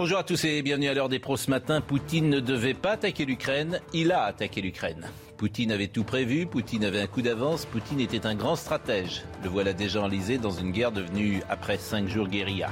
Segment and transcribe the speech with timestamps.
[0.00, 1.82] Bonjour à tous et bienvenue à l'heure des pros ce matin.
[1.82, 5.06] Poutine ne devait pas attaquer l'Ukraine, il a attaqué l'Ukraine.
[5.36, 9.24] Poutine avait tout prévu, Poutine avait un coup d'avance, Poutine était un grand stratège.
[9.44, 12.70] Le voilà déjà enlisé dans une guerre devenue après cinq jours guérilla.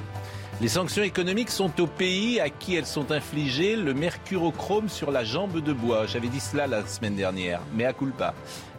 [0.63, 5.23] Les sanctions économiques sont au pays à qui elles sont infligées le mercurochrome sur la
[5.23, 6.07] jambe de bois.
[6.07, 8.33] J'avais dit cela la semaine dernière, mais à culpa.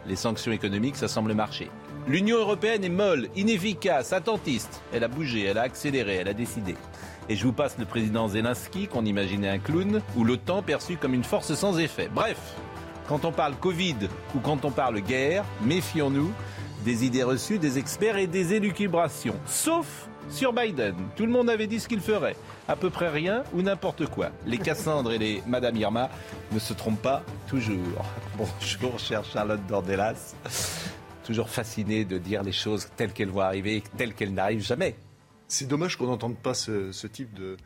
[0.08, 1.70] Les sanctions économiques, ça semble marcher.
[2.08, 4.82] L'Union européenne est molle, inefficace, attentiste.
[4.92, 6.74] Elle a bougé, elle a accéléré, elle a décidé.
[7.30, 11.14] Et je vous passe le président Zelensky, qu'on imaginait un clown, ou l'OTAN perçu comme
[11.14, 12.10] une force sans effet.
[12.12, 12.56] Bref,
[13.06, 16.32] quand on parle Covid ou quand on parle guerre, méfions-nous
[16.84, 19.36] des idées reçues des experts et des élucubrations.
[19.46, 20.96] Sauf sur Biden.
[21.14, 22.34] Tout le monde avait dit ce qu'il ferait.
[22.66, 24.30] À peu près rien ou n'importe quoi.
[24.44, 26.10] Les Cassandres et les Madame Irma
[26.50, 28.04] ne se trompent pas toujours.
[28.36, 30.34] Bonjour, chère Charlotte Dordelas.
[31.24, 34.96] Toujours fascinée de dire les choses telles qu'elles vont arriver et telles qu'elles n'arrivent jamais.
[35.50, 37.56] C'est dommage qu'on n'entende pas ce, type de,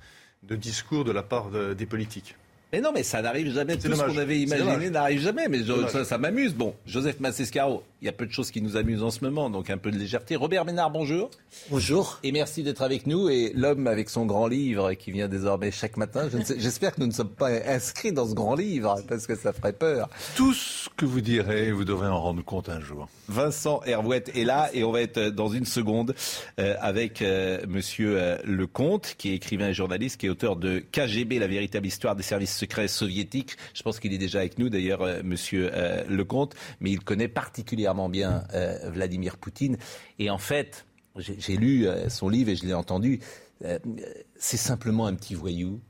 [0.57, 2.35] discours de la part de- des politiques.
[2.75, 3.77] Mais non, mais ça n'arrive jamais.
[3.77, 4.13] Tout C'est ce dommage.
[4.17, 4.91] qu'on avait imaginé dommage.
[4.91, 5.47] n'arrive jamais.
[5.49, 5.91] Mais je- dommage.
[5.93, 6.55] ça, ça m'amuse.
[6.57, 9.49] Bon, Joseph Massescaro, il y a peu de choses qui nous amusent en ce moment,
[9.49, 10.35] donc un peu de légèreté.
[10.35, 11.31] Robert Ménard, bonjour.
[11.71, 12.19] Bonjour.
[12.25, 13.29] Et merci d'être avec nous.
[13.29, 17.07] Et l'homme avec son grand livre qui vient désormais chaque matin, je j'espère que nous
[17.07, 20.09] ne sommes pas inscrits dans ce grand livre, parce que ça ferait peur.
[20.35, 23.07] Tout ce que vous direz, vous devrez en rendre compte un jour.
[23.29, 26.13] Vincent Hervouette est là et on va être dans une seconde
[26.59, 30.81] euh, avec euh, Monsieur euh, Lecomte, qui est écrivain et journaliste, qui est auteur de
[30.93, 33.57] KGB, la véritable histoire des services secrets soviétiques.
[33.75, 37.29] Je pense qu'il est déjà avec nous, d'ailleurs, euh, Monsieur euh, Lecomte, mais il connaît
[37.29, 39.77] particulièrement bien euh, Vladimir Poutine.
[40.19, 40.87] Et en fait,
[41.19, 43.21] j'ai lu euh, son livre et je l'ai entendu.
[43.65, 43.79] euh,
[44.37, 45.81] C'est simplement un petit voyou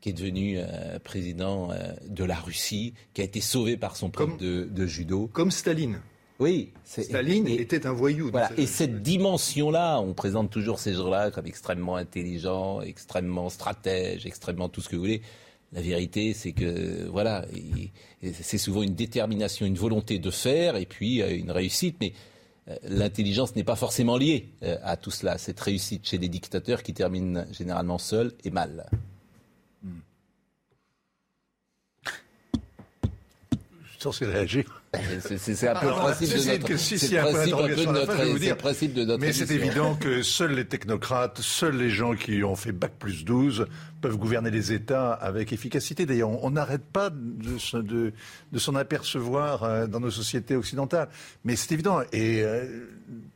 [0.00, 0.58] qui est devenu
[1.04, 1.68] président
[2.08, 5.28] de la Russie, qui a été sauvé par son prof de, de judo.
[5.32, 6.00] Comme Staline.
[6.40, 8.28] Oui, Staline et- était un voyou.
[8.32, 8.50] voilà.
[8.56, 14.80] Et cette dimension-là, on présente toujours ces gens-là comme extrêmement intelligents, extrêmement stratèges, extrêmement tout
[14.80, 15.22] ce que vous voulez.
[15.72, 17.46] La vérité, c'est que voilà,
[18.42, 21.96] c'est souvent une détermination, une volonté de faire, et puis euh, une réussite.
[22.00, 22.12] Mais
[22.68, 25.38] euh, l'intelligence n'est pas forcément liée euh, à tout cela.
[25.38, 28.86] Cette réussite chez les dictateurs qui terminent généralement seuls et mal.
[33.84, 34.81] Je suis censé réagir.
[35.56, 36.66] C'est un peu le principe de notre.
[36.76, 37.14] c'est si,
[38.50, 39.20] le principe de notre.
[39.20, 43.24] Mais c'est évident que seuls les technocrates, seuls les gens qui ont fait Bac plus
[43.24, 43.66] 12
[44.02, 46.04] peuvent gouverner les États avec efficacité.
[46.04, 48.12] D'ailleurs, on n'arrête pas de, se- de-
[48.52, 51.08] de s'en apercevoir euh, dans nos sociétés occidentales.
[51.44, 52.02] Mais c'est évident.
[52.12, 52.66] Et euh,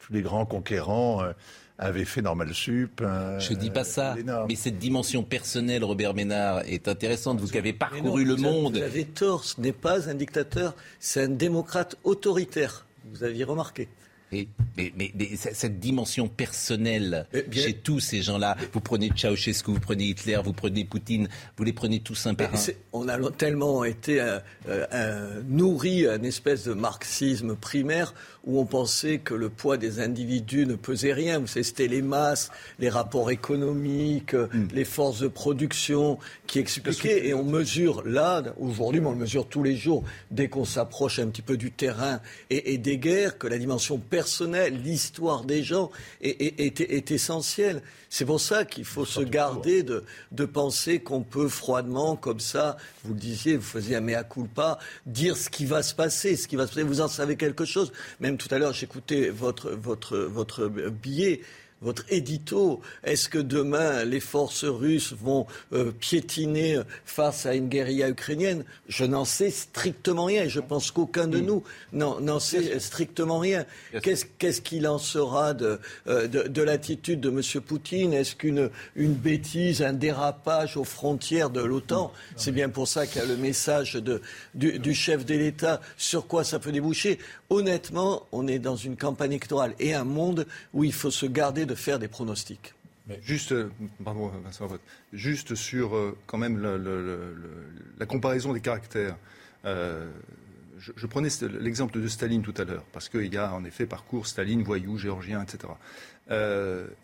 [0.01, 1.33] tous les grands conquérants euh,
[1.79, 3.01] avaient fait Normal Sup.
[3.03, 4.17] euh, Je dis pas ça,
[4.49, 7.41] mais cette dimension personnelle, Robert Ménard, est intéressante.
[7.41, 8.77] Vous qui avez parcouru non, le vous monde.
[8.79, 12.87] Vous avez tort, ce n'est pas un dictateur, c'est un démocrate autoritaire.
[13.13, 13.89] Vous aviez remarqué.
[14.33, 18.81] Et- mais, mais- mais c- cette dimension personnelle Eh bien- chez tous ces gens-là, vous
[18.81, 22.57] prenez Ceausescu, vous prenez Hitler, vous prenez Poutine, vous les prenez tous un par un.
[22.57, 28.15] C'est- On a tellement été euh, euh, euh, nourri à une espèce de marxisme primaire
[28.47, 31.41] où on pensait que le poids des individus ne pesait rien.
[31.41, 34.69] Vous savez, c'était les masses, les rapports économiques, euh, Hmm.
[34.73, 37.27] les forces de production qui expliquaient.
[37.27, 41.19] Et on mesure là, aujourd'hui, mais on le mesure tous les jours, dès qu'on s'approche
[41.19, 42.21] un petit peu du terrain
[42.51, 45.91] et, et des guerres, que la dimension personnelle, l'histoire des gens
[46.23, 47.83] est, est- est- est essentielle.
[48.09, 52.77] C'est pour ça qu'il faut se garder de, de penser qu'on peut froidement, comme ça,
[53.05, 56.47] vous le disiez, vous faisiez un mea culpa, dire ce qui va se passer, ce
[56.47, 56.85] qui va se passer.
[56.87, 57.93] Vous en savez quelque chose.
[58.21, 61.41] Même tout à l'heure, j'écoutais votre, votre, votre billet.
[61.83, 68.09] Votre édito, est-ce que demain les forces russes vont euh, piétiner face à une guérilla
[68.09, 68.65] ukrainienne?
[68.89, 70.45] Je n'en sais strictement rien.
[70.45, 71.63] Et je pense qu'aucun de nous
[71.93, 73.67] n'en sait strictement rien.
[74.01, 77.43] Qu'est-ce qu'il en sera de, euh, de, de l'attitude de M.
[77.61, 78.15] Poutine?
[78.15, 82.11] Est-ce qu'une une bêtise, un dérapage aux frontières de l'OTAN?
[82.37, 84.23] C'est bien pour ça qu'il y a le message de,
[84.55, 85.83] du, du chef de l'État.
[85.99, 87.19] Sur quoi ça peut déboucher?
[87.51, 91.66] Honnêtement, on est dans une campagne électorale et un monde où il faut se garder
[91.67, 92.75] de faire des pronostics.
[93.23, 93.71] Juste, euh,
[94.05, 94.33] pardon,
[95.13, 96.61] juste sur euh, quand même
[97.99, 99.17] la comparaison des caractères.
[99.65, 100.11] Euh,
[100.79, 101.29] je, prenais
[101.61, 104.99] l'exemple de Staline tout à l'heure, parce qu'il y a en effet parcours Staline, voyou,
[104.99, 105.73] géorgien, etc.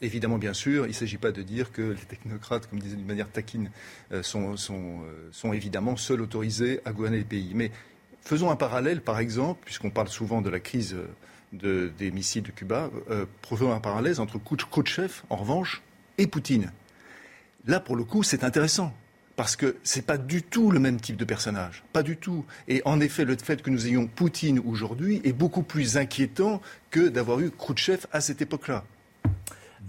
[0.03, 3.07] Évidemment, bien sûr, il ne s'agit pas de dire que les technocrates, comme disait d'une
[3.07, 3.71] manière taquine,
[4.21, 7.53] sont, sont, évidemment seuls autorisés à gouverner les pays.
[7.55, 7.71] Mais
[8.21, 10.97] faisons un parallèle, par exemple, puisqu'on parle souvent de la crise
[11.53, 12.91] de, des missiles de Cuba,
[13.43, 15.83] faisons un parallèle entre Khrouchtchev, en revanche,
[16.19, 16.73] et Poutine.
[17.67, 18.93] Là, pour le coup, c'est intéressant.
[19.37, 21.85] Parce que ce n'est pas du tout le même type de personnage.
[21.93, 22.45] Pas du tout.
[22.69, 26.61] Et en effet, le fait que nous ayons Poutine aujourd'hui est beaucoup plus inquiétant
[26.91, 28.85] que d'avoir eu Khrouchtchev à cette époque-là.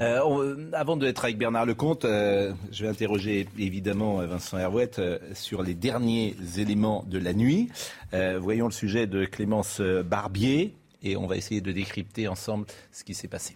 [0.02, 5.62] Euh, avant d'être avec Bernard Lecomte, euh, je vais interroger évidemment Vincent Herouette euh, sur
[5.62, 7.70] les derniers éléments de la nuit.
[8.40, 13.14] voyons le sujet de Clémence Barbier et on va essayer de décrypter ensemble ce qui
[13.14, 13.56] s'est passé.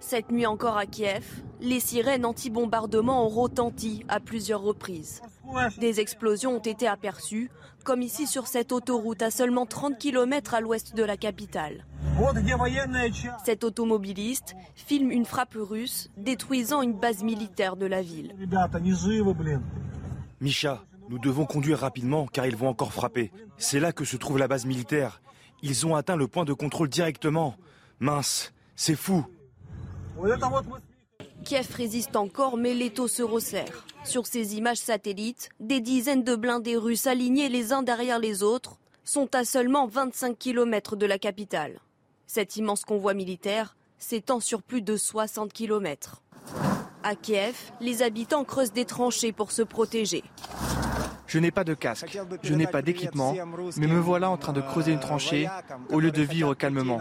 [0.00, 1.24] Cette nuit encore à Kiev,
[1.60, 5.22] les sirènes anti-bombardement ont retenti à plusieurs reprises.
[5.78, 7.50] Des explosions ont été aperçues,
[7.84, 11.86] comme ici sur cette autoroute à seulement 30 km à l'ouest de la capitale.
[13.44, 18.34] Cet automobiliste filme une frappe russe détruisant une base militaire de la ville.
[20.40, 20.82] Misha,
[21.12, 23.32] nous devons conduire rapidement car ils vont encore frapper.
[23.58, 25.20] C'est là que se trouve la base militaire.
[25.62, 27.54] Ils ont atteint le point de contrôle directement.
[28.00, 29.26] Mince, c'est fou.
[31.44, 33.84] Kiev résiste encore, mais l'étau se resserre.
[34.04, 38.78] Sur ces images satellites, des dizaines de blindés russes alignés les uns derrière les autres
[39.04, 41.80] sont à seulement 25 km de la capitale.
[42.26, 46.22] Cet immense convoi militaire s'étend sur plus de 60 km.
[47.02, 50.24] À Kiev, les habitants creusent des tranchées pour se protéger.
[51.32, 53.34] Je n'ai pas de casque, je n'ai pas d'équipement,
[53.78, 55.48] mais me voilà en train de creuser une tranchée
[55.88, 57.00] au lieu de vivre calmement.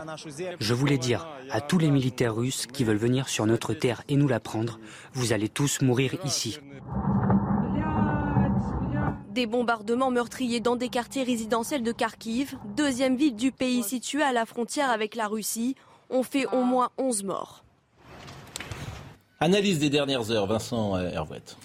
[0.58, 4.16] Je voulais dire à tous les militaires russes qui veulent venir sur notre terre et
[4.16, 4.80] nous la prendre,
[5.12, 6.62] vous allez tous mourir ici.
[9.32, 14.32] Des bombardements meurtriers dans des quartiers résidentiels de Kharkiv, deuxième ville du pays située à
[14.32, 15.76] la frontière avec la Russie,
[16.10, 17.66] ont fait au moins 11 morts.
[19.42, 21.58] Analyse des dernières heures, Vincent Hervouette.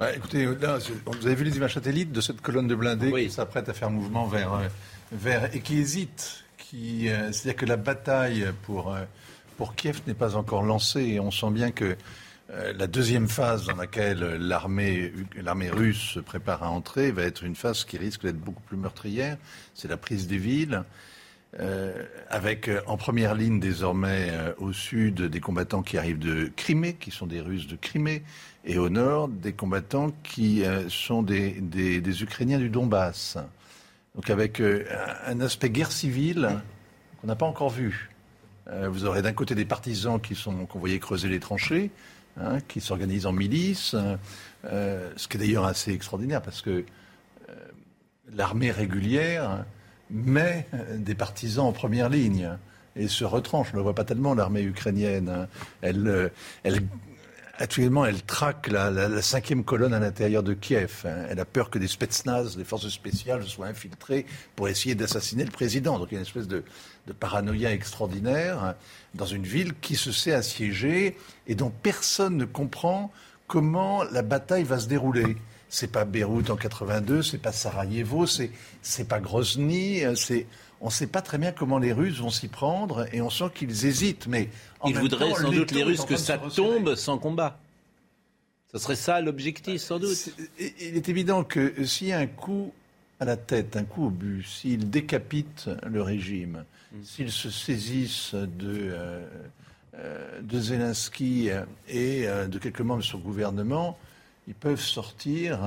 [0.00, 3.30] Bah, écoutez, là, vous avez vu les images satellites de cette colonne de blindés qui
[3.30, 4.66] s'apprête à faire mouvement vers, euh,
[5.12, 6.46] vers et qui hésite.
[6.56, 9.02] Qui, euh, c'est-à-dire que la bataille pour, euh,
[9.58, 11.96] pour Kiev n'est pas encore lancée et on sent bien que
[12.48, 17.54] la deuxième phase dans laquelle l'armée, l'armée russe se prépare à entrer va être une
[17.54, 19.36] phase qui risque d'être beaucoup plus meurtrière.
[19.74, 20.82] C'est la prise des villes.
[22.28, 27.26] Avec en première ligne désormais au sud des combattants qui arrivent de Crimée, qui sont
[27.26, 28.22] des Russes de Crimée,
[28.64, 33.38] et au nord des combattants qui euh, sont des, Ukrainiens du Donbass.
[34.14, 34.84] Donc avec euh,
[35.26, 36.60] un aspect guerre civile
[37.20, 38.10] qu'on n'a pas encore vu.
[38.68, 41.90] Euh, vous aurez d'un côté des partisans qui sont qu'on voyait creuser les tranchées,
[42.38, 43.96] hein, qui s'organisent en milices,
[44.64, 46.84] ce qui est d'ailleurs assez extraordinaire parce que
[48.32, 49.64] l'armée régulière
[50.10, 50.66] met
[50.96, 52.50] des partisans en première ligne
[52.96, 53.68] et se retranche.
[53.72, 55.28] On ne le voit pas tellement, l'armée ukrainienne.
[55.28, 55.48] Hein.
[55.82, 56.30] Elle,
[56.64, 56.80] elle
[57.60, 61.02] Actuellement, elle traque la, cinquième colonne à l'intérieur de Kiev.
[61.04, 61.26] Hein.
[61.28, 64.24] Elle a peur que des spetsnaz, des forces spéciales, soient infiltrées
[64.56, 65.98] pour essayer d'assassiner le président.
[65.98, 66.64] Donc il y a une espèce de,
[67.18, 68.76] paranoïa extraordinaire hein,
[69.14, 71.18] dans une ville qui se sait assiégée
[71.48, 73.12] et dont personne ne comprend
[73.46, 75.36] comment la bataille va se dérouler.
[75.70, 78.50] C'est pas Beyrouth en 82, c'est pas Sarajevo, c'est
[78.82, 80.46] c'est pas Grozny, c'est
[80.80, 83.50] on ne sait pas très bien comment les Russes vont s'y prendre et on sent
[83.54, 84.26] qu'ils hésitent.
[84.26, 84.48] Mais
[84.84, 87.58] ils voudraient sans doute les Russes que ça tombe sans combat.
[88.72, 90.30] Ce serait ça l'objectif, sans doute.
[90.58, 92.72] il est évident que s'il y a un coup
[93.18, 97.02] à la tête, un coup au but, s'ils décapitent le régime, mm.
[97.02, 98.48] s'ils se saisissent de,
[98.92, 99.26] euh,
[99.96, 101.50] euh, de Zelensky
[101.88, 103.98] et euh, de quelques membres de son gouvernement,
[104.46, 105.60] ils peuvent sortir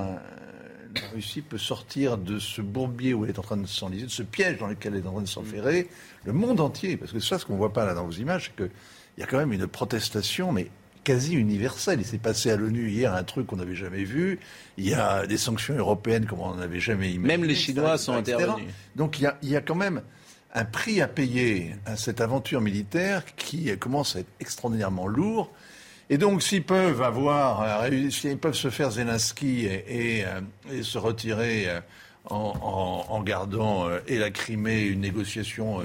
[1.02, 4.12] la Russie peut sortir de ce bourbier où elle est en train de s'enliser, de
[4.12, 5.88] ce piège dans lequel elle est en train de s'enferrer,
[6.26, 6.98] le monde entier.
[6.98, 8.72] Parce que ça, ce qu'on ne voit pas là dans vos images, c'est qu'il
[9.18, 10.70] y a quand même une protestation, mais
[11.04, 12.00] quasi universelle.
[12.00, 14.40] Il s'est passé à l'ONU hier un truc qu'on n'avait jamais vu.
[14.78, 17.38] Il y a des sanctions européennes comme on n'en avait jamais imaginé.
[17.38, 18.70] Même les Chinois sont intervenus.
[18.96, 20.02] Donc il y, a, il y a quand même
[20.54, 25.52] un prix à payer à cette aventure militaire qui commence à être extraordinairement lourd.
[26.10, 31.68] Et donc, s'ils peuvent avoir, euh, s'ils peuvent se faire Zelensky et, euh, se retirer
[31.68, 31.80] euh,
[32.30, 35.82] en, gardant et la Crimée, une négociation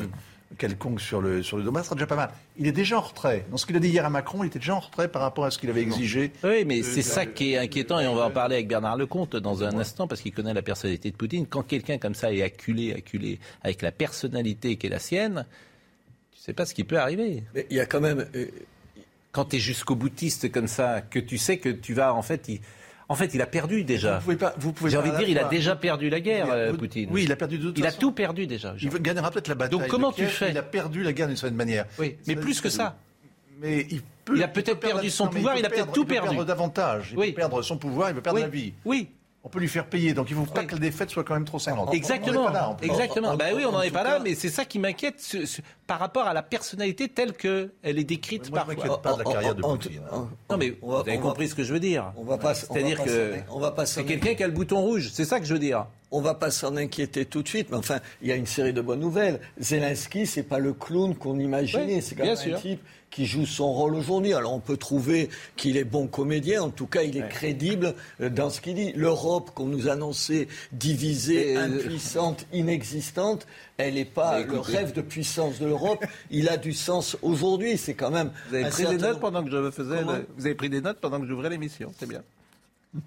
[0.56, 2.30] quelconque sur le, sur le Donbass, ce sera déjà pas mal.
[2.56, 3.44] Il est déjà en retrait.
[3.50, 5.44] Dans ce qu'il a dit hier à Macron, il était déjà en retrait par rapport
[5.44, 6.32] à ce qu'il avait exigé.
[6.42, 9.36] Oui, mais c'est ça qui est inquiétant, et on va en parler avec Bernard Lecomte
[9.36, 11.46] dans un instant, parce qu'il connaît la personnalité de Poutine.
[11.46, 15.46] Quand quelqu'un comme ça est acculé, acculé, avec la personnalité qui est la sienne,
[16.32, 17.42] tu sais pas ce qui peut arriver.
[17.54, 18.26] Mais il y a quand même
[19.38, 22.50] quand tu es jusqu'au boutiste comme ça, que tu sais que tu vas en fait.
[23.08, 24.18] En fait, il a perdu déjà.
[24.18, 26.50] Vous pouvez pas, vous pouvez J'ai envie de dire, il a déjà perdu la guerre,
[26.50, 27.08] euh, vous- Poutine.
[27.12, 28.74] Oui, il a perdu de toute Il a tout perdu déjà.
[28.82, 29.78] Il gagnera peut-être la bataille.
[29.78, 31.86] Donc comment Kiev, tu fais Il a perdu la guerre d'une certaine manière.
[32.00, 32.96] Oui, mais plus que ça.
[33.60, 34.34] Mais il peut.
[34.36, 36.06] Il a peut-être peut perdre- perdu son non, pouvoir, peut il a peut-être tout il
[36.06, 36.28] peut perdu.
[36.30, 37.10] perdre davantage.
[37.12, 37.28] Il Oui.
[37.28, 38.72] peut perdre son pouvoir, il peut perdre Oui, la vie.
[38.84, 39.08] oui.
[39.48, 40.12] On peut lui faire payer.
[40.12, 40.66] Donc il ne faut pas Oui.
[40.66, 41.94] que la défaite soit quand même trop cinglante.
[41.94, 43.28] Exactement, On n'en est pas là, on peut- exactement.
[43.30, 45.14] en- bah oui, on n'en en est pas là, cas- mais c'est ça qui m'inquiète
[45.20, 48.74] ce- ce- par rapport à la personnalité telle que elle est décrite Moi, je parfois.
[48.84, 50.02] m'inquiète pas de la carrière de Poutine.
[50.12, 50.28] hein.
[50.50, 52.12] Non mais On va- vous avez on va- compris ce que je veux dire.
[52.18, 54.46] On va pas, C'est-à-dire pas que s'en- on va pas s'en- c'est quelqu'un qui a
[54.46, 55.08] le bouton rouge.
[55.12, 55.86] C'est ça que je veux dire.
[56.10, 58.72] On va pas s'en inquiéter tout de suite, mais enfin, il y a une série
[58.72, 59.40] de bonnes nouvelles.
[59.60, 62.56] Zelensky, c'est pas le clown qu'on imaginait, Oui, c'est quand bien même sûr.
[62.56, 64.34] un type qui joue son rôle aujourd'hui.
[64.34, 68.28] Alors on peut trouver qu'il est bon comédien, en tout cas il est crédible euh,
[68.28, 68.92] dans ce qu'il dit.
[68.94, 73.46] L'Europe qu'on nous annonçait divisée, euh, impuissante, inexistante,
[73.76, 76.04] elle n'est pas le rêve de puissance de l'Europe.
[76.30, 77.76] il a du sens aujourd'hui.
[77.78, 78.30] C'est quand même.
[78.50, 80.00] Vous avez pris des notes pendant que je faisais.
[80.02, 81.92] Le- Vous avez pris des notes pendant que j'ouvrais l'émission.
[81.98, 82.22] C'est bien.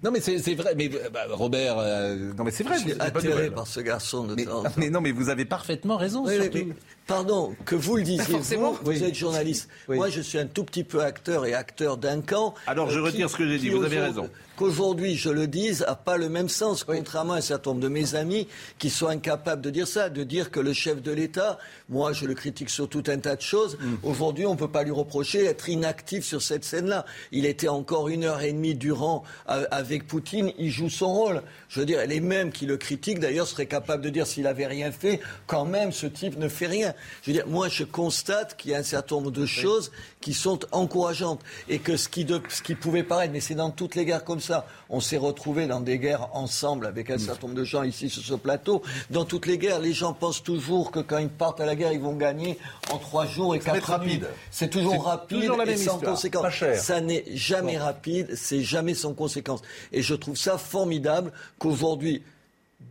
[0.04, 0.74] Non mais c'est vrai.
[0.76, 2.76] Mais euh, bah, Robert, euh, non mais c'est vrai.
[2.76, 3.50] Je suis nouvelle.
[3.52, 6.24] par ce garçon de Mais, temps mais non mais vous avez parfaitement raison.
[6.24, 6.58] Oui, oui, surtout.
[6.68, 6.74] mais,
[7.06, 9.68] pardon, que vous le disiez, vous, vous êtes journaliste.
[9.88, 9.96] Oui.
[9.96, 12.54] Moi, je suis un tout petit peu acteur et acteur d'un camp.
[12.66, 14.28] Alors, je euh, retire ce que j'ai dit, vous avez raison.
[14.56, 17.88] Qu'aujourd'hui, je le dise, n'a pas le même sens, contrairement à un certain nombre de
[17.88, 21.58] mes amis qui sont incapables de dire ça, de dire que le chef de l'État,
[21.88, 23.78] moi, je le critique sur tout un tas de choses.
[23.80, 23.94] Mm.
[24.02, 27.06] Aujourd'hui, on ne peut pas lui reprocher d'être inactif sur cette scène-là.
[27.30, 31.42] Il était encore une heure et demie durant euh, avec Poutine, il joue son rôle.
[31.68, 34.66] Je veux dire, les mêmes qui le critiquent, d'ailleurs, seraient capables de dire s'il avait
[34.66, 36.91] rien fait, quand même, ce type ne fait rien.
[37.22, 40.34] Je veux dire, moi, je constate qu'il y a un certain nombre de choses qui
[40.34, 43.94] sont encourageantes et que ce qui, de- ce qui pouvait paraître, mais c'est dans toutes
[43.94, 44.66] les guerres comme ça.
[44.88, 48.22] On s'est retrouvés dans des guerres ensemble avec un certain nombre de gens ici sur
[48.22, 48.82] ce plateau.
[49.10, 51.92] Dans toutes les guerres, les gens pensent toujours que quand ils partent à la guerre,
[51.92, 52.58] ils vont gagner
[52.90, 54.28] en trois jours et quatre rapide.
[54.50, 56.12] C'est toujours rapide toujours la et sans histoire.
[56.14, 56.42] conséquence.
[56.42, 56.76] Pas cher.
[56.80, 59.60] Ça n'est jamais rapide, c'est jamais sans conséquence.
[59.92, 62.22] Et je trouve ça formidable qu'aujourd'hui,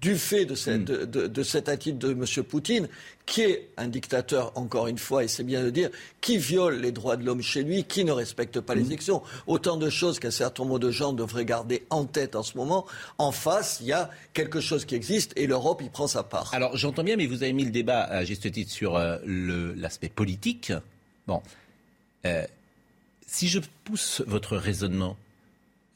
[0.02, 2.26] du fait de cette, de, de- de cette attitude de M.
[2.44, 2.90] Poutine,
[3.28, 5.90] qui est un dictateur, encore une fois, et c'est bien de dire,
[6.22, 9.78] qui viole les droits de l'homme chez lui, qui ne respecte pas les élections, autant
[9.78, 12.88] de choses qu'un certain nombre de gens devraient garder en tête en ce moment.
[13.20, 16.52] En face, il y a quelque chose qui existe et l'Europe y prend sa part.
[16.54, 19.18] Alors j'entends bien, mais vous avez mis le débat à juste titre sur euh,
[19.78, 20.74] l'aspect politique.
[21.28, 21.42] Bon,
[22.26, 22.46] Euh,
[23.26, 25.16] si je pousse votre raisonnement,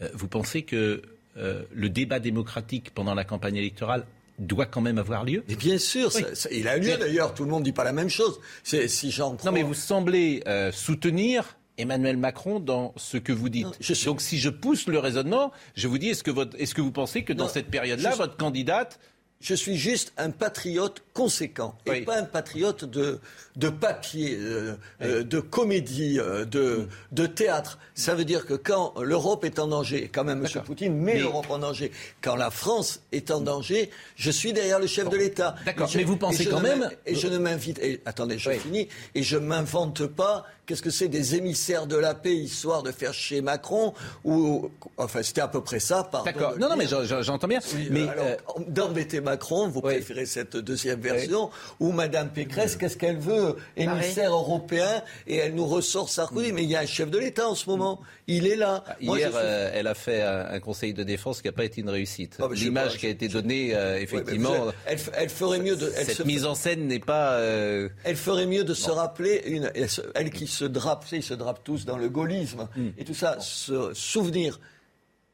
[0.02, 1.02] euh, vous pensez que
[1.38, 4.06] euh, le débat démocratique pendant la campagne électorale
[4.40, 6.22] doit quand même avoir lieu Mais bien sûr, Oui.
[6.22, 8.40] ça- ça- il a lieu d'ailleurs, tout le monde ne dit pas la même chose.
[8.64, 9.38] Si j'en.
[9.46, 13.66] Non, mais vous semblez euh, soutenir Emmanuel Macron dans ce que vous dites.
[13.66, 16.60] Non, je suis- Donc si je pousse le raisonnement, je vous dis, est-ce que, votre-
[16.60, 19.00] est-ce que vous pensez que dans cette période-là, je- votre candidate...
[19.46, 22.02] Je suis juste un patriote conséquent et Oui.
[22.02, 23.20] pas un patriote de,
[23.56, 24.74] de papier, euh,
[25.04, 27.78] euh, de comédie, euh, de, de théâtre.
[27.94, 30.64] Ça veut dire que quand l'Europe est en danger, quand même M.
[30.64, 31.92] Poutine met Mais- l'Europe en danger,
[32.24, 35.54] quand la France est en danger, je suis derrière le chef de l'État.
[35.64, 37.78] D'accord, mais vous pensez quand même- Et je ne m'invite...
[37.84, 38.58] et- Attendez, je Oui.
[38.58, 38.88] finis.
[39.14, 40.48] Et je m'invente pas...
[40.66, 43.94] Qu'est-ce que c'est des émissaires de la paix, histoire de faire chier Macron
[44.24, 46.26] ou Enfin, c'était à peu près ça, pardon.
[46.26, 46.58] D'accord.
[46.58, 47.60] Non, non, mais j'entends bien.
[47.76, 48.26] Oui, mais euh, alors,
[48.60, 49.94] euh, d'embêter Macron, vous Oui.
[49.94, 53.58] préférez cette deuxième version, où Madame Pécresse, qu'est-ce qu'elle veut?
[53.78, 56.52] Émissaire européen, et elle nous ressort Sarkozy.
[56.52, 58.00] Mais il y a un chef de l'État en ce moment.
[58.28, 58.84] Il est là.
[59.02, 61.66] Moi, Hier, suis- euh, elle a fait un, un conseil de défense qui n'a pas
[61.66, 62.38] été une réussite.
[62.40, 65.92] Ah, je sais L'image qui a été donnée, euh, effectivement, elle, ferait mieux de.
[65.96, 67.34] Elle, cette se- mise en scène n'est pas.
[67.34, 69.72] euh, elle ferait mieux de se rappeler, une,
[70.16, 72.90] elle qui se drape, tu sais, ils se drapent tous dans le gaullisme, Hmm.
[72.98, 74.60] et tout ça, se souvenir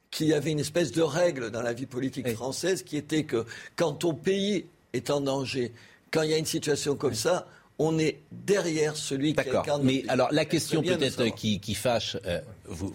[0.10, 2.34] qu'il y avait une espèce de règle dans la vie politique Oui.
[2.34, 5.72] française qui était que quand ton pays est en danger,
[6.12, 7.48] quand il y a une situation comme ça,
[7.80, 9.82] on est derrière celui qui incarne.
[9.84, 12.94] Mais alors la question peut-être qui, qui fâche, euh, vous,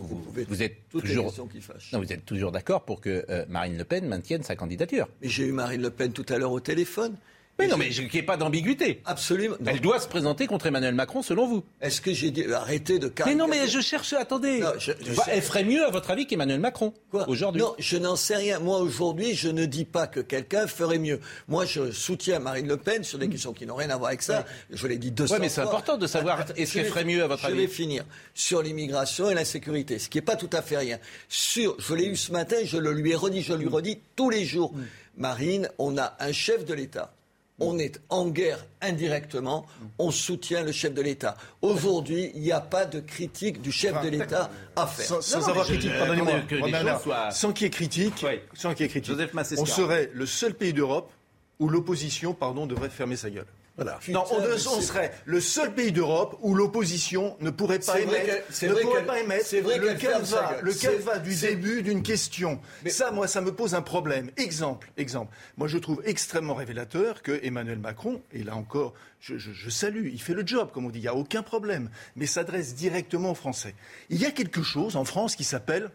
[0.48, 1.32] vous, êtes toujours.
[1.50, 1.58] qui.
[1.92, 5.08] Non, vous êtes toujours d'accord pour que euh, Marine Le Pen maintienne sa candidature.
[5.22, 7.16] Mais j'ai eu Marine Le Pen tout à l'heure au téléphone.
[7.58, 9.00] Mais non, je- mais je- qu'il n'y ait pas d'ambiguïté.
[9.06, 9.56] Absolument.
[9.66, 11.64] Elle doit se présenter contre Emmanuel Macron, selon vous.
[11.80, 14.12] Est-ce que j'ai dit arrêtez de Mais non, mais je cherche.
[14.12, 14.60] Attendez.
[14.60, 17.62] Non, je- je Bah, elle ferait mieux, à votre avis, qu'Emmanuel Macron Quoi aujourd'hui.
[17.62, 18.58] Non, je n'en sais rien.
[18.58, 21.18] Moi, aujourd'hui, je ne dis pas que quelqu'un ferait mieux.
[21.48, 24.22] Moi, je soutiens Marine Le Pen sur des questions qui n'ont rien à voir avec
[24.22, 24.44] ça.
[24.70, 27.22] Je l'ai dit 200 Ouais, mais c'est important de savoir est-ce je qu'elle ferait mieux,
[27.22, 28.04] à votre je avis vais finir.
[28.34, 30.98] Sur l'immigration et l'insécurité, ce qui n'est pas tout à fait rien.
[31.28, 34.28] Sur, je l'ai eu ce matin, je le lui ai redit, je lui redis tous
[34.28, 34.74] les jours.
[34.74, 34.82] Mm.
[35.18, 37.12] Marine, on a un chef de l'État.
[37.58, 39.64] On est en guerre indirectement,
[39.98, 41.38] on soutient le chef de l'État.
[41.62, 45.06] Aujourd'hui, il n'y a pas de critique du chef de l'État à faire.
[45.06, 48.40] Sans, sans non, avoir critique, euh, pardonnez-moi, soient- sans qu'il y ait critique, Oui.
[48.52, 49.14] sans qu'il y ait critique,
[49.56, 51.10] on serait le seul pays d'Europe
[51.58, 53.46] où l'opposition, pardon, devrait fermer sa gueule.
[53.76, 53.98] Voilà.
[54.08, 58.68] Non, on, serait le seul pays d'Europe où l'opposition ne pourrait pas émettre, qu'elle- c'est
[58.68, 60.22] ne vrai pourrait qu'elle- pas émettre c'est vrai le gueule.
[60.62, 62.58] le du début d'une question.
[62.84, 64.30] Mais- Ça, moi, ça me pose un problème.
[64.38, 65.36] Exemple, exemple.
[65.58, 70.08] Moi, je trouve extrêmement révélateur que Emmanuel Macron, et là encore, je, je- je salue,
[70.10, 73.32] il fait le job, comme on dit, il n'y a aucun problème, mais s'adresse directement
[73.32, 73.74] aux Français.
[74.08, 75.90] Il y a quelque chose en France qui s'appelle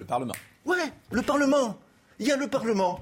[0.00, 0.34] Le Parlement.
[0.66, 1.78] Ouais, le Parlement.
[2.18, 2.98] Il y a le Parlement.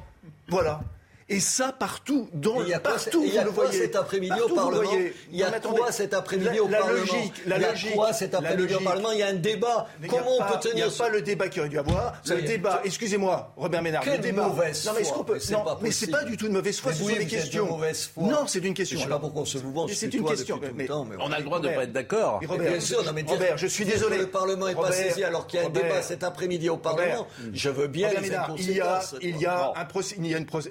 [0.49, 0.83] Voilà.
[1.33, 3.79] Et ça, partout, dans Et il y a quoi, partout, vous le voyez.
[3.79, 4.91] cet après-midi au Parlement.
[5.31, 8.13] Il y a quoi cet après-midi au la Parlement logique, la Il y a quoi
[8.13, 8.81] cet après-midi au.
[8.81, 9.89] Parlement Il y a un débat.
[10.09, 12.21] Comment on peut Il n'y a tenir pas le débat qu'il aurait dû avoir.
[12.29, 12.81] Le débat.
[12.85, 14.05] Excusez-moi, Robert Ménard.
[14.05, 14.49] Le débat.
[14.49, 15.19] mauvaise non, mais est-ce foi.
[15.19, 16.19] qu'on peut c'est Non, pas mais c'est possible.
[16.19, 16.93] pas du tout de mauvaise foi.
[16.93, 17.79] Ce sont des questions.
[18.19, 18.99] Non, c'est une question.
[18.99, 19.93] Je sais pas pourquoi on se vous venge.
[19.95, 20.61] C'est une question.
[20.63, 22.41] le On a le droit de ne pas être d'accord.
[22.41, 24.19] Bien sûr, non, mais dire- Robert, je suis désolé.
[24.19, 27.27] le Parlement n'est pas saisi alors qu'il y a un débat cet après-midi au Parlement.
[27.53, 30.71] Je veux bien les il y a, une procé-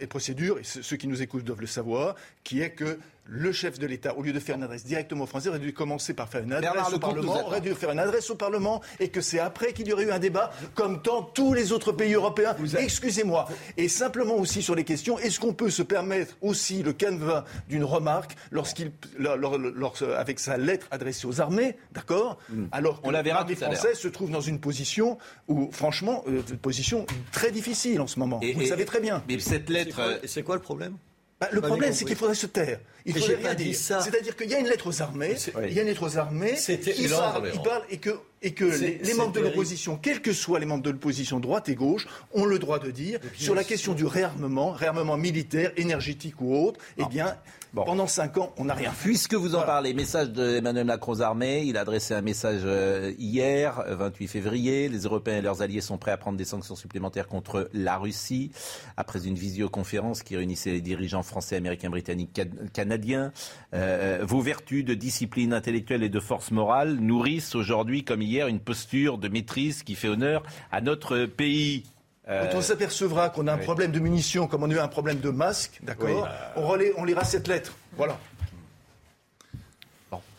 [0.57, 2.99] et ceux qui nous écoutent doivent le savoir, qui est que
[3.33, 5.73] le chef de l'État, au lieu de faire une adresse directement aux Français, aurait dû
[5.73, 8.35] commencer par faire une adresse Bernard au Lecomte Parlement, aurait dû faire une adresse au
[8.35, 11.71] Parlement, et que c'est après qu'il y aurait eu un débat, comme dans tous les
[11.71, 12.55] autres pays européens.
[12.77, 13.47] Excusez-moi.
[13.77, 17.85] Et simplement aussi sur les questions, est-ce qu'on peut se permettre aussi le canevas d'une
[17.85, 22.37] remarque lorsqu'il, lors- lors- lors- avec sa lettre adressée aux armées, d'accord
[22.73, 23.07] Alors que Hmm.
[23.07, 23.57] On la verra l'heure.
[23.57, 28.19] française se trouve dans une position où, franchement, euh, une position très difficile en ce
[28.19, 28.39] moment.
[28.41, 29.23] Et- Vous le savez très bien.
[29.29, 29.95] Mais cette C'est lettre.
[29.95, 30.97] quoi- euh, C'est quoi le problème?
[31.41, 32.79] Bah, le Pas problème, c'est qu'il faudrait se taire.
[33.03, 33.75] Il faudrait rien dire.
[33.75, 35.35] C'est-à-dire qu'il y a une lettre aux armées,
[35.67, 37.55] il y a une lettre aux armées, énorme, parle, Laurent.
[37.55, 38.11] il parle et que,
[38.43, 41.39] et que C'est- les, les membres de l'opposition, quels que soient les membres de l'opposition,
[41.39, 45.71] droite et gauche, ont le droit de dire sur la question du réarmement, réarmement militaire,
[45.77, 47.35] énergétique ou autre, eh bien,
[47.73, 49.07] pendant cinq ans, on n'a rien fait.
[49.09, 49.65] Puisque vous en Voilà.
[49.65, 51.63] parlez, message d'Emmanuel Macron aux armées.
[51.65, 54.89] Il a adressé un message euh, hier, euh, 28 février.
[54.89, 58.51] Les Européens et leurs alliés sont prêts à prendre des sanctions supplémentaires contre la Russie.
[58.97, 63.31] Après une visioconférence qui réunissait les dirigeants français, américains, britanniques, can- canadiens.
[63.73, 68.59] Euh, vos vertus de discipline intellectuelle et de force morale nourrissent aujourd'hui, comme hier, une
[68.59, 71.83] posture de maîtrise qui fait honneur à notre pays.
[72.29, 74.87] Euh, Quand on s'apercevra qu'on a un problème de munitions, comme on a eu un
[74.87, 77.73] problème de masques, d'accord, on, on lira cette lettre.
[77.97, 78.17] Voilà.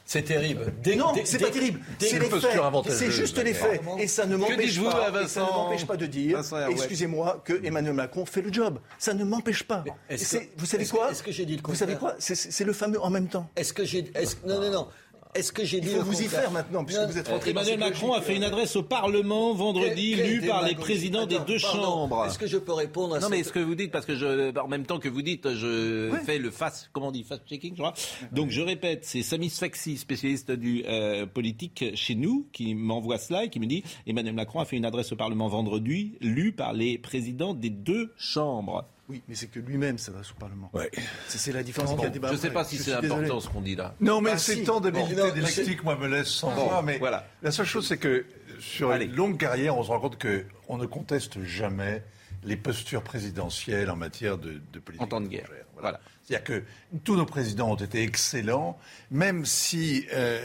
[0.04, 0.74] C'est terrible.
[0.82, 1.80] Dès- Non, c'est pas terrible.
[1.98, 3.10] C'est les faits.
[3.10, 3.80] juste les faits.
[3.98, 6.38] Et ça ne m'empêche pas, à et ça ne Vincent- m'empêche pas de dire,
[6.70, 8.78] excusez-moi, que Emmanuel Macron fait le job.
[8.98, 9.82] Ça ne m'empêche pas.
[10.10, 10.14] Que-
[10.58, 12.14] vous savez que- quoi que j'ai dit le Vous savez quoi?
[12.18, 13.48] C'est- le fameux en même temps.
[13.56, 14.12] Est-ce que j'ai.
[14.46, 14.88] Non, non, non.
[15.34, 17.28] Est-ce que j'ai Il dit faut le vous y faire maintenant, puisque Non, vous êtes
[17.28, 21.38] rentré Emmanuel Macron a fait une adresse au Parlement vendredi, lue par les présidents des
[21.46, 21.80] deux pardon.
[21.82, 22.26] chambres.
[22.26, 24.14] Est-ce que je peux répondre à Non, mais cette- ce que vous dites, parce que
[24.14, 27.48] je, en même temps que vous dites, je fais le fast, comment on dit, fast
[27.48, 27.94] checking, je crois.
[28.32, 33.44] Donc je répète, c'est Samis Faxi, spécialiste du euh, politique chez nous, qui m'envoie cela
[33.44, 36.74] et qui me dit Emmanuel Macron a fait une adresse au Parlement vendredi, lue par
[36.74, 38.84] les présidents des deux chambres.
[39.08, 40.70] Oui, mais c'est que lui-même s'adresse au Parlement.
[40.72, 40.90] Ouais.
[41.28, 41.90] C'est c'est la différence.
[41.94, 43.12] qu'il y a débat je ne sais pas si c'est désolé.
[43.24, 43.94] important ce qu'on dit là.
[44.00, 44.64] Non, mais Ah, ces si.
[44.64, 46.82] temps d'habilité Bon, non, dialectique, moi, me laisse sans Bon, voix.
[46.82, 47.26] Mais voilà.
[47.42, 48.24] la seule chose, c'est que
[48.60, 49.06] sur Allez.
[49.06, 52.02] une longue carrière, on se rend compte qu'on ne conteste jamais
[52.44, 55.48] les postures présidentielles en matière de, de politique En temps de guerre.
[55.80, 56.00] Voilà.
[56.24, 56.62] C'est-à-dire que
[57.04, 58.78] tous nos présidents ont été excellents,
[59.10, 60.40] même si, euh,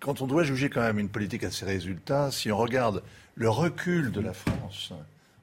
[0.00, 3.02] quand on doit juger quand même une politique à ses résultats, si on regarde
[3.34, 4.92] le recul de la France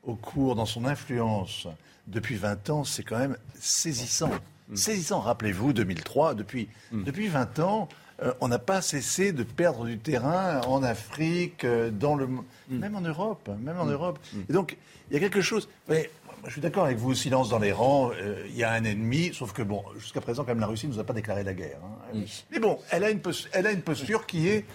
[0.04, 1.68] au cours, dans son influence
[2.10, 4.32] depuis 20 ans, c'est quand même saisissant.
[4.74, 7.90] Saisissant, rappelez-vous, 2003, depuis, depuis 20 ans,
[8.22, 12.28] euh, on n'a pas cessé de perdre du terrain en Afrique, euh, dans le,
[12.70, 14.20] même en Europe, même en Europe.
[14.50, 14.78] Et donc,
[15.10, 15.70] il y a quelque chose.
[15.88, 16.12] mais,
[16.46, 19.32] je suis d'accord avec vous, silence dans les rangs, euh, il y a un ennemi,
[19.34, 21.54] sauf que, bon, jusqu'à présent, quand même, la Russie ne nous a pas déclaré la
[21.54, 21.80] guerre.
[21.84, 22.20] hein.
[22.52, 24.66] Mais bon, elle a, une pos- elle a une posture qui, est,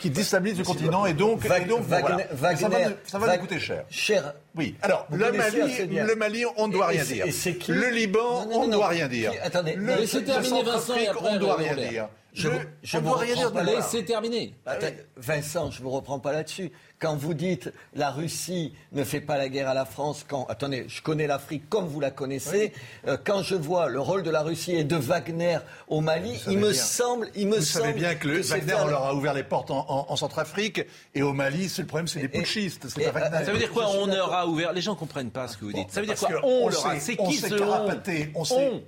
[0.00, 2.18] qui déstabilise le continent, et donc, et Wagner- voilà.
[2.56, 3.84] ça va, ça va nous coûter cher.
[3.90, 4.34] Cher.
[4.56, 4.74] Oui.
[4.82, 7.26] Alors, le Mali, le Mali, on ne doit Et- rien et dire.
[7.26, 9.32] et Le Liban, on ne doit rien dire.
[9.42, 12.08] Attendez, le, laissez terminer Vincent et on ne doit rien dire.
[12.32, 13.50] Je Le- je on ne vous doit rien dire.
[13.52, 13.82] de les-.
[13.82, 14.54] C'est terminé.
[14.64, 16.70] Attends, Vincent, je ne vous reprends pas là-dessus.
[17.00, 20.84] Quand vous dites la Russie ne fait pas la guerre à la France, quand attendez,
[20.86, 22.72] je connais l'Afrique comme vous la connaissez.
[23.08, 26.58] euh, quand je vois le rôle de la Russie et de Wagner au Mali, il
[26.58, 26.80] me bien.
[26.80, 29.42] semble, il me Vous semble savez bien que, le Wagner, on leur a ouvert les
[29.44, 30.82] portes en, en- en Centrafrique
[31.14, 32.86] et au Mali, c'est le problème, c'est des Et- putschistes.
[32.88, 33.44] C'est et- pas Wagner.
[33.46, 34.72] Ça veut dire quoi On leur a ouvert.
[34.74, 35.90] Les gens comprennent pas ce que vous dites.
[35.90, 37.00] Ça veut dire Parce quoi On on leur a.
[37.00, 38.82] C'est on qui ce on carapaté, on s'est- On.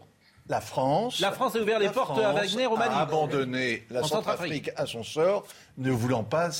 [0.53, 1.19] La France.
[1.21, 2.93] La France a ouvert les portes à Wagner au Mali.
[2.95, 5.47] A abandonné la En Centrafrique à son sort,
[5.79, 6.51] ne voulant pas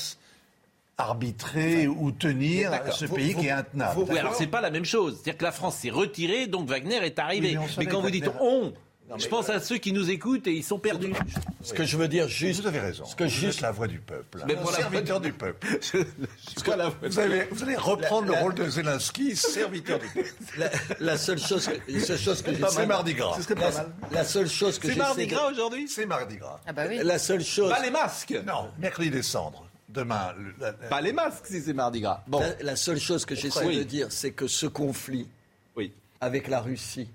[0.97, 4.05] arbitrer ou tenir ce pays qui est intenable.
[4.09, 5.13] Oui, alors c'est pas la même chose.
[5.21, 7.49] C'est-à-dire que la France s'est retirée, donc Wagner est arrivé.
[7.55, 8.73] Oui, mais on quand vous dites Wagner-
[9.17, 11.13] je pense à ceux qui nous écoutent et ils sont perdus.
[11.61, 12.61] Ce que je veux dire juste.
[12.61, 13.05] Vous avez raison.
[13.05, 14.43] Ce que vous juste êtes la voix du peuple.
[14.47, 15.67] Mais pour la serviteur du peuple.
[15.81, 19.99] Ce que la- Vous allez, vous allez reprendre La- la- le rôle de Zelensky, serviteur
[19.99, 20.29] du peuple.
[20.57, 23.37] la, la seule chose, que, la seule chose que C'est mardi gras.
[23.55, 23.71] la,
[24.11, 26.59] la seule chose que C'est mardi gras aujourd'hui C'est mardi gras.
[26.67, 26.99] Ah bah oui.
[27.03, 27.69] La seule chose.
[27.71, 29.65] Pas les masques Non, mercredi des cendres.
[29.89, 32.23] Demain, le- la- la- Pas les masques si c'est mardi gras.
[32.27, 33.77] Bon, La, la seule chose que j'essaie Oui.
[33.77, 35.27] de dire, c'est que ce conflit
[35.75, 35.91] oui.
[36.19, 37.07] avec la Russie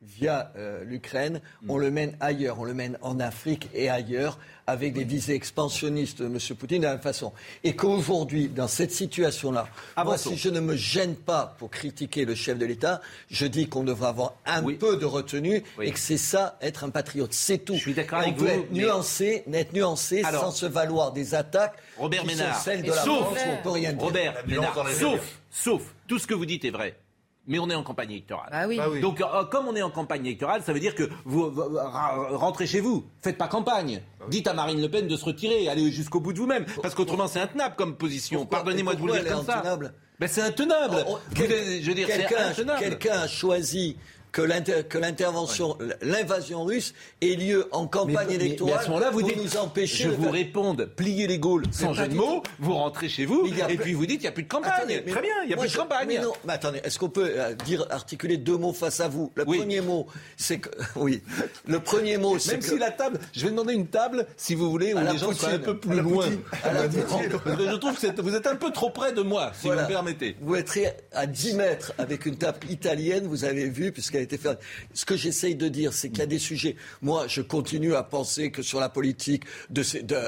[0.00, 4.92] via euh, l'Ukraine, on le mène ailleurs, on le mène en Afrique et ailleurs, avec
[4.94, 6.38] des visées expansionnistes de M.
[6.56, 7.32] Poutine de la même façon.
[7.64, 9.66] Et qu'aujourd'hui, dans cette situation-là,
[10.04, 13.68] moi, si je ne me gêne pas pour critiquer le chef de l'État, je dis
[13.68, 14.76] qu'on devrait avoir un Oui.
[14.76, 15.88] peu de retenue Oui.
[15.88, 17.32] et que c'est ça, être un patriote.
[17.32, 17.74] C'est tout.
[17.74, 20.50] Je suis d'accord Et avec on peut vous, être mais- nuancé, n'être nuancé Alors, sans
[20.52, 23.62] se valoir des attaques Robert qui Ménard, sont celles de la sauf- France où on
[23.62, 24.02] peut rien dire.
[24.06, 26.94] Robert Ménard, sauf, sauf, tout ce que vous dites est vrai.
[27.48, 28.48] Mais on est en campagne électorale.
[28.52, 28.76] Bah oui.
[28.76, 29.00] Bah oui.
[29.00, 31.50] Donc, euh, comme on est en campagne électorale, ça veut dire que vous,
[32.32, 33.06] rentrez chez vous.
[33.22, 34.02] Faites pas campagne.
[34.28, 36.66] Dites à Marine Le Pen de se retirer, allez jusqu'au bout de vous-même.
[36.82, 38.46] Parce qu'autrement, c'est intenable comme position.
[38.46, 39.62] Pardonnez-moi de vous le dire comme ça.
[40.20, 41.04] Ben, c'est intenable.
[41.08, 42.80] Oh, oh, quel- je veux dire, c'est quelqu'un, intenable.
[42.80, 43.96] quelqu'un a choisi
[44.32, 48.88] que l'inter- que l'intervention, l'invasion russe ait lieu en campagne mais- électorale mais à ce
[48.90, 52.14] moment-là, vous dites, nous empêcher je vous faire- réponde, pliez les Gaules sans jeu de
[52.14, 54.72] mots, vous rentrez chez vous, et puis vous dites, il n'y a plus de campagne.
[54.76, 56.06] Attendez, Très bien, il n'y a plus de campagne.
[56.08, 59.30] Mais non, mais attendez, est-ce qu'on peut euh, dire, articuler deux mots face à vous?
[59.34, 59.58] Le Oui.
[59.58, 60.68] premier mot, c'est que.
[60.96, 61.22] Oui.
[61.66, 62.66] Le premier mot, c'est Même que.
[62.66, 65.50] si la table, je vais demander une table, si vous voulez, où les gens soient
[65.50, 66.26] un peu plus loin.
[66.64, 69.82] À la je trouve que vous êtes un peu trop près de moi, si Voilà.
[69.82, 70.36] vous me permettez.
[70.40, 70.68] Vous êtes
[71.12, 74.58] à 10 mètres avec une table italienne, vous avez vu, puisqu'elle été faite.
[74.94, 76.76] Ce que j'essaye de dire, c'est qu'il y a des sujets.
[77.02, 79.82] Moi, je continue à penser que sur la politique de,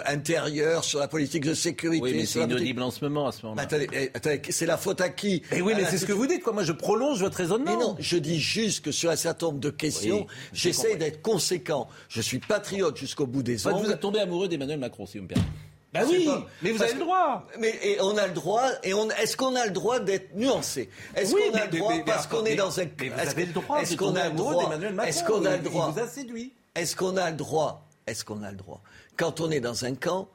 [0.06, 2.02] intérieure, sur la politique de sécurité.
[2.02, 3.62] Oui, mais c'est la politique- inaudible en ce moment, à ce Mais moment-là.
[3.62, 5.42] attendez, eh, attendez, c'est la faute à qui?
[5.52, 6.52] Eh oui, mais la c'est ce que vous dites, quoi.
[6.52, 7.76] Moi, je prolonge votre raisonnement.
[7.76, 11.22] Mais non, je dis juste que sur un certain nombre de questions, Oui, j'essaye d'être
[11.22, 11.88] conséquent.
[12.08, 13.84] Je suis patriote jusqu'au bout des ongles.
[13.84, 15.50] vous êtes tombé amoureux d'Emmanuel Macron, si vous me permettez.
[15.92, 16.46] Bah oui, pas.
[16.62, 17.46] mais vous Parce avez le droit.
[17.58, 18.62] Mais et on a le droit.
[18.84, 20.88] Et on, est-ce qu'on a le droit d'être nuancé?
[21.16, 22.84] Est-ce Oui, qu'on a le droit mais- mais- parce qu'on est dans un.
[22.84, 24.72] mais vous est-ce avez le droit Est-ce qu'on a le droit.
[25.04, 26.52] Est-ce qu'on a le droit Il vous a séduit.
[26.76, 28.80] Est-ce qu'on a le droit Est-ce qu'on a le droit
[29.16, 30.28] Quand on est dans un camp.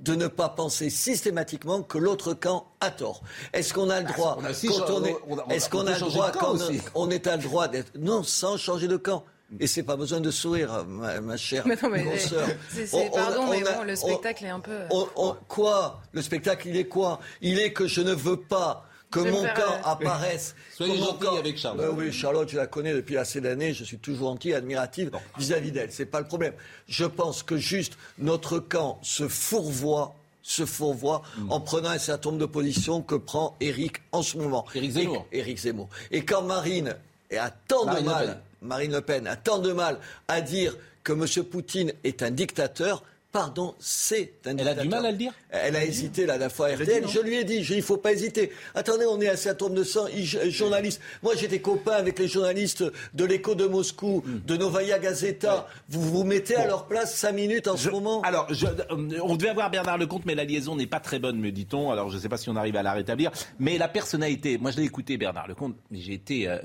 [0.00, 3.22] De ne pas penser systématiquement que l'autre camp a tort?
[3.54, 5.66] Est-ce qu'on a le droit on a aussi quand cha- on est, on a- Est-ce
[5.66, 6.56] a- qu'on a le droit quand
[6.94, 9.24] on est à le droit d'être non sans changer de camp
[9.60, 12.48] et c'est pas besoin de sourire, ma, ma chère Mais non, mais, consoeur.
[12.70, 14.78] c'est- c'est- On- on- pardon, mais on a- bon, le on- spectacle est un peu.
[14.90, 16.00] on- on- quoi?
[16.12, 17.20] Le spectacle, il est quoi?
[17.40, 20.56] Il est que je ne veux pas que Je mon faire, camp euh, apparaisse.
[20.76, 21.86] Soyez gentil avec Charlotte.
[21.86, 23.72] Euh, oui, Charlotte, je la connais depuis assez d'années.
[23.72, 25.92] Je suis toujours gentil, admirative vis-à-vis d'elle.
[25.92, 26.52] C'est pas le problème.
[26.88, 30.14] Je pense que juste notre camp se fourvoie
[30.46, 31.50] se fourvoie Hmm.
[31.52, 34.66] en prenant un certain nombre de positions que prend Éric en ce moment.
[34.74, 35.26] Éric Zemmour.
[35.32, 35.88] Et, Éric Zemmour.
[36.10, 36.94] Et quand Marine
[37.34, 38.42] a tant Marine de mal.
[38.64, 39.98] Marine Le Pen a tant de mal
[40.28, 41.44] à dire que M.
[41.44, 44.78] Poutine est un dictateur, pardon, c'est un Elle dictateur.
[44.78, 47.06] a du mal à le dire Elle a hésité la dernière fois à RTL.
[47.08, 48.52] Je lui ai dit, je- il ne faut pas hésiter.
[48.74, 51.00] Attendez, on est à certain nombre de sang, i- journalistes.
[51.22, 54.38] Moi, j'étais copain avec les journalistes de l'écho de Moscou, Hmm.
[54.46, 55.68] de Novaya Gazeta.
[55.90, 59.18] Vous vous mettez à leur place cinq minutes en Je- ce moment Alors, je- euh,
[59.22, 61.90] on devait avoir Bernard Lecomte, mais la liaison n'est pas très bonne, me dit-on.
[61.90, 63.30] Alors, je ne sais pas si on arrive à la rétablir.
[63.58, 66.58] Mais la personnalité, moi je l'ai écouté, Bernard Lecomte, mais j'ai été, euh,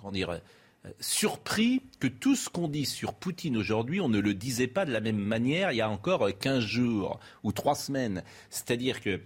[0.00, 0.38] comment dire, euh,
[1.00, 4.92] surpris que tout ce qu'on dit sur Poutine aujourd'hui, on ne le disait pas de
[4.92, 8.22] la même manière il y a encore euh, 15 jours ou 3 semaines.
[8.50, 9.20] C'est-à-dire que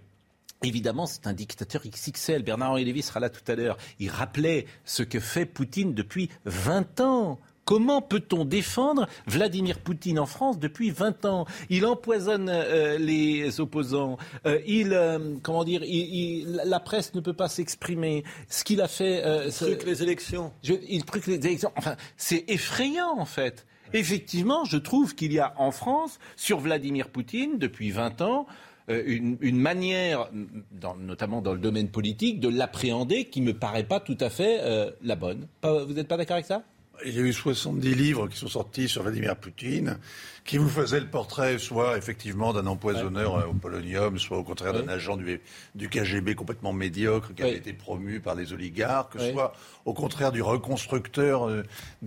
[0.63, 2.43] Évidemment, c'est un dictateur XXL.
[2.43, 3.77] Bernard-Henri Lévy sera là tout à l'heure.
[3.99, 7.39] Il rappelait ce que fait Poutine depuis 20 ans.
[7.67, 11.45] Comment peut-on défendre Vladimir Poutine en France depuis 20 ans?
[11.69, 14.17] Il empoisonne euh, les opposants.
[14.47, 18.25] Euh, il, euh, comment dire, il- il- la presse ne peut pas s'exprimer.
[18.49, 20.53] Ce qu'il a fait, ce- Truc les élections.
[20.63, 21.73] je- il truc les élections.
[21.77, 23.67] Enfin, c'est effrayant en fait.
[23.93, 28.47] Effectivement, je trouve qu'il y a en France, sur Vladimir Poutine, depuis 20 ans,
[28.89, 30.29] une, une manière,
[30.71, 34.59] dans- notamment dans le domaine politique, de l'appréhender qui me paraît pas tout à fait
[34.61, 35.49] euh, la bonne.
[35.61, 36.63] Pas- vous n'êtes pas d'accord avec ça?
[37.05, 39.99] Il y a eu 70 livres qui sont sortis sur Vladimir Poutine,
[40.45, 44.73] qui vous faisaient le portrait soit effectivement d'un empoisonneur euh, au polonium, soit au contraire
[44.73, 45.41] d'un agent du,
[45.75, 49.53] du KGB complètement médiocre qui avait été promu par des oligarques, soit
[49.85, 51.63] au contraire du reconstructeur euh,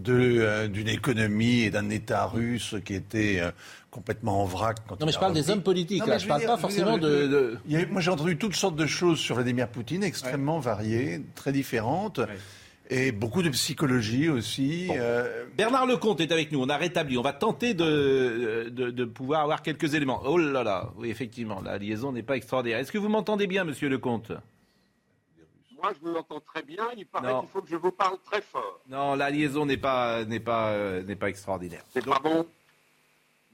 [0.08, 3.52] euh, d'une économie et d'un État russe qui était euh,
[3.92, 4.78] complètement en vrac.
[4.88, 6.18] Quand Non, mais je parle des hommes politiques, Non, là.
[6.18, 8.02] Je veux parle dire- pas forcément dire, de- le- de- il y a eu- moi,
[8.02, 12.20] j'ai entendu toutes sortes de choses sur Vladimir Poutine, extrêmement variées, très différentes.
[12.92, 14.90] Et beaucoup de psychologie aussi.
[14.92, 19.06] euh, Bernard Lecomte est avec nous, on a rétabli, on va tenter de, de, de
[19.06, 20.22] pouvoir avoir quelques éléments.
[20.26, 22.80] Oh là là, oui effectivement, la liaison n'est pas extraordinaire.
[22.80, 24.32] Est-ce que vous m'entendez bien, monsieur Lecomte?
[25.82, 26.84] Moi, je vous entends très bien.
[26.98, 28.82] Il paraît qu'il faut que je vous parle très fort.
[28.90, 31.84] Non, la liaison n'est pas, n'est pas, euh, n'est pas extraordinaire.
[31.94, 32.46] C'est pas bon?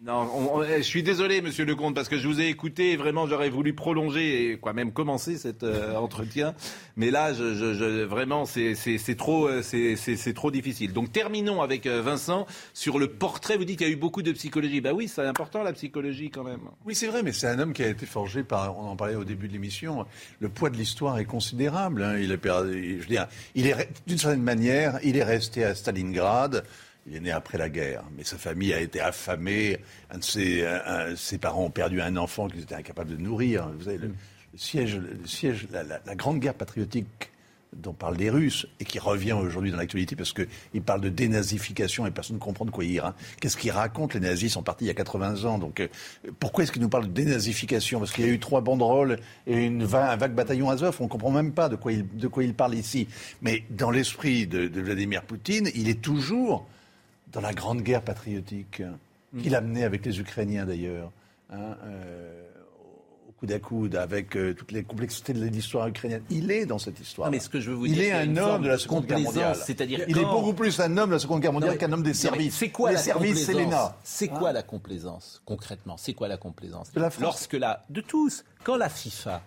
[0.01, 3.49] Non, je suis désolé, Monsieur Lecomte, parce que je vous ai écouté et vraiment j'aurais
[3.49, 6.53] voulu prolonger et quoi même commencer cet euh, entretien,
[6.97, 10.91] mais là, vraiment, c'est trop, euh, c'est trop difficile.
[10.91, 13.55] Donc terminons avec euh, Vincent sur le portrait.
[13.55, 14.81] Vous dites qu'il y a eu beaucoup de psychologie.
[14.81, 16.59] Bah oui, c'est important la psychologie quand même.
[16.85, 18.77] Oui, c'est vrai, mais c'est un homme qui a été forgé par.
[18.77, 20.05] On en parlait au début de l'émission.
[20.39, 22.03] Le poids de l'histoire est considérable.
[22.03, 22.17] Hein.
[22.19, 26.65] Il est, je veux dire, il est d'une certaine manière, il est resté à Stalingrad.
[27.07, 29.77] Il est né après la guerre, mais sa famille a été affamée.
[30.09, 33.69] Un de ses, parents ont perdu un enfant qu'ils étaient incapables de nourrir.
[33.77, 34.11] Vous savez, le,
[34.57, 37.31] siège, la, grande guerre patriotique
[37.73, 42.07] dont parlent les Russes et qui revient aujourd'hui dans l'actualité parce qu'ils parlent de dénazification
[42.07, 43.03] et personne ne comprend de quoi il
[43.39, 45.59] Qu'est-ce qu'ils racontent Les nazis sont partis il y a 80 ans.
[45.59, 45.87] Donc euh,
[46.39, 47.99] pourquoi est-ce qu'ils nous parlent de dénazification?
[47.99, 50.95] Parce qu'il y a eu trois banderoles et un vague bataillon Azov.
[51.01, 53.07] On ne comprend même pas de quoi, il, de quoi il parle ici.
[53.43, 56.65] Mais dans l'esprit de Vladimir Poutine, il est toujours
[57.31, 58.81] dans la grande guerre patriotique
[59.33, 59.41] mm.
[59.41, 61.11] qu'il a menée avec les Ukrainiens d'ailleurs,
[61.51, 62.47] hein, euh,
[63.27, 66.23] au coude à coude, avec euh, toutes les complexités de l'histoire ukrainienne.
[66.29, 67.29] Il est dans cette histoire.
[67.29, 69.55] mais ce que je veux vous il est un homme de la Seconde Guerre mondiale.
[69.55, 72.13] C'est-à-dire il est beaucoup plus un homme de la Seconde Guerre mondiale qu'un homme des
[72.13, 72.55] services.
[72.55, 73.51] C'est quoi les la services
[74.03, 75.97] C'est quoi la complaisance concrètement?
[75.97, 76.91] C'est quoi la complaisance?
[77.19, 79.41] Lorsque la de tous, quand la FIFA,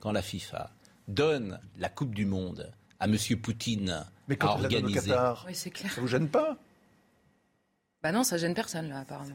[0.00, 0.70] quand la FIFA
[1.08, 3.16] donne la Coupe du Monde à M.
[3.42, 5.92] Poutine mais quand à organiser, Qatar, oui, clair.
[5.92, 6.56] ça vous gêne pas?
[8.04, 9.34] Bah non, ça gêne personne, là, apparemment.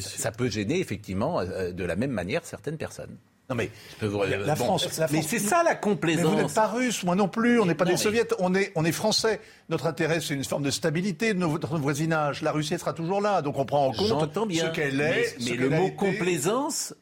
[0.00, 3.16] Ça peut gêner, effectivement, euh, de la même manière, certaines personnes.
[3.48, 3.70] Non mais
[4.02, 6.24] la, France, mais c'est ça la complaisance.
[6.24, 7.58] Mais vous n'êtes pas russe, moi non plus.
[7.60, 8.26] On n'est pas des soviets.
[8.40, 9.40] On est, on est français.
[9.70, 12.42] Notre intérêt, c'est une forme de stabilité de notre voisinage.
[12.42, 15.34] La Russie sera toujours là, donc on prend en compte ce qu'elle est.
[15.40, 16.94] Mais, le mot complaisance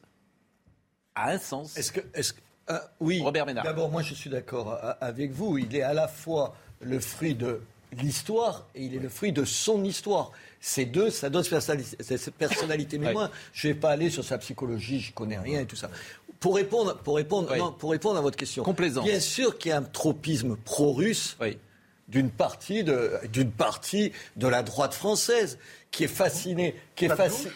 [1.15, 1.75] a un sens.
[1.75, 2.33] Est-ce que, est
[2.69, 3.21] ah, oui.
[3.21, 3.65] Robert Ménard.
[3.65, 5.57] D'abord, moi, je suis d'accord avec vous.
[5.57, 7.59] Il est à la fois le fruit de
[7.91, 10.31] l'histoire et il est le fruit de son histoire.
[10.59, 12.97] Ces deux, ça donne cette personnalité.
[12.97, 15.75] Mais moi, je ne vais pas aller sur sa psychologie, je connais rien et tout
[15.75, 15.89] ça.
[16.39, 18.63] Pour répondre, pour répondre, non, pour répondre à votre question,
[19.03, 21.35] bien sûr qu'il y a un tropisme pro-russe
[22.07, 25.57] d'une partie de, d'une partie de la droite française
[25.91, 27.51] qui est fascinée, qui est fascinée.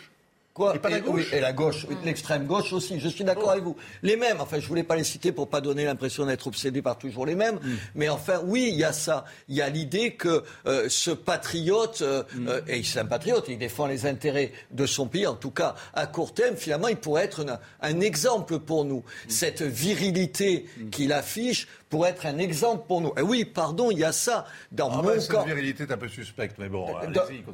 [0.53, 1.31] Quoi et, pas la gauche.
[1.31, 2.99] et la gauche, l'extrême gauche aussi.
[2.99, 3.77] Je suis d'accord avec vous.
[4.03, 4.41] Les mêmes.
[4.41, 7.35] Enfin, je voulais pas les citer pour pas donner l'impression d'être obsédé par toujours les
[7.35, 7.55] mêmes.
[7.55, 7.75] Mm.
[7.95, 9.23] Mais enfin, oui, il y a ça.
[9.47, 12.47] Il y a l'idée que euh, ce patriote, euh, mm.
[12.49, 15.25] euh, et c'est un patriote, il défend les intérêts de son pays.
[15.25, 17.45] En tout cas, à court terme, finalement, il pourrait être
[17.81, 18.99] un, exemple pour nous.
[18.99, 19.29] Mm.
[19.29, 23.13] Cette virilité qu'il affiche pour être un exemple pour nous.
[23.17, 25.97] Et oui, pardon, il y a ça dans ah mon bah, Cette virilité est un
[25.97, 26.87] peu suspecte, mais bon.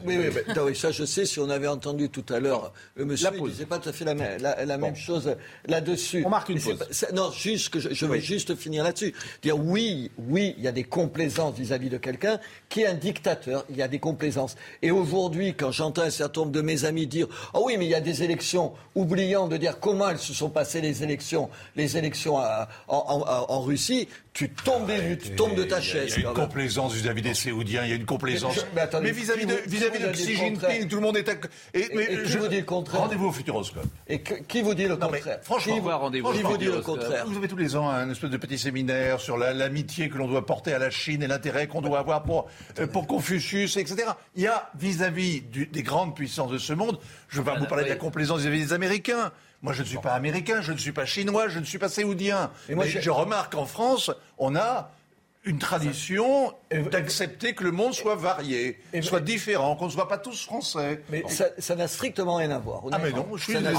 [0.06, 3.32] Oui, oui, oui, ça je sais, si on avait entendu tout à l'heure, le monsieur
[3.32, 6.24] ne disait pas tout à fait la, la, même chose là-dessus.
[6.24, 6.78] On marque une pause.
[7.14, 9.16] non, juste que je, je vais juste finir là-dessus.
[9.42, 13.66] Dire oui, oui, il y a des complaisances vis-à-vis de quelqu'un qui est un dictateur,
[13.72, 14.56] il y a des complaisances.
[14.84, 17.86] Et aujourd'hui, quand j'entends un certain nombre de mes amis dire «Ah oh oui, mais
[17.86, 21.50] il y a des élections», oubliant de dire comment elles se sont passées les élections,
[21.76, 26.14] les élections en, en Russie, tu tombes, tu tombes de ta chaise.
[26.16, 28.68] Il y a une complaisance vis-à-vis des Séoudiens, il y a une complaisance.
[29.02, 31.28] Mais, vis-à-vis de, vis -vis de Xi Jinping, tout le monde est.
[31.74, 33.88] Et, mais, qui vous dit le contraire Rendez-vous au Futuroscope.
[34.08, 37.48] Et qui vous dit le contraire Franchement, rendez-vous qui vous dit le contraire Vous avez
[37.48, 40.78] tous les ans un espèce de petit séminaire sur l'amitié que l'on doit porter à
[40.78, 42.48] la Chine et l'intérêt qu'on doit avoir pour,
[42.80, 44.04] euh, pour Confucius, etc.
[44.36, 47.66] Il y a vis-à-vis des grandes puissances de ce monde, je ne vais pas vous
[47.66, 49.32] parler de la complaisance vis-à-vis des Américains.
[49.62, 51.90] Moi, je ne suis pas américain, je ne suis pas chinois, je ne suis pas
[51.90, 52.52] séoudien.
[52.70, 54.92] Et moi, je remarque qu'en France, on a
[55.48, 56.54] une tradition
[56.92, 61.02] d'accepter que le monde soit varié, soit différent, qu'on ne soit pas tous français.
[61.10, 61.24] Mais
[61.58, 62.84] ça n'a strictement rien à voir.
[62.92, 63.74] Ah mais non, je suis désolé.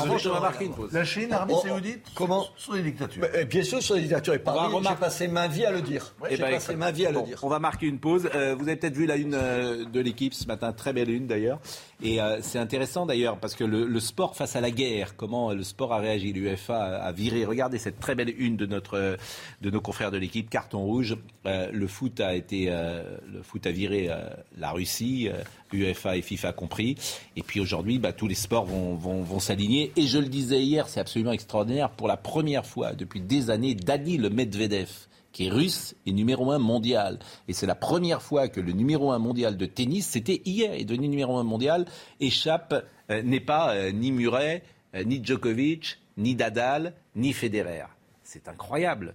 [0.93, 3.25] La Chine, l'Arabie oh, Saoudite, comment sont des dictatures.
[3.49, 4.35] bien sûr, sont des dictatures.
[4.35, 6.15] Et par j'ai passé ma vie à le dire.
[6.29, 7.39] j'ai eh ben, passé ma vie à le dire.
[7.43, 8.29] On va marquer une pause.
[8.35, 11.27] Euh, vous avez peut-être vu la une euh, de l'équipe ce matin, très belle une
[11.27, 11.61] d'ailleurs.
[12.01, 15.65] Et euh, c'est intéressant d'ailleurs parce que le, sport face à la guerre, comment le
[15.65, 17.45] sport a réagi, l'UEFA a, viré.
[17.45, 19.17] Regardez cette très belle une de notre
[19.61, 21.17] de nos confrères de l'équipe, carton rouge.
[21.45, 25.29] le foot a été le foot a viré euh, la Russie,
[25.73, 26.97] UEFA et FIFA compris.
[27.37, 29.93] Et puis aujourd'hui, bah, tous les sports vont, vont, s'aligner.
[29.97, 31.91] Et je le disais hier, c'est absolument extraordinaire.
[31.91, 35.08] Pour la première fois depuis des années, Danil Medvedev,
[35.39, 37.21] qui est russe, est numéro un mondial.
[37.47, 40.85] Et c'est la première fois que le numéro un mondial de tennis, c'était hier, est
[40.85, 41.87] devenu numéro un mondial,
[42.19, 44.65] échappe, euh, n'est pas euh, ni Murray,
[45.07, 47.85] ni Djokovic, ni Dadal, ni Federer
[48.25, 49.15] c'est incroyable.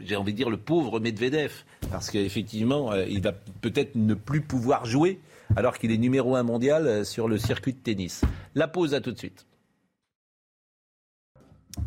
[0.00, 4.40] J'ai envie de dire le pauvre Medvedev, parce qu'effectivement, euh, il va peut-être ne plus
[4.40, 5.20] pouvoir jouer
[5.54, 8.22] alors qu'il est numéro un mondial euh, sur le circuit de tennis.
[8.56, 9.46] La pause à tout de suite.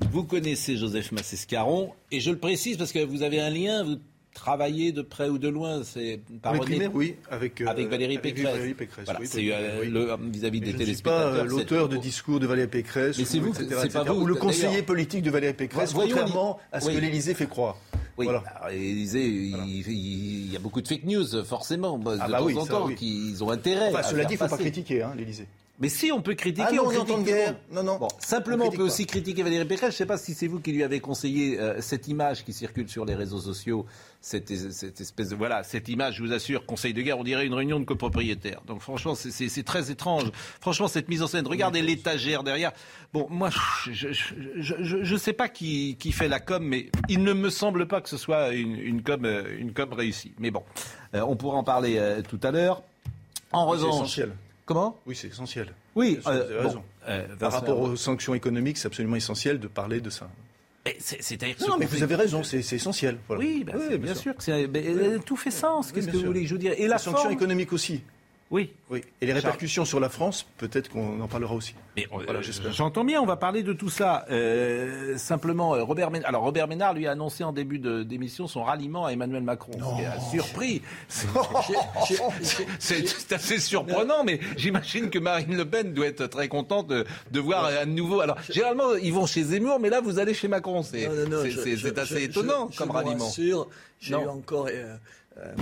[0.10, 3.98] Vous connaissez Joseph Massescaron, et je le précise parce que vous avez un lien, vous
[4.34, 5.84] travaillé de près ou de loin.
[5.84, 6.54] C'est par
[6.94, 8.74] oui, avec, euh, avec Valérie Pécresse.
[8.78, 11.32] Pécresse voilà, oui, c'est euh, vis-à-vis des je téléspectateurs.
[11.32, 13.18] Ne suis pas l'auteur de discours de Valérie Pécresse.
[13.18, 14.22] Mais c'est vous, c'est pas vous.
[14.22, 17.78] Ou le conseiller politique de Valérie Pécresse, contrairement à ce que l'Élysée fait croire.
[18.18, 18.44] Oui, voilà.
[18.70, 22.66] l'Élysée, il, y a beaucoup de fake news, forcément, de ah bah temps oui, en
[22.66, 23.90] temps, qui ont intérêt.
[23.90, 24.58] Enfin, cela dit, il ne faut passer.
[24.58, 25.48] pas critiquer hein, l'Élysée.
[25.82, 27.56] Mais si on peut critiquer, ah non, on, critique guerre.
[27.72, 27.98] Non, non.
[27.98, 28.84] Bon, simplement, on, on peut pas.
[28.84, 29.90] aussi critiquer Valérie Pécresse.
[29.90, 32.54] Je ne sais pas si c'est vous qui lui avez conseillé euh, cette image qui
[32.54, 33.88] circule sur les réseaux sociaux,
[34.22, 36.18] cette, cette, espèce de voilà, cette image.
[36.18, 38.62] Je vous assure, Conseil de guerre, on dirait une réunion de copropriétaires.
[38.68, 40.32] Donc franchement, c'est très étrange.
[40.62, 41.48] Franchement, cette mise en scène.
[41.48, 42.74] Regardez l'étagère derrière.
[43.12, 43.50] Bon, moi,
[43.90, 48.02] je ne sais pas qui, qui, fait la com, mais il ne me semble pas
[48.02, 49.26] que ce soit une, une com,
[49.58, 50.34] une com réussie.
[50.38, 50.62] Mais bon,
[51.16, 52.84] euh, on pourra en parler euh, tout à l'heure.
[53.52, 54.34] En revanche, essentiel.
[54.74, 55.74] Comment Oui, c'est essentiel.
[55.96, 56.76] Oui, vous avez raison.
[56.76, 60.30] Bon, euh, Par rapport aux sanctions économiques, c'est absolument essentiel de parler de ça.
[61.00, 63.18] C'est-à-dire non, mais vous avez raison, c'est essentiel.
[63.28, 63.44] Voilà.
[63.44, 64.34] Oui, bah, oui bien, bien, sûr.
[64.42, 64.56] sûr.
[64.72, 65.92] Mais, tout fait sens.
[65.92, 67.34] Qu'est-ce que vous voulez que je vous dise Et la la sanction forme...
[67.34, 68.02] économique aussi.
[68.52, 68.74] Oui.
[68.90, 69.02] oui.
[69.22, 71.74] Et les répercussions sur la France, peut-être qu'on en parlera aussi.
[71.96, 74.26] Mais voilà, J'entends bien, on va parler de tout ça.
[74.30, 78.64] Euh, simplement, euh, Robert Ménard, alors Robert Ménard lui a annoncé en début d'émission son
[78.64, 79.72] ralliement à Emmanuel Macron.
[79.80, 79.92] Non.
[79.92, 80.82] Ce qui a surpris.
[82.80, 87.40] C'est assez surprenant, mais j'imagine que Marine Le Pen doit être très contente de, de
[87.40, 88.20] voir à nouveau.
[88.20, 90.84] Alors, généralement, ils vont chez Zemmour, mais là, vous allez chez Macron.
[90.84, 93.30] C'est assez je, étonnant je, comme ralliement.
[94.02, 94.66] J'ai eu encore.
[94.66, 94.96] Euh, euh,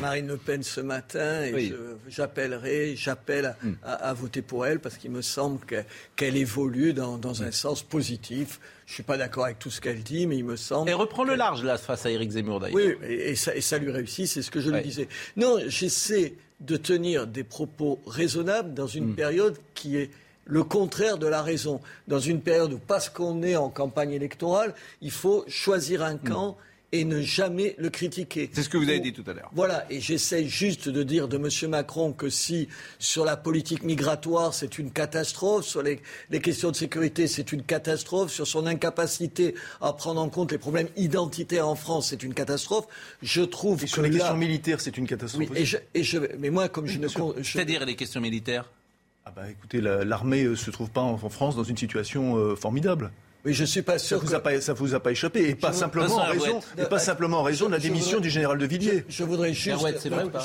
[0.01, 1.73] Marine Le Pen ce matin et oui.
[2.07, 3.73] j'appellerai, j'appelle Hmm.
[3.83, 7.51] à, à, voter pour elle parce qu'il me semble qu'elle qu évolue dans, dans un
[7.51, 8.59] sens positif.
[8.87, 10.89] Je suis pas d'accord avec tout ce qu'elle dit, mais il me semble.
[10.89, 12.75] Elle reprend le large là face à Éric Zemmour d'ailleurs.
[12.75, 14.77] Oui, et, et, ça, et, ça, lui réussit, c'est ce que je ouais.
[14.77, 15.07] lui disais.
[15.37, 19.15] Non, j'essaie de tenir des propos raisonnables dans une Mm.
[19.15, 20.09] période qui est
[20.45, 21.79] le contraire de la raison.
[22.07, 26.53] Dans une période où, parce qu'on est en campagne électorale, il faut choisir un camp.
[26.59, 28.49] Mm et ne jamais le critiquer.
[28.53, 29.51] C'est ce que vous avez dit tout à l'heure.
[29.53, 31.69] Voilà, et j'essaie juste de dire de M.
[31.69, 36.75] Macron que si sur la politique migratoire c'est une catastrophe, sur les, les questions de
[36.75, 41.75] sécurité c'est une catastrophe, sur son incapacité à prendre en compte les problèmes identitaires en
[41.75, 42.87] France c'est une catastrophe,
[43.21, 44.17] je trouve et sur les là...
[44.17, 45.47] questions militaires c'est une catastrophe.
[45.51, 47.43] Oui, et je, et je, mais moi comme oui, je ne...
[47.43, 48.69] C'est-à-dire les questions militaires?
[49.25, 52.35] Ah bah écoutez, l'armée la, ne se trouve pas en, en, France dans une situation
[52.37, 53.11] euh, formidable.
[53.45, 54.19] Oui, je suis pas sûr.
[54.19, 56.83] Ça vous a pas, ça vous a pas échappé et pas simplement en raison, et
[56.83, 59.05] pas simplement en raison de la démission voudrais, du général de Villiers.
[59.07, 59.95] Je, je voudrais juste, vrai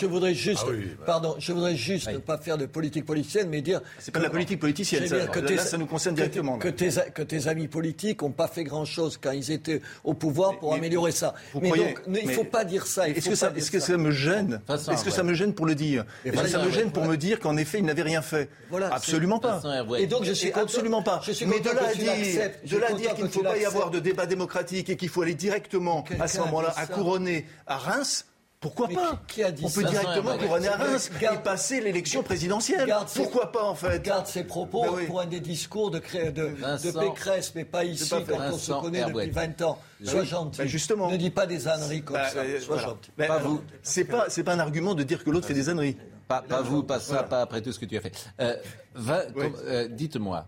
[0.00, 1.04] je voudrais juste, ah oui, bah.
[1.04, 2.14] pardon, je voudrais juste oui.
[2.14, 3.80] ne pas faire de politique politicienne, mais dire.
[3.98, 5.26] C'est pas de la politique politicienne, ça.
[5.26, 6.58] Que là, tes, là, ça nous concerne que directement.
[6.58, 10.14] Que tes, que tes, amis politiques n'ont pas fait grand chose quand ils étaient au
[10.14, 11.34] pouvoir pour mais, améliorer ça.
[11.60, 13.08] mais croyez, donc, mais, il faut pas dire ça.
[13.08, 15.74] Est-ce que ça, est-ce que ça me gêne Est-ce que ça me gêne pour le
[15.74, 18.48] dire Est-ce que ça me gêne pour me dire qu'en effet il n'avait rien fait
[18.92, 19.60] Absolument pas.
[19.98, 21.20] Et donc je suis absolument pas.
[21.44, 23.98] Mais de là à dire, là à dire qu'il ne faut pas y avoir de
[24.00, 28.26] débat démocratique et qu'il faut aller directement à ce moment-là à couronner à Reims.
[28.60, 31.36] Pourquoi mais pas qui, qui a dit On peut ça directement couronner à Reims garde,
[31.38, 32.96] et passer l'élection présidentielle.
[33.14, 35.06] Pourquoi pas en fait Garde ses propos Ben oui.
[35.06, 38.72] pour un des discours de, de, de, Pécresse, mais pas ici pas quand on se
[38.72, 39.78] connaît depuis 20 ans.
[40.02, 40.58] Sois gentil.
[40.62, 41.10] Ben justement.
[41.10, 42.38] Ne dis pas des âneries comme Ben, ça.
[42.38, 42.88] euh, Sois voilà.
[42.90, 43.10] gentil.
[43.18, 43.60] Ben, Pas alors, vous.
[43.82, 45.98] C'est pas, c'est pas un argument de dire que l'autre fait des âneries.
[46.26, 48.12] Pas, pas vous, pas ça, pas après tout ce que tu as fait.
[48.40, 48.56] Euh,
[48.96, 49.02] Oui.
[49.34, 50.46] comme- euh, Dites-moi,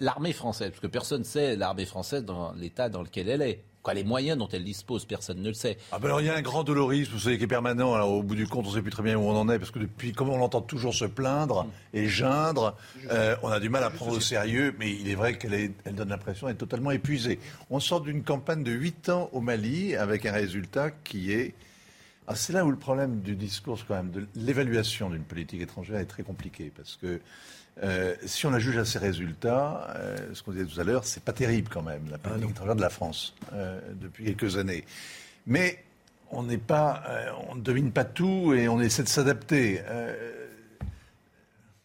[0.00, 3.62] l'armée française, parce que personne ne sait l'armée française dans l'état dans lequel elle est.
[3.94, 5.78] Les moyens dont elle dispose, personne ne le sait.
[5.92, 7.98] Ah ben il y a un grand dolorisme, vous savez, qui est permanent.
[8.02, 9.70] Au bout du compte, on ne sait plus très bien où on en est, parce
[9.70, 12.76] que depuis, comme on l'entend toujours se plaindre et geindre,
[13.10, 14.74] euh, on a du mal à prendre au sérieux.
[14.78, 17.38] Mais il est vrai qu'elle donne l'impression d'être totalement épuisée.
[17.70, 21.54] On sort d'une campagne de 8 ans au Mali avec un résultat qui est
[22.28, 26.00] ah, c'est là où le problème du discours, quand même, de l'évaluation d'une politique étrangère
[26.00, 26.72] est très compliqué.
[26.76, 27.20] Parce que
[27.82, 31.04] euh, si on la juge à ses résultats, euh, ce qu'on disait tout à l'heure,
[31.04, 34.84] c'est pas terrible quand même, la politique étrangère de la France, euh, depuis quelques années.
[35.46, 35.84] Mais
[36.30, 37.04] on n'est pas,
[37.48, 39.80] on ne domine pas tout et on essaie de s'adapter.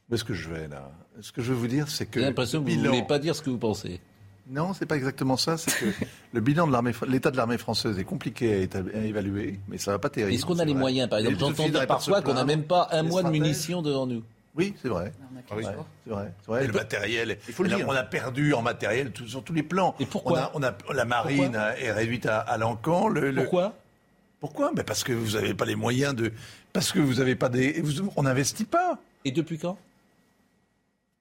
[0.09, 0.91] Où est-ce que je vais là?
[1.19, 3.19] Ce que je veux vous dire, c'est que J'ai l'impression que vous ne voulez pas
[3.19, 3.99] dire ce que vous pensez.
[4.49, 5.57] non, c'est pas exactement ça.
[5.57, 5.85] C'est que
[6.33, 9.99] le bilan de l'armée, l'état de l'armée française est compliqué à, évaluer, mais ça va
[9.99, 10.33] pas terrible.
[10.33, 10.79] Est-ce qu'on a les vrai.
[10.79, 14.07] moyens, par exemple J'entends dire parfois qu'on n'a même pas un mois de munitions devant
[14.07, 14.23] nous.
[14.55, 15.13] Oui, c'est vrai.
[15.49, 15.63] Ah oui.
[15.63, 15.71] Ouais,
[16.03, 16.33] c'est vrai.
[16.41, 16.63] c'est vrai.
[16.63, 17.87] Et le matériel, Il faut le on a- dire.
[17.87, 19.95] on a perdu en matériel tout- sur tous les plans.
[19.99, 23.07] Et pourquoi on a, on a- La marine est réduite à, à l'encan.
[23.07, 23.73] Le, le- Pourquoi?
[24.41, 24.71] Pourquoi?
[24.73, 26.33] Ben Parce que vous n'avez pas les moyens de.
[26.73, 27.79] Parce que vous n'avez pas des.
[27.81, 28.97] vous- on n'investit pas.
[29.23, 29.77] Et depuis quand?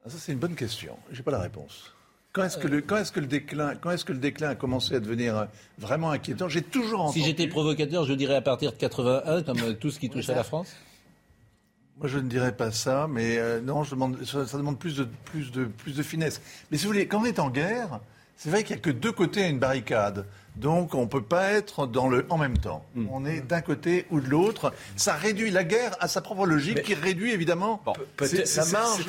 [0.05, 0.97] Ah, Ça, c'est une bonne question.
[1.13, 1.93] J'ai pas la réponse.
[2.33, 4.55] Quand est-ce que le, quand est-ce que le déclin, quand est-ce que le déclin a
[4.55, 5.45] commencé à devenir euh,
[5.79, 6.49] vraiment inquiétant?
[6.49, 7.19] J'ai toujours entendu.
[7.21, 10.29] Si j'étais provocateur, je dirais à partir de 81, comme euh, tout ce qui touche
[10.29, 10.75] à la France.
[12.01, 14.97] Moi, je ne dirais pas ça, mais euh, non, je demande, ça, ça demande plus
[14.97, 16.41] de, plus, de, plus de finesse.
[16.71, 18.01] Mais si vous voulez, quand on est en guerre,
[18.37, 20.25] c'est vrai qu'il n'y a que deux côtés à une barricade.
[20.57, 22.85] Donc on ne peut pas être dans le en même temps.
[22.95, 23.07] Hmm.
[23.13, 24.73] On est d'un côté ou de l'autre.
[24.97, 27.83] Ça réduit la guerre à sa propre logique qui réduit évidemment
[28.23, 29.05] C'est- sa marge.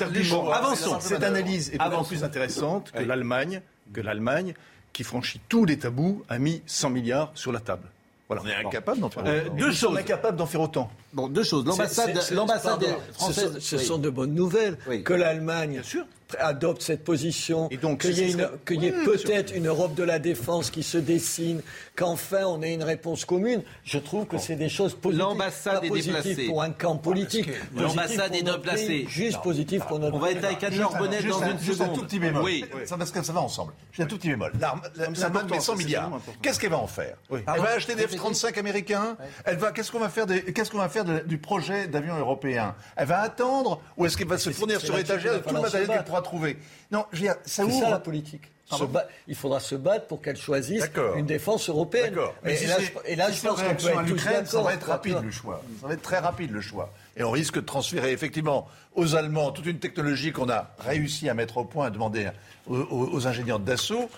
[0.53, 0.99] Avançons.
[0.99, 2.09] Cette analyse est Avançons.
[2.09, 3.61] plus intéressante que l'Allemagne,
[3.93, 4.53] que l'Allemagne,
[4.93, 7.87] qui franchit tous les tabous, a mis 100 milliards sur la table.
[8.31, 8.43] Voilà.
[8.45, 8.69] On est Bon.
[8.69, 9.55] incapable d'en faire Euh, autant.
[9.55, 9.97] deux choses.
[9.97, 10.89] incapables d'en faire autant.
[11.11, 11.65] Bon, deux choses.
[11.65, 13.53] L'ambassade, française.
[13.55, 13.83] Ce, sont, ce oui.
[13.85, 15.03] sont de bonnes nouvelles Oui.
[15.03, 16.05] que l'Allemagne sûr.
[16.39, 20.83] Adopte cette position, Et donc, qu'il y ait, peut-être une Europe de la défense qui
[20.83, 21.61] se dessine,
[21.95, 23.61] qu'enfin on ait une réponse commune.
[23.83, 25.19] Je trouve que c'est des choses positives.
[25.25, 26.45] L'ambassade est déplacée.
[26.47, 27.49] pour un camp politique.
[27.75, 29.05] L'ambassade est déplacée.
[29.07, 31.85] Juste positif pour notre On va être avec Anne-Laure Bonnet dans un- une juste un
[31.85, 31.99] seconde.
[31.99, 32.43] tout petit bémol.
[32.43, 32.65] Oui.
[32.85, 33.73] Ça, parce que ça va ensemble.
[33.91, 34.51] J'ai un tout petit bémol.
[34.95, 36.11] L'Allemagne met 100 c'est milliards.
[36.41, 37.39] Qu'est-ce qu'elle va en faire Oui.
[37.53, 39.17] Elle va acheter des F-35 américains.
[39.45, 39.71] Elle va.
[39.71, 42.75] Qu'est-ce qu'on va faire des- Qu'est-ce qu'on va faire du projet d'avion européen?
[42.95, 45.87] Elle va attendre ou est-ce qu'elle va se fournir sur étagère de tout le matériel
[45.89, 46.03] qu'elle.
[46.21, 46.57] Trouver
[46.91, 47.79] Non, je veux dire, ça C'est ouvre.
[47.79, 48.43] ça la politique.
[48.65, 50.85] Se Pardon ba- il faudra se battre pour qu'elle choisisse
[51.17, 52.15] une défense européenne.
[52.45, 54.01] Et, si là, c'est- je, et là, si je c'est en pense qu'on peut être
[54.03, 55.61] l'Ukraine, ça va être rapide le choix.
[55.81, 56.89] Ça va être très rapide le choix.
[57.17, 61.33] Et on risque de transférer effectivement aux Allemands toute une technologie qu'on a réussi à
[61.33, 62.29] mettre au point, à demander
[62.67, 64.09] aux, aux- aux ingénieurs d'assaut,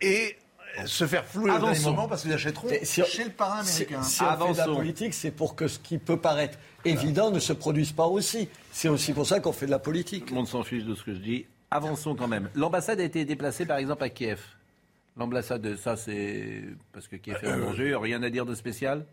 [0.00, 0.36] et
[0.86, 1.90] se faire flouer au dernier Avançons.
[1.90, 4.02] moment parce qu'ils achèteront si- chez le parrain américain.
[4.02, 7.38] Si, on fait de la politique, c'est pour que ce qui peut paraître évident ne
[7.40, 8.48] se produise pas aussi.
[8.72, 10.26] C'est aussi pour ça qu'on fait de la politique.
[10.26, 11.46] Tout le monde s'en fiche de ce que je dis.
[11.70, 12.48] Avançons quand même.
[12.54, 14.40] L'ambassade a été déplacée par exemple à Kiev.
[15.16, 16.62] L'ambassade, ça c'est
[16.92, 19.04] parce que Kiev est en danger, rien à dire de spécial?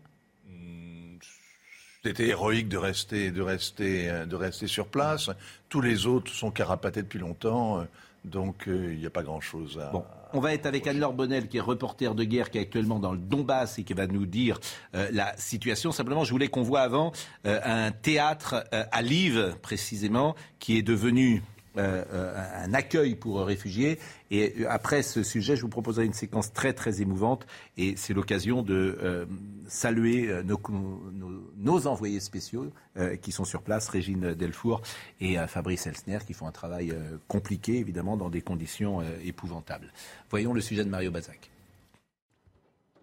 [2.04, 5.28] C'était héroïque de rester, de, rester, euh, de rester sur place.
[5.68, 7.84] Tous les autres sont carapatés depuis longtemps, euh,
[8.24, 9.90] donc euh, il n'y a pas grand-chose à...
[9.90, 12.98] Bon, on va être avec Anne-Laure Bonnel, qui est reporter de guerre, qui est actuellement
[12.98, 14.58] dans le Donbass et qui va nous dire
[14.94, 15.92] euh, la situation.
[15.92, 17.12] Simplement, je voulais qu'on voit avant
[17.46, 21.42] euh, un théâtre euh, à Lviv, précisément, qui est devenu
[21.78, 23.98] un accueil pour réfugiés.
[24.30, 27.46] Et euh, après ce sujet, je vous proposerai une séquence très très émouvante.
[27.76, 29.26] Et c'est l'occasion de euh,
[29.66, 34.82] saluer euh, nos, envoyés spéciaux euh, qui sont sur place, Régine Delfour
[35.20, 39.04] et euh, Fabrice Elsner, qui font un travail euh, compliqué, évidemment, dans des conditions euh,
[39.24, 39.92] épouvantables.
[40.30, 41.50] Voyons le sujet de Mario Bazac.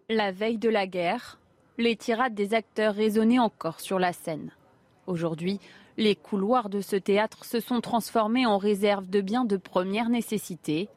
[0.09, 1.39] La veille de la guerre,
[1.77, 4.51] les tirades des acteurs résonnaient encore sur la scène.
[5.07, 5.59] Aujourd'hui,
[5.97, 10.89] les couloirs de ce théâtre se sont transformés en réserve de biens de première nécessité.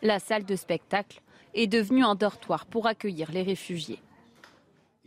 [0.00, 1.20] La salle de spectacle
[1.54, 4.00] est devenue un dortoir pour accueillir les réfugiés.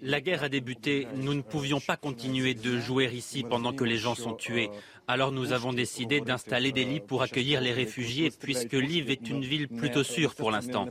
[0.02, 3.98] La guerre a débuté, nous ne pouvions pas continuer de jouer ici pendant que les
[3.98, 4.70] gens sont tués.
[5.08, 9.42] Alors nous avons décidé d'installer des lits pour accueillir les réfugiés puisque Lviv est une
[9.42, 10.88] ville plutôt sûre pour l'instant.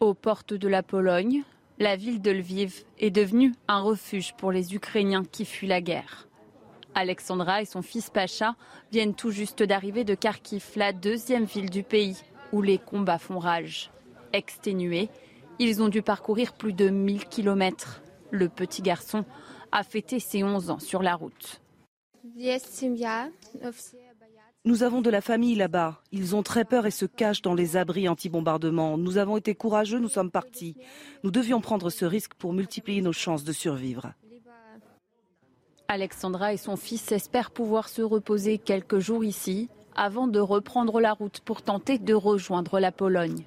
[0.00, 1.44] Aux portes de la Pologne,
[1.78, 6.26] la ville de Lviv est devenue un refuge pour les Ukrainiens qui fuient la guerre.
[6.94, 8.56] Alexandra et son fils Pacha
[8.92, 12.16] viennent tout juste d'arriver de Kharkiv, la deuxième ville du pays
[12.52, 13.90] où les combats font rage.
[14.32, 15.08] Exténués,
[15.58, 18.02] ils ont dû parcourir plus de 1000 kilomètres.
[18.30, 19.24] Le petit garçon
[19.72, 21.60] a fêté ses 11 ans sur la route.
[24.64, 26.00] Nous avons de la famille là-bas.
[26.10, 28.96] Ils ont très peur et se cachent dans les abris anti-bombardement.
[28.96, 30.74] Nous avons été courageux, nous sommes partis.
[31.22, 34.14] Nous devions prendre ce risque pour multiplier nos chances de survivre.
[35.88, 41.12] Alexandra et son fils espèrent pouvoir se reposer quelques jours ici avant de reprendre la
[41.12, 43.44] route pour tenter de rejoindre la Pologne.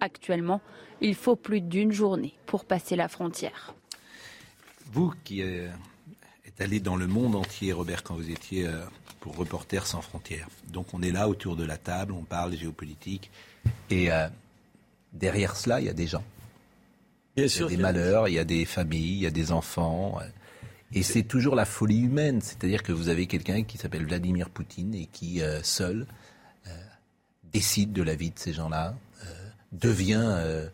[0.00, 0.60] Actuellement,
[1.00, 3.74] il faut plus d'une journée pour passer la frontière.
[4.92, 5.68] Vous qui euh,
[6.46, 8.84] êtes allé dans le monde entier, Robert, quand vous étiez euh,
[9.20, 10.48] pour Reporters sans frontières.
[10.68, 13.30] Donc on est là autour de la table, on parle géopolitique.
[13.90, 14.28] Et euh,
[15.12, 16.24] derrière cela, il y a des gens.
[17.36, 19.30] Bien il a y a des malheurs, il y a des familles, il y a
[19.30, 20.18] des enfants.
[20.92, 22.40] Et c'est toujours la folie humaine.
[22.40, 26.06] C'est-à-dire que vous avez quelqu'un qui s'appelle Vladimir Poutine et qui, euh, seul,
[26.66, 26.70] euh,
[27.52, 29.26] décide de la vie de ces gens-là, euh,
[29.72, 30.68] devient...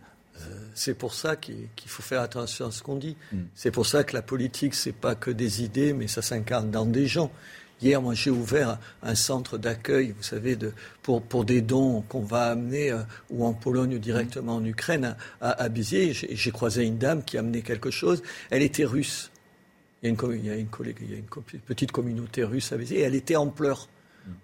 [0.75, 3.17] C'est pour ça qu'il faut faire attention à ce qu'on dit.
[3.33, 3.39] Mm.
[3.55, 6.85] C'est pour ça que la politique, c'est pas que des idées, mais ça s'incarne dans
[6.85, 7.31] des gens.
[7.81, 12.23] Hier, moi, j'ai ouvert un centre d'accueil, vous savez, de, pour, pour des dons qu'on
[12.23, 16.13] va amener euh, ou en Pologne ou directement en Ukraine, à, à Béziers.
[16.13, 18.23] J'ai croisé une dame qui a amené quelque chose.
[18.51, 19.31] Elle était russe.
[20.05, 21.43] Il y a une, commu- il y a une, collègue- il y a une co-
[21.67, 22.99] petite communauté russe à Béziers.
[22.99, 23.89] Et elle était en pleurs.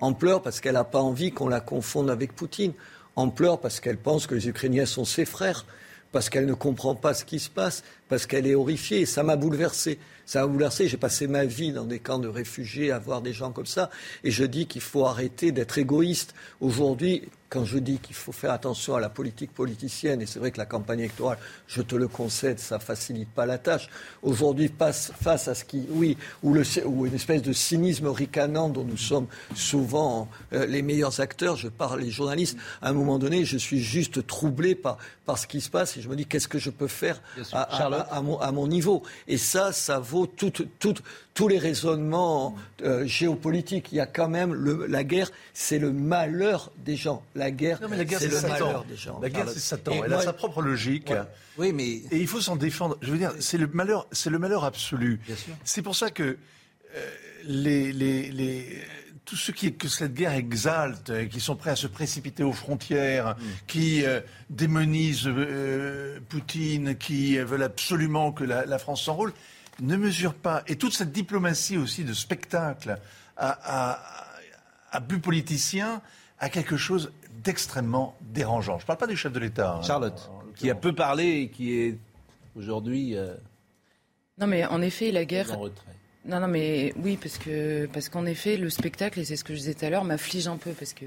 [0.00, 2.72] En pleurs parce qu'elle n'a pas envie qu'on la confonde avec Poutine.
[3.14, 5.66] En pleurs parce qu'elle pense que les Ukrainiens sont ses frères.
[6.12, 7.84] Parce qu'elle ne comprend pas ce qui se passe.
[8.10, 9.06] Parce qu'elle est horrifiée.
[9.06, 9.98] Ça m'a bouleversé.
[10.26, 10.88] Ça m'a bouleversé.
[10.88, 13.88] J'ai passé ma vie dans des camps de réfugiés à voir des gens comme ça.
[14.24, 16.34] Et je dis qu'il faut arrêter d'être égoïste.
[16.60, 20.52] Aujourd'hui, quand je dis qu'il faut faire attention à la politique politicienne, et c'est vrai
[20.52, 23.88] que la campagne électorale, je te le concède, ça facilite pas la tâche.
[24.22, 28.84] Aujourd'hui, face, à ce qui, oui, ou, le, ou une espèce de cynisme ricanant dont
[28.84, 33.44] nous sommes souvent euh, les meilleurs acteurs, je parle les journalistes, à un moment donné,
[33.44, 36.48] je suis juste troublé par, par ce qui se passe et je me dis qu'est-ce
[36.48, 37.20] que je peux faire
[37.52, 39.02] à, à, mon, à, mon, niveau.
[39.28, 40.94] Et ça, ça vaut tout, tout,
[41.34, 43.92] tous les raisonnements euh, géopolitiques.
[43.92, 47.22] Il y a quand même le, la guerre, c'est le malheur des gens.
[47.34, 49.20] La guerre, c'est le malheur des gens.
[49.20, 49.92] La guerre, c'est Satan.
[50.04, 51.12] Elle a sa propre logique.
[51.58, 52.96] Oui, mais et il faut s'en défendre.
[53.02, 55.20] Je veux dire, c'est le malheur, c'est le malheur absolu.
[55.64, 57.10] C'est pour ça que euh,
[57.44, 58.82] les, les, les
[59.30, 62.52] tous ceux qui, que cette guerre exalte, euh, qui sont prêts à se précipiter aux
[62.52, 63.44] frontières, mm.
[63.68, 64.04] qui
[64.50, 65.30] démonisent
[66.28, 69.32] Poutine, qui veulent absolument que la, la France s'enrôle,
[69.80, 72.98] ne mesure pas, et toute cette diplomatie aussi de spectacle
[73.36, 76.02] à, but politicien,
[76.38, 77.12] a quelque chose
[77.44, 78.78] d'extrêmement dérangeant.
[78.78, 79.76] Je ne parle pas du chef de l'État.
[79.76, 79.82] Hein.
[79.82, 81.98] Charlotte, qui a peu parlé et qui est
[82.56, 83.16] aujourd'hui.
[83.16, 83.34] Euh,
[84.38, 85.46] non, mais en effet, la guerre.
[86.26, 89.54] Non, non, mais oui, parce que parce qu'en effet, le spectacle, et c'est ce que
[89.54, 91.06] je disais tout à l'heure, m'afflige un peu parce que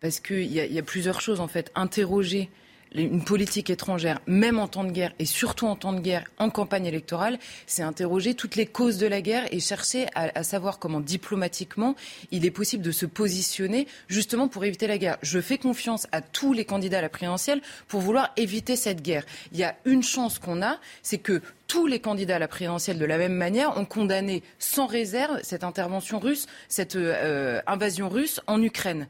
[0.00, 1.70] parce qu'il y, y, a plusieurs choses en fait.
[1.74, 2.50] Interroger
[2.94, 6.50] une politique étrangère, même en temps de guerre et surtout en temps de guerre, en
[6.50, 11.00] campagne électorale, c'est interroger toutes les causes de la guerre et chercher à, savoir comment
[11.00, 11.94] diplomatiquement
[12.30, 15.18] il est possible de se positionner justement pour éviter la guerre.
[15.22, 19.24] Je fais confiance à tous les candidats à la présidentielle pour vouloir éviter cette guerre.
[19.52, 22.98] Il y a une chance qu'on a, c'est que tous les candidats à la présidentielle,
[22.98, 28.40] de la même manière, ont condamné sans réserve cette intervention russe, cette euh, invasion russe
[28.48, 29.06] en Ukraine.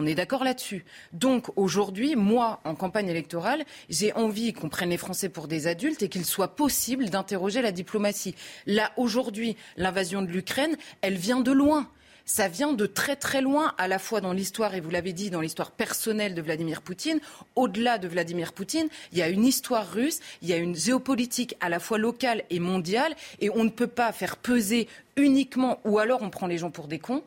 [0.00, 0.84] On est d'accord là-dessus.
[1.12, 6.04] Donc aujourd'hui, moi, en campagne électorale, j'ai envie qu'on prenne les Français pour des adultes
[6.04, 8.36] et qu'il soit possible d'interroger la diplomatie.
[8.66, 11.88] Là, aujourd'hui, l'invasion de l'Ukraine, elle vient de loin
[12.30, 15.30] ça vient de très très loin, à la fois dans l'histoire, et vous l'avez dit,
[15.30, 17.20] dans l'histoire personnelle de Vladimir Poutine.
[17.56, 21.56] Au-delà de Vladimir Poutine, il y a une histoire russe, il y a une géopolitique
[21.60, 25.98] à la fois locale et mondiale, et on ne peut pas faire peser uniquement, ou
[25.98, 27.22] alors on prend les gens pour des cons,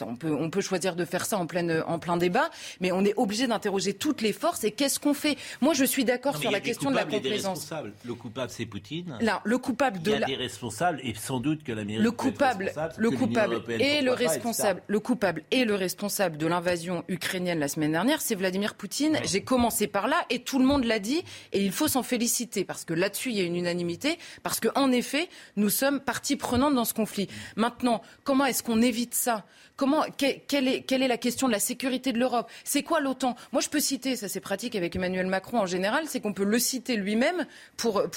[0.00, 3.04] on, peut, on peut choisir de faire ça en, pleine, en plein débat, mais on
[3.04, 5.36] est obligé d'interroger toutes les forces et qu'est-ce qu'on fait?
[5.60, 7.70] Moi, je suis d'accord sur la question de la complaisance.
[8.04, 9.16] Le coupable, c'est Poutine.
[9.20, 12.02] Là, le coupable de il y a des responsables et sans doute que l'Amérique.
[12.02, 17.58] Le coupable, le coupable et le responsable, le coupable et le responsable de l'invasion ukrainienne
[17.58, 19.18] la semaine dernière, c'est Vladimir Poutine.
[19.24, 21.22] J'ai commencé par là et tout le monde l'a dit
[21.52, 24.68] et il faut s'en féliciter parce que là-dessus il y a une unanimité parce que
[24.74, 27.28] en effet nous sommes partie prenante dans ce conflit.
[27.56, 29.44] Maintenant, comment est-ce qu'on évite ça?
[29.76, 29.85] Comment,
[30.16, 32.50] quelle, est, quelle est la question de la sécurité de l'Europe?
[32.64, 33.36] C'est quoi l'OTAN?
[33.52, 36.44] Moi, je peux citer, ça c'est pratique avec Emmanuel Macron en général, c'est qu'on peut
[36.44, 38.08] le citer lui-même pour,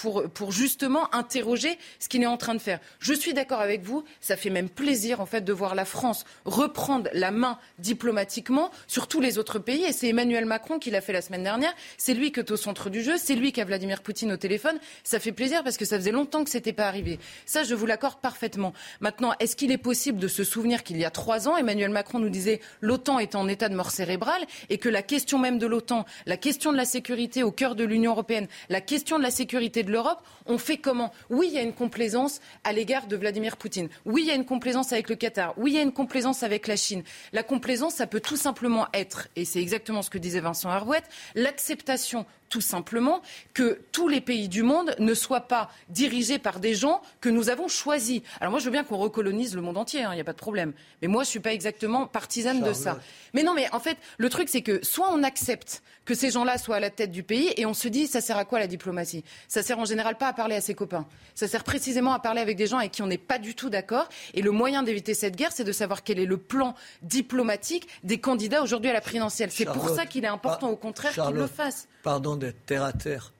[0.51, 2.79] justement interroger ce qu'il est en train de faire.
[2.99, 6.25] Je suis d'accord avec vous, ça fait même plaisir en fait de voir la France
[6.45, 9.83] reprendre la main diplomatiquement sur tous les autres pays.
[9.83, 11.73] Et c'est Emmanuel Macron qui l'a fait la semaine dernière.
[11.97, 14.37] C'est lui qui est au centre du jeu, c'est lui qui a Vladimir Poutine au
[14.37, 14.77] téléphone.
[15.03, 17.19] Ça fait plaisir parce que ça faisait longtemps que ce n'était pas arrivé.
[17.45, 18.73] Ça, je vous l'accorde parfaitement.
[19.01, 22.19] Maintenant, est-ce qu'il est possible de se souvenir qu'il y a trois ans, Emmanuel Macron
[22.19, 25.67] nous disait l'OTAN est en état de mort cérébrale et que la question même de
[25.67, 29.31] l'OTAN, la question de la sécurité au cœur de l'Union européenne, la question de la
[29.31, 31.11] sécurité de l'Europe, on fait comment?
[31.29, 33.89] Oui, il y a une complaisance à l'égard de Vladimir Poutine.
[34.05, 35.53] Oui, il y a une complaisance avec le Qatar.
[35.57, 37.03] Oui, il y a une complaisance avec la Chine.
[37.33, 41.03] La complaisance, ça peut tout simplement être, et c'est exactement ce que disait Vincent Herouet,
[41.35, 43.21] l'acceptation tout simplement
[43.53, 47.49] que tous les pays du monde ne soient pas dirigés par des gens que nous
[47.49, 48.21] avons choisis.
[48.41, 50.33] Alors moi, je veux bien qu'on recolonise le monde entier, hein, il n'y a pas
[50.33, 50.73] de problème.
[51.01, 52.99] Mais moi, je ne suis pas exactement partisane de ça.
[53.33, 56.57] Mais non, mais en fait, le truc, c'est que soit on accepte que ces gens-là
[56.57, 58.65] soient à la tête du pays et on se dit, ça sert à quoi la
[58.65, 59.23] diplomatie?
[59.47, 61.05] Ça sert en général pas à parler à ses copains.
[61.35, 63.69] Ça sert précisément à parler avec des gens avec qui on n'est pas du tout
[63.69, 64.09] d'accord.
[64.33, 66.73] Et le moyen d'éviter cette guerre, c'est de savoir quel est le plan
[67.03, 69.51] diplomatique des candidats aujourd'hui à la présidentielle.
[69.51, 71.87] C'est pour ça qu'il est important, au contraire, qu'ils le fassent.
[72.01, 73.33] Pardon d'être terre à terre.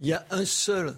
[0.00, 0.96] Il y a un seul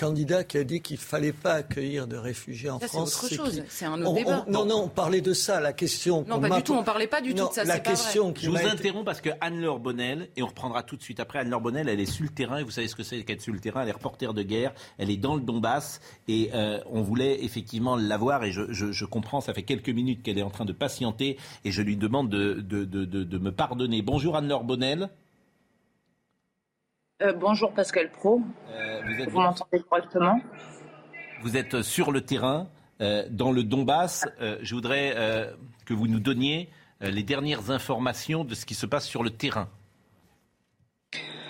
[0.00, 3.12] candidat qui a dit qu'il ne fallait pas accueillir de réfugiés en France.
[3.12, 4.46] C'est autre chose, c'est un autre débat.
[4.48, 6.24] non, non, on parlait de ça, la question.
[6.26, 7.64] Non, pas du tout, on ne parlait pas du tout de ça.
[7.64, 11.20] La question Je vous interromps parce que Anne-Laure Bonnel, et on reprendra tout de suite
[11.20, 13.42] après, Anne-Laure Bonnel, elle est sur le terrain, et vous savez ce que c'est qu'être
[13.42, 16.80] sur le terrain, elle est reporter de guerre, elle est dans le Donbass, et euh,
[16.86, 20.42] on voulait effectivement l'avoir, et je, je, je, comprends, ça fait quelques minutes qu'elle est
[20.42, 24.00] en train de patienter, et je lui demande de, de, de, de me pardonner.
[24.00, 25.10] Bonjour Anne-Laure Bonnel.
[27.22, 28.40] Euh, bonjour Pascal Pro.
[28.72, 30.40] Euh, vous, m'entendez correctement?
[31.42, 32.68] Vous êtes sur le terrain,
[33.02, 34.26] euh, dans le Donbass.
[34.62, 35.14] je voudrais
[35.84, 39.68] que vous nous donniez les dernières informations de ce qui se passe sur le terrain.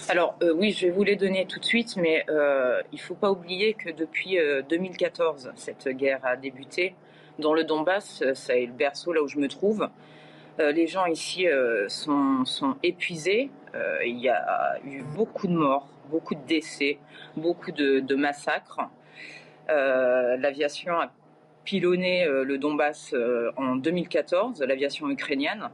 [0.08, 3.30] Alors oui, je vais vous les donner tout de suite, mais il ne faut pas
[3.30, 6.94] oublier que depuis 2014, cette guerre a débuté.
[7.38, 9.88] Dans le Donbass, ça est le berceau là où je me trouve.
[10.58, 11.46] Les gens ici
[11.88, 13.50] sont, sont, épuisés.
[14.04, 16.98] il y a eu beaucoup de morts, beaucoup de décès,
[17.36, 18.80] beaucoup de, de massacres.
[19.68, 21.10] L'aviation a
[21.64, 23.14] pilonné le Donbass
[23.56, 25.70] en 2014, l'aviation ukrainienne.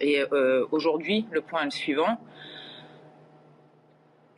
[0.00, 0.22] Et
[0.70, 2.18] aujourd'hui, le point est le suivant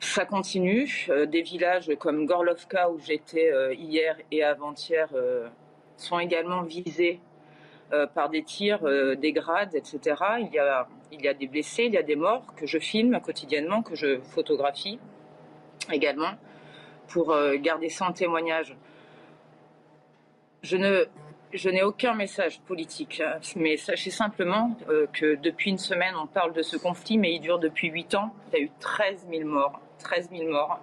[0.01, 1.07] ça continue.
[1.09, 5.49] Euh, des villages comme Gorlovka, où j'étais euh, hier et avant-hier, euh,
[5.97, 7.21] sont également visés
[8.15, 8.81] par des tirs,
[9.17, 10.17] des grades, etc.
[10.41, 12.79] Il y, a, il y a des blessés, il y a des morts que je
[12.79, 14.99] filme quotidiennement, que je photographie
[15.91, 16.33] également,
[17.09, 18.77] pour garder ça en témoignage.
[20.63, 21.07] Je ne
[21.53, 24.77] je n'ai aucun message politique, hein, mais sachez simplement
[25.13, 28.35] que depuis une semaine, on parle de ce conflit, mais il dure depuis huit ans.
[28.53, 29.81] Il y a eu 13 000 morts.
[29.99, 30.81] 13 000 morts.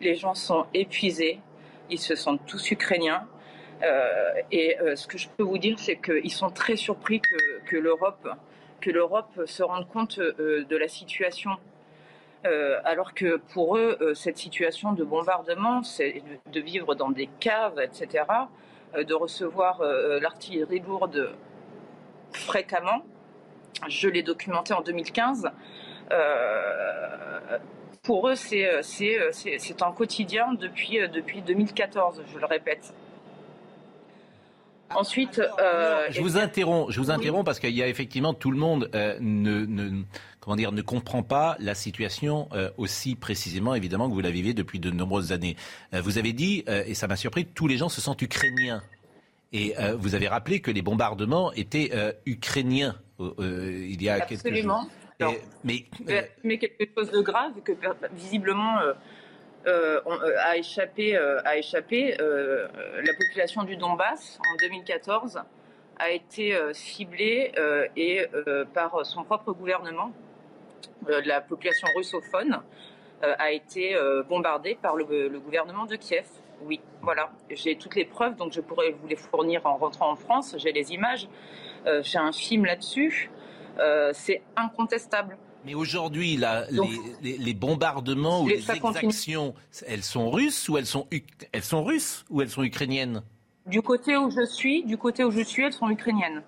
[0.00, 1.40] Les gens sont épuisés,
[1.90, 3.26] ils se sentent tous ukrainiens.
[3.82, 7.76] Euh, et euh, ce que je peux vous dire, c'est qu'ils sont très surpris que,
[7.76, 11.52] l'Europe se rende compte euh, de la situation.
[12.84, 18.24] alors que pour eux, cette situation de bombardement, c'est de, vivre dans des caves, etc.,
[18.94, 19.82] de recevoir
[20.22, 21.34] l'artillerie lourde
[22.32, 23.02] fréquemment.
[23.88, 25.50] Je l'ai documenté en 2015
[28.02, 32.94] pour eux, c'est un quotidien depuis 2014, je le répète.
[34.94, 35.40] Ensuite,
[36.10, 40.02] je vous interromps, je vous interromps parce qu'il y a effectivement tout le monde ne,
[40.40, 44.80] comment dire ne comprend pas la situation aussi précisément évidemment que vous la vivez depuis
[44.80, 45.56] de nombreuses années.
[45.92, 48.82] vous avez dit et ça m'a surpris, tous les gens se sentent ukrainiens.
[49.52, 51.92] Et vous avez rappelé que les bombardements étaient
[52.26, 54.86] ukrainiens il y a quelques jours.
[55.64, 57.72] Mais, euh, mais quelque chose de grave que
[58.12, 58.78] visiblement
[59.66, 65.42] euh, euh, a échappé, a échappé la population du Donbass en 2014
[66.02, 67.52] a été ciblée
[67.94, 68.26] et
[68.72, 70.12] par son propre gouvernement.
[71.06, 72.62] la population russophone
[73.20, 73.94] a été
[74.26, 75.04] bombardée par le,
[75.38, 76.26] gouvernement de Kiev.
[76.62, 77.30] Oui, voilà.
[77.50, 80.54] J'ai toutes les preuves, donc je pourrais vous les fournir en rentrant en France.
[80.56, 81.28] J'ai les images.
[82.00, 83.30] J'ai un film là-dessus.
[83.78, 85.36] Euh, c'est incontestable.
[85.64, 86.38] Mais aujourd'hui,
[87.20, 89.54] les, les, bombardements ou les exactions,
[89.86, 91.06] elles sont russes ou elles sont,
[91.52, 93.22] elles sont russes ou elles sont ukrainiennes?
[93.66, 96.42] Du côté où je suis, du côté où je suis, elles sont ukrainiennes.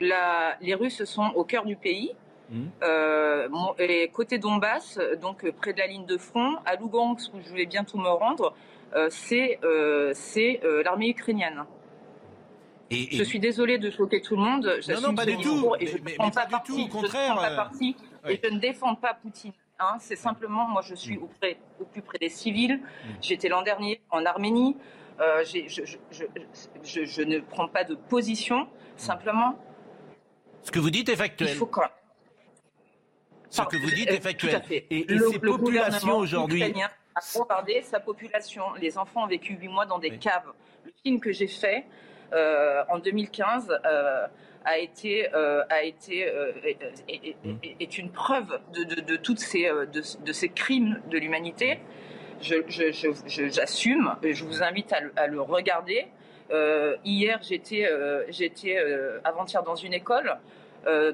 [0.00, 2.12] les Russes sont au cœur du pays.
[2.50, 2.64] Mmh.
[2.82, 7.54] Euh, et côté Donbass, donc près de la ligne de front, à Lugansk, où je
[7.54, 8.52] vais bientôt me rendre,
[8.94, 9.58] euh, c'est
[10.84, 11.64] l'armée ukrainienne
[13.10, 14.80] je suis désolée de choquer tout le monde.
[14.88, 15.74] Non, non, pas du tout.
[15.80, 16.46] Et je ne prends pas.
[16.64, 17.38] Tout, au contraire.
[17.42, 17.96] Je parti
[18.28, 19.52] et je ne défends pas Poutine.
[19.78, 19.96] Hein.
[19.98, 21.22] c'est simplement, moi, je suis mm.
[21.24, 22.76] auprès, au plus près des civils.
[22.76, 23.08] Mm.
[23.20, 24.76] J'étais l'an dernier en Arménie.
[25.20, 25.96] Euh, je,
[26.82, 28.68] je, ne prends pas de position.
[28.96, 29.58] Simplement.
[30.62, 31.50] Ce que vous dites est factuel.
[31.50, 31.82] Il faut quand
[33.50, 34.62] Ce que vous dites est factuel.
[34.70, 36.62] Et, le, ces populations aujourd'hui.
[36.62, 36.90] a
[37.34, 38.64] bombardé sa population.
[38.80, 40.52] Les enfants ont vécu huit mois dans des caves.
[40.84, 42.11] Le film que j'ai fait, euh,
[42.88, 44.26] en 2015 euh,
[44.64, 46.24] a été, euh, a été
[47.44, 47.54] mm.
[47.80, 51.80] est, une preuve de, de, de toutes ces, de, ces crimes de l'humanité.
[52.40, 56.06] J'assume, je, je, vous invite à le, regarder.
[57.04, 57.88] hier, j'étais
[58.28, 58.78] j'étais
[59.24, 60.38] avant-hier dans une école.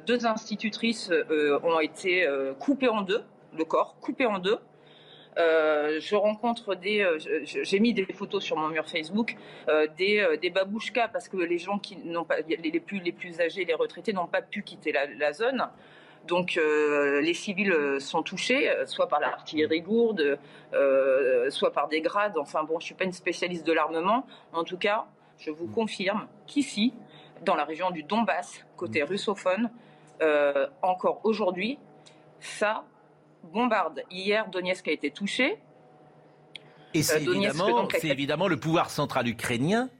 [0.06, 1.10] deux institutrices
[1.62, 3.22] ont été coupées en deux,
[3.56, 4.58] le corps coupé en deux.
[5.36, 9.36] Euh, je rencontre des, euh, j'ai mis des photos sur mon mur Facebook,
[9.68, 13.40] euh, des, des babouchkas parce que les gens qui n'ont pas, les plus, les plus
[13.40, 15.68] âgés, les retraités n'ont pas pu quitter la, zone.
[16.26, 20.38] Donc les civils sont touchés, soit par l'artillerie lourde,
[21.50, 22.36] soit par des grades.
[22.36, 24.26] Enfin bon, je suis pas une spécialiste de l'armement.
[24.52, 25.06] En tout cas,
[25.38, 26.92] je vous confirme qu'ici,
[27.44, 29.70] dans la région du Donbass, côté russophone,
[30.82, 31.78] encore aujourd'hui,
[32.40, 32.84] ça
[33.44, 34.02] bombarde.
[34.10, 35.58] Hier, Donetsk a été touché.
[36.94, 39.90] Et c'est euh, évidemment, le pouvoir central ukrainien,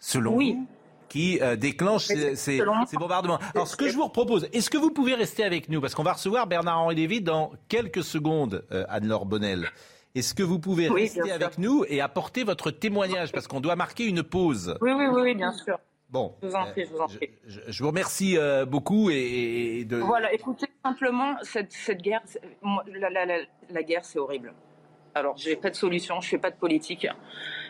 [0.00, 0.66] selon vous,
[1.08, 2.62] qui euh, déclenche ces,
[2.98, 3.38] bombardements.
[3.54, 5.80] Alors, ce que je vous propose, est-ce que vous pouvez rester avec nous?
[5.80, 9.68] Parce qu'on va recevoir Bernard-Henri Lévy dans quelques secondes, euh, Anne-Laure Bonnel.
[10.14, 13.32] Est-ce que vous pouvez rester avec nous et apporter votre témoignage?
[13.32, 14.76] Parce qu'on doit marquer une pause.
[14.80, 15.78] Oui, oui, oui, bien sûr.
[16.12, 17.30] Bon, je vous en prie, je vous en prie.
[17.46, 19.96] Je, vous remercie euh, beaucoup et, de.
[19.96, 22.20] Voilà, écoutez, simplement, cette, cette guerre,
[22.86, 23.38] la, la,
[23.70, 24.52] la, guerre, c'est horrible.
[25.14, 27.06] Alors, j'ai pas de solution, je fais pas de politique,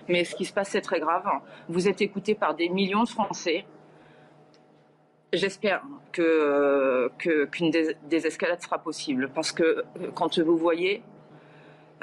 [0.09, 1.25] mais ce qui se passe, c'est très grave.
[1.69, 3.65] Vous êtes écouté par des millions de Français.
[5.33, 7.71] J'espère que qu'une
[8.03, 11.05] désescalade sera possible, parce que euh, quand vous voyez,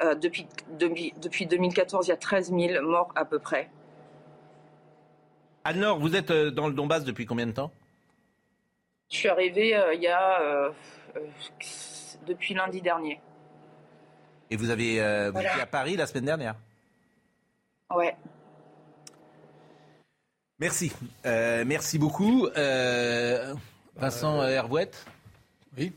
[0.02, 3.68] euh, depuis, depuis 2014, il y a 13 000 morts à peu près.
[5.70, 7.70] Anne-Laure, vous êtes euh, dans le Donbass depuis combien de temps?
[9.08, 10.72] Je suis arrivée il y a
[12.26, 13.20] depuis lundi dernier.
[14.50, 14.98] Et vous avez
[15.30, 16.54] vous étiez à Paris la semaine dernière?
[17.92, 18.16] Ouais.
[20.60, 20.92] Merci.
[21.24, 22.48] merci beaucoup.
[23.96, 25.04] Vincent Hervouette
[25.76, 25.92] Oui.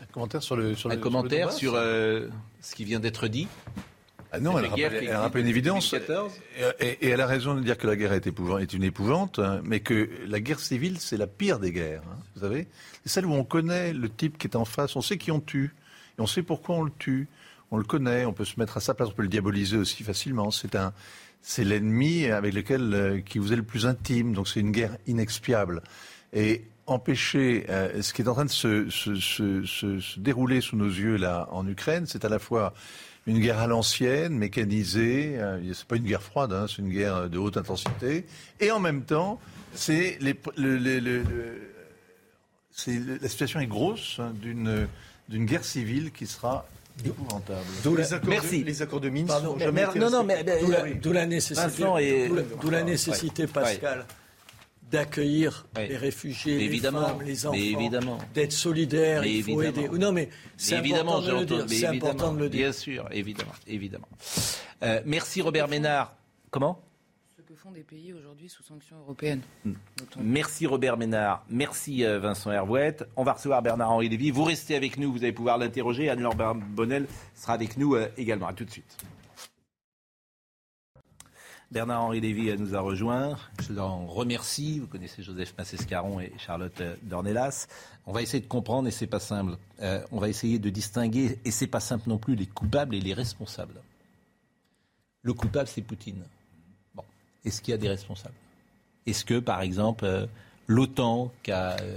[0.00, 0.76] Un commentaire sur le.
[0.76, 3.48] Sur un le, commentaire sur, sur ce qui vient d'être dit
[4.34, 5.94] ah non, elle rappelle, elle rappelle une évidence.
[6.80, 9.60] Et, et, elle a raison de dire que la guerre est, est une épouvante, hein,
[9.62, 12.02] mais que la guerre civile, c'est la pire des guerres.
[12.10, 12.66] Hein, vous savez
[13.04, 15.40] C'est celle où on connaît le type qui est en face, on sait qui on
[15.40, 15.74] tue,
[16.18, 17.28] et on sait pourquoi on le tue.
[17.70, 20.02] On le connaît, on peut se mettre à sa place, on peut le diaboliser aussi
[20.02, 20.50] facilement.
[20.50, 20.92] C'est un,
[21.42, 24.32] c'est l'ennemi avec lequel euh, qui vous est le plus intime.
[24.32, 25.82] Donc c'est une guerre inexpiable.
[26.32, 30.76] Et empêcher euh, ce qui est en train de se, se, se, se, dérouler sous
[30.76, 32.74] nos yeux là en Ukraine, c'est à la fois
[33.26, 35.36] une guerre à l'ancienne, mécanisée.
[35.38, 38.26] Euh, c'est pas une guerre froide, hein, c'est une guerre de haute intensité.
[38.60, 39.38] Et en même temps,
[39.74, 41.22] c'est les, le, le,
[43.20, 44.88] la situation est grosse hein, d'une
[45.28, 46.66] d'une guerre civile qui sera
[47.04, 47.60] épouvantable.
[47.96, 48.60] Les accords Merci.
[48.60, 49.28] De, les accords de Minsk.
[49.28, 50.44] Pardon, mais, non, non, mais
[51.00, 52.28] d'où la, nécessité,
[52.60, 54.04] d'où la, nécessité, Pascal
[54.92, 59.88] d'accueillir les réfugiés, les femmes, les enfants, d'être solidaires, il faut aider.
[59.88, 61.64] Non, mais c'est important, de le dire.
[61.68, 62.60] C'est important de le dire.
[62.60, 64.08] Bien sûr, évidemment, évidemment.
[64.82, 66.14] Euh, merci Robert Ménard.
[66.50, 66.80] Comment?
[67.36, 69.40] Ce que font des pays aujourd'hui sous sanctions européennes.
[69.64, 69.72] Hmm.
[70.20, 71.44] Merci Robert Ménard.
[71.48, 73.04] Merci euh, Vincent Hervouette.
[73.16, 74.30] On va recevoir Bernard-Henri Lévy.
[74.30, 76.10] Vous restez avec nous, vous allez pouvoir l'interroger.
[76.10, 78.48] Anne-Laure Bonnel sera avec nous euh, également.
[78.48, 78.98] À tout de suite.
[81.72, 83.38] Bernard-Henri Lévy nous a rejoint.
[83.66, 84.78] Je l'en remercie.
[84.78, 87.66] Vous connaissez Joseph Massescaron et Charlotte Dornelas.
[88.04, 89.56] On va essayer de comprendre et c'est pas simple.
[89.80, 93.00] Euh, on va essayer de distinguer et c'est pas simple non plus les coupables et
[93.00, 93.80] les responsables.
[95.22, 96.22] Le coupable, c'est Poutine.
[96.94, 97.04] Bon.
[97.42, 98.34] Est-ce qu'il y a des responsables?
[99.06, 100.26] Est-ce que, par exemple, euh,
[100.66, 101.96] l'OTAN, qui a, euh,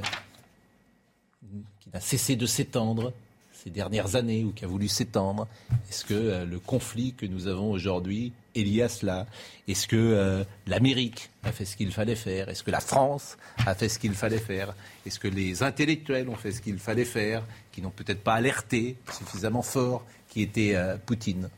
[2.00, 3.12] cessé de s'étendre,
[3.52, 5.48] ces dernières années ou qui a voulu s'étendre
[5.90, 9.26] Est-ce que le conflit que nous avons aujourd'hui Elias là
[9.68, 12.49] Est-ce que euh, l'Amérique a fait ce qu'il fallait faire?
[12.49, 14.74] Est-ce que la France a fait ce qu'il fallait faire?
[15.06, 18.95] Est-ce que les intellectuels ont fait ce qu'il fallait faire, qui n'ont peut-être pas alerté
[19.12, 21.49] suffisamment fort qui était euh, Poutine?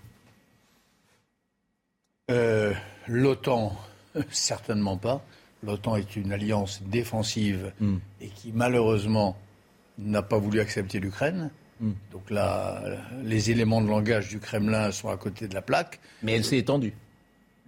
[2.29, 2.73] Euh,
[3.07, 3.75] L'OTAN,
[4.31, 5.23] certainement pas.
[5.63, 7.97] L'OTAN est une alliance défensive hmm.
[8.21, 9.37] et qui malheureusement
[9.97, 11.49] n'a pas voulu accepter l'Ukraine.
[11.79, 11.91] Hmm.
[12.11, 12.83] Donc là,
[13.23, 15.99] les éléments de langage du Kremlin sont à côté de la plaque.
[16.23, 16.93] Mais elle s'est étendue.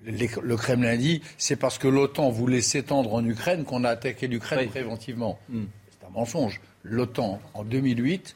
[0.05, 4.69] Le Kremlin dit c'est parce que l'OTAN voulait s'étendre en Ukraine qu'on a attaqué l'Ukraine
[4.69, 5.39] préventivement.
[5.49, 5.65] Hmm.
[5.89, 6.61] C'est un mensonge.
[6.83, 8.35] L'OTAN en 2008,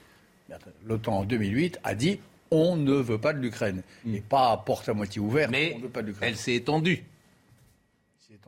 [0.86, 2.20] l'OTAN en 2008 a dit
[2.52, 4.16] on ne veut pas de l'Ukraine hmm.
[4.16, 5.52] et pas à porte à moitié ouverte.
[5.52, 7.04] Mais on veut pas de elle s'est étendue.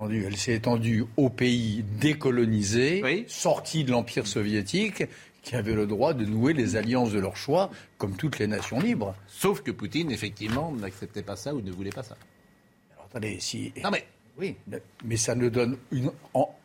[0.01, 5.05] Elle s'est étendue aux pays décolonisés, sortis de l'Empire soviétique,
[5.45, 8.79] qui avaient le droit de nouer les alliances de leur choix, comme toutes les nations
[8.79, 9.15] libres.
[9.27, 12.17] Sauf que Poutine, effectivement, n'acceptait pas ça ou ne voulait pas ça.
[12.93, 13.71] Alors attendez, si.
[13.81, 14.05] Non mais.
[14.37, 14.57] Oui,
[15.05, 16.11] mais ça ne donne une.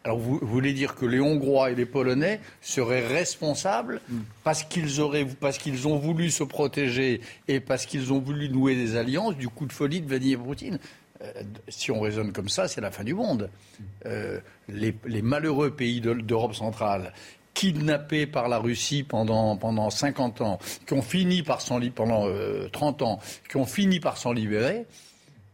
[0.03, 4.22] Alors vous, voulez dire que les Hongrois et les Polonais seraient responsables hmm.
[4.43, 8.74] parce qu'ils auraient, parce qu'ils ont voulu se protéger et parce qu'ils ont voulu nouer
[8.74, 10.81] des alliances du coup de folie de Vladimir Poutine?
[11.22, 11.33] Euh,
[11.68, 13.49] si on raisonne comme ça, c'est la fin du monde.
[13.78, 13.85] Hmm.
[14.07, 17.12] Euh, les, les, malheureux pays d'Europe centrale
[17.55, 22.27] kidnappés par la Russie pendant, pendant 50 ans, qui ont fini par s'en pendant
[22.73, 24.87] 30 euh, ans, qui ont fini par s'en libérer,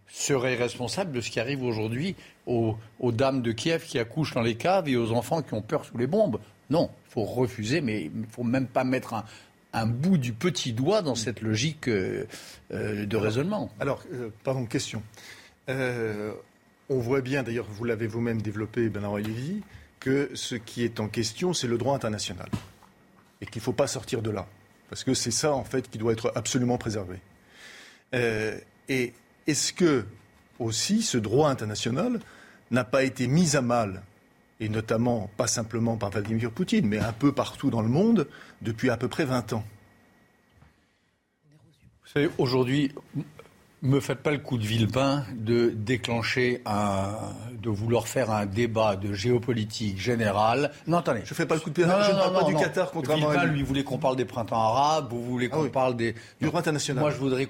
[0.08, 2.16] seraient responsables de ce qui arrive aujourd'hui
[2.46, 2.76] aux,
[3.12, 5.98] dames de Kiev qui accouchent dans les caves et aux enfants qui ont peur sous
[5.98, 6.38] les bombes.
[6.70, 9.24] Non, il faut refuser, mais il ne faut même pas mettre
[9.72, 12.26] un, bout du petit doigt dans cette logique euh,
[12.72, 13.70] euh, de raisonnement.
[13.78, 14.02] Alors,
[14.42, 15.02] pardon, question.
[15.68, 19.62] on voit bien, d'ailleurs, vous l'avez vous-même développé, Bernard Lévy,
[20.00, 22.48] que ce qui est en question, c'est le droit international.
[23.40, 24.46] Et qu'il ne faut pas sortir de là.
[24.88, 27.18] Parce que c'est ça, en fait, qui doit être absolument préservé.
[28.14, 29.12] Euh, et
[29.46, 30.04] est-ce que,
[30.58, 32.20] aussi, ce droit international
[32.70, 34.02] n'a pas été mis à mal,
[34.60, 38.28] et notamment, pas simplement par Vladimir Poutine, mais un peu partout dans le monde,
[38.62, 39.64] depuis à peu près 20 ans?
[42.04, 42.92] Vous savez, aujourd'hui,
[43.86, 47.14] me faites pas le coup de Villepin de déclencher un,
[47.62, 50.72] de vouloir faire un débat de géopolitique générale.
[50.86, 51.22] Non, attendez.
[51.24, 52.02] Je fais pas le coup de Villepin.
[52.02, 55.08] Je ne parle pas du Qatar contrairement Villepin, lui, voulait qu'on parle des printemps arabes.
[55.10, 57.02] Vous voulez qu'on ah parle des du droit international.
[57.02, 57.48] Moi, je voudrais,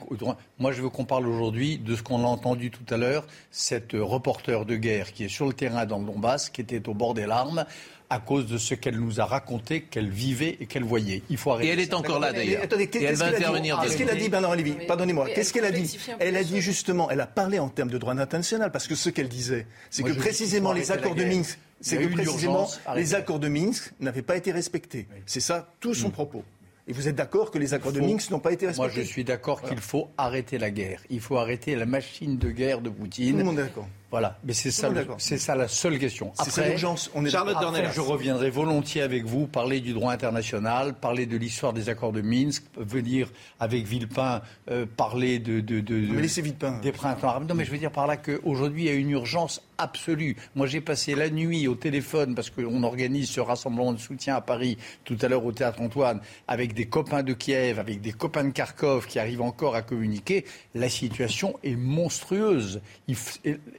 [0.58, 3.92] moi, je veux qu'on parle aujourd'hui de ce qu'on a entendu tout à l'heure, cette
[3.94, 7.14] reporter de guerre qui est sur le terrain dans le Donbass, qui était au bord
[7.14, 7.64] des larmes
[8.10, 11.22] à cause de ce qu'elle nous a raconté, qu'elle vivait et qu'elle voyait.
[11.28, 11.68] Il faut arrêter.
[11.68, 12.62] Et elle est encore là d'ailleurs.
[12.62, 15.28] Attendez, qu'est-ce qu'elle a dit Qu'est-ce qu'elle a dit, Bernard Lévy Pardonnez-moi.
[15.34, 18.12] Qu'est-ce qu'elle a dit Elle a dit justement, elle a parlé en termes de droit
[18.12, 22.06] international parce que ce qu'elle disait, c'est que précisément les accords de Minsk c'est que
[22.06, 25.06] précisément les accords de Minsk n'avaient pas été respectés.
[25.26, 26.12] C'est ça tout son mm.
[26.12, 26.44] propos.
[26.88, 29.08] Et vous êtes d'accord que les accords de Minsk n'ont pas été respectés Moi, je
[29.08, 31.02] suis d'accord qu'il faut arrêter la guerre.
[31.10, 33.32] Il faut arrêter la machine de guerre de Poutine.
[33.32, 33.88] Tout le monde est d'accord.
[34.16, 34.88] Voilà, mais c'est ça,
[35.18, 36.32] c'est ça la seule question.
[36.38, 37.10] Après, l'urgence.
[37.14, 41.36] On est Charlotte après, je reviendrai volontiers avec vous parler du droit international, parler de
[41.36, 44.40] l'histoire des accords de Minsk, venir avec Villepin
[44.70, 46.80] euh, parler de, de, de, mais laissez Villepin.
[46.80, 47.46] des printemps arabes.
[47.46, 50.36] Non, mais je veux dire par là qu'aujourd'hui il y a une urgence absolue.
[50.54, 54.40] Moi, j'ai passé la nuit au téléphone parce qu'on organise ce rassemblement de soutien à
[54.40, 58.44] Paris tout à l'heure au théâtre Antoine avec des copains de Kiev, avec des copains
[58.44, 60.46] de Kharkov qui arrivent encore à communiquer.
[60.74, 62.80] La situation est monstrueuse.
[63.08, 63.16] Il,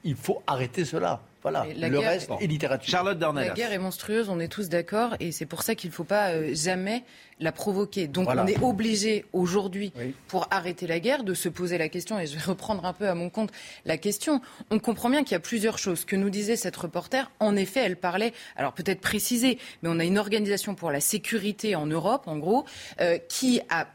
[0.04, 1.22] il faut arrêter cela.
[1.42, 2.92] Voilà, le reste est littérature.
[2.92, 5.96] Charlotte La guerre est monstrueuse, on est tous d'accord, et c'est pour ça qu'il ne
[5.96, 7.04] faut pas euh, jamais
[7.40, 8.08] la provoquer.
[8.08, 9.94] Donc on est obligé aujourd'hui,
[10.28, 13.08] pour arrêter la guerre, de se poser la question, et je vais reprendre un peu
[13.08, 13.52] à mon compte
[13.86, 14.42] la question.
[14.72, 16.06] On comprend bien qu'il y a plusieurs choses.
[16.06, 20.04] que nous disait cette reporter, en effet, elle parlait, alors peut-être préciser, mais on a
[20.04, 22.66] une organisation pour la sécurité en Europe, en gros,
[23.02, 23.88] euh, qui a,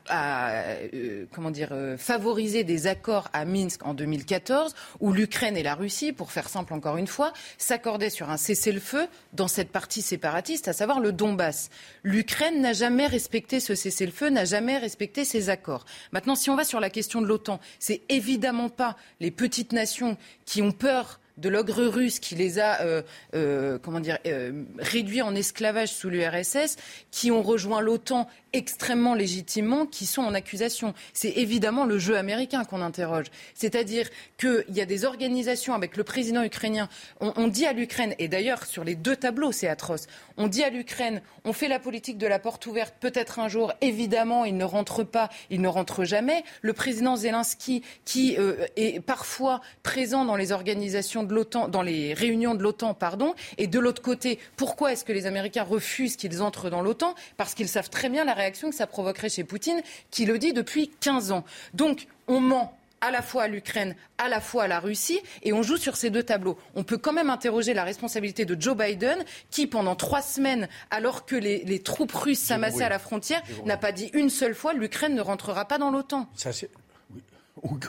[0.95, 5.74] euh, comment dire, euh, favorisé des accords à Minsk en 2014, où l'Ukraine et la
[5.74, 10.68] Russie, pour faire simple encore une fois, s'accordaient sur un cessez-le-feu dans cette partie séparatiste,
[10.68, 11.70] à savoir le Donbass.
[12.03, 15.87] L'Ukraine n'a jamais respecté respecté ce cessez-le-feu, n'a jamais respecté ses accords.
[16.12, 20.18] Maintenant, si on va sur la question de l'OTAN, c'est évidemment pas les petites nations
[20.45, 23.01] qui ont peur de l'ogre russe qui les a euh,
[23.35, 26.76] euh, comment dire, euh, réduits en esclavage sous l'URSS,
[27.11, 30.94] qui ont rejoint l'OTAN extrêmement légitimement qui sont en accusation.
[31.12, 33.26] C'est évidemment le jeu américain qu'on interroge.
[33.55, 36.88] C'est-à-dire qu'il y a des organisations avec le président ukrainien.
[37.20, 40.70] On, dit à l'Ukraine, et d'ailleurs sur les deux tableaux c'est atroce, on dit à
[40.70, 44.64] l'Ukraine, on fait la politique de la porte ouverte peut-être un jour, évidemment il ne
[44.64, 46.44] rentre pas, il ne rentre jamais.
[46.62, 52.14] Le président Zelensky qui euh, est parfois présent dans les organisations de l'OTAN, dans les
[52.14, 56.42] réunions de l'OTAN, pardon, et de l'autre côté, pourquoi est-ce que les Américains refusent qu'ils
[56.42, 57.14] entrent dans l'OTAN?
[57.36, 59.80] Parce qu'ils savent très bien la réaction que ça provoquerait chez Poutine,
[60.11, 61.45] qui le dit depuis 15 ans.
[61.74, 65.53] Donc, on ment à la fois à l'Ukraine, à la fois à la Russie, et
[65.53, 66.57] on joue sur ces deux tableaux.
[66.76, 71.26] On peut quand même interroger la responsabilité de Joe Biden, qui pendant trois semaines, alors
[71.26, 75.14] que les, troupes russes s'amassaient à la frontière, n'a pas dit une seule fois l'Ukraine
[75.14, 76.28] ne rentrera pas dans l'OTAN.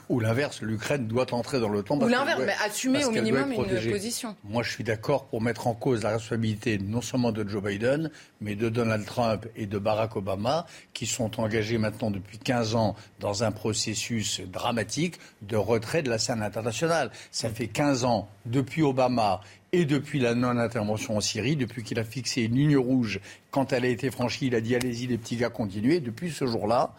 [0.09, 1.97] Ou, l'inverse, l'Ukraine doit entrer dans l'OTAN.
[1.97, 4.36] Ou l'inverse, mais assumer au minimum une position.
[4.43, 8.11] Moi, je suis d'accord pour mettre en cause la responsabilité non seulement de Joe Biden,
[8.41, 12.95] mais de Donald Trump et de Barack Obama, qui sont engagés maintenant depuis 15 ans
[13.22, 17.09] dans un processus dramatique de retrait de la scène internationale.
[17.32, 19.39] Ça fait 15 ans, depuis Obama
[19.72, 23.86] et depuis la non-intervention en Syrie, depuis qu'il a fixé une ligne rouge, quand elle
[23.86, 26.01] a été franchie, il a dit allez-y les petits gars, continuez.
[26.01, 26.93] Depuis ce jour-là,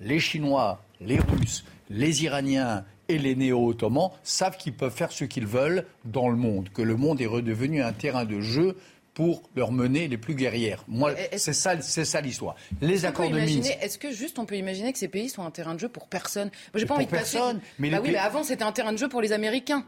[0.00, 5.46] les Chinois, les Russes, les Iraniens et les néo-ottomans savent qu'ils peuvent faire ce qu'ils
[5.46, 8.76] veulent dans le monde, que le monde est redevenu un terrain de jeu
[9.12, 10.84] pour leur mener les plus guerrières.
[10.88, 12.56] Moi, c'est ça, c'est ça l'histoire.
[12.80, 13.70] Les accords de Minsk.
[13.80, 16.08] Est-ce que juste on peut imaginer que ces pays sont un terrain de jeu pour
[16.08, 16.50] personne?
[16.72, 17.60] Moi, j'ai pas envie de personne.
[17.78, 19.84] Mais bah oui, mais avant c'était un terrain de jeu pour les Américains.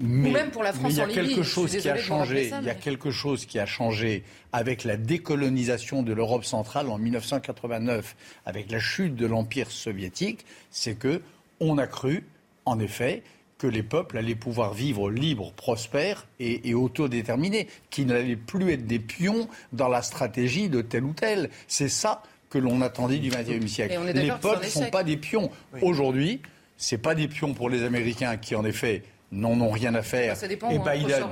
[0.00, 2.52] Ou même pour la France mais il y a quelque chose qui a changé.
[2.60, 4.22] il y a quelque chose qui a changé
[4.52, 8.14] avec la décolonisation de l'Europe centrale en 1989,
[8.46, 11.20] avec la chute de l'empire soviétique, c'est que
[11.58, 12.24] on a cru,
[12.64, 13.24] en effet,
[13.58, 19.00] que les peuples allaient pouvoir vivre libres, prospères et, autodéterminés, qu'ils n'allaient plus être des
[19.00, 21.50] pions dans la stratégie de tel ou tel.
[21.66, 23.98] C'est ça que l'on attendait du XXe siècle.
[24.14, 25.50] Les peuples ne sont pas des pions.
[25.82, 26.40] Aujourd'hui,
[26.76, 29.02] c'est pas des pions pour les Américains qui, en effet,
[29.32, 30.36] n'en ont rien à faire.
[30.42, 31.24] et Biden,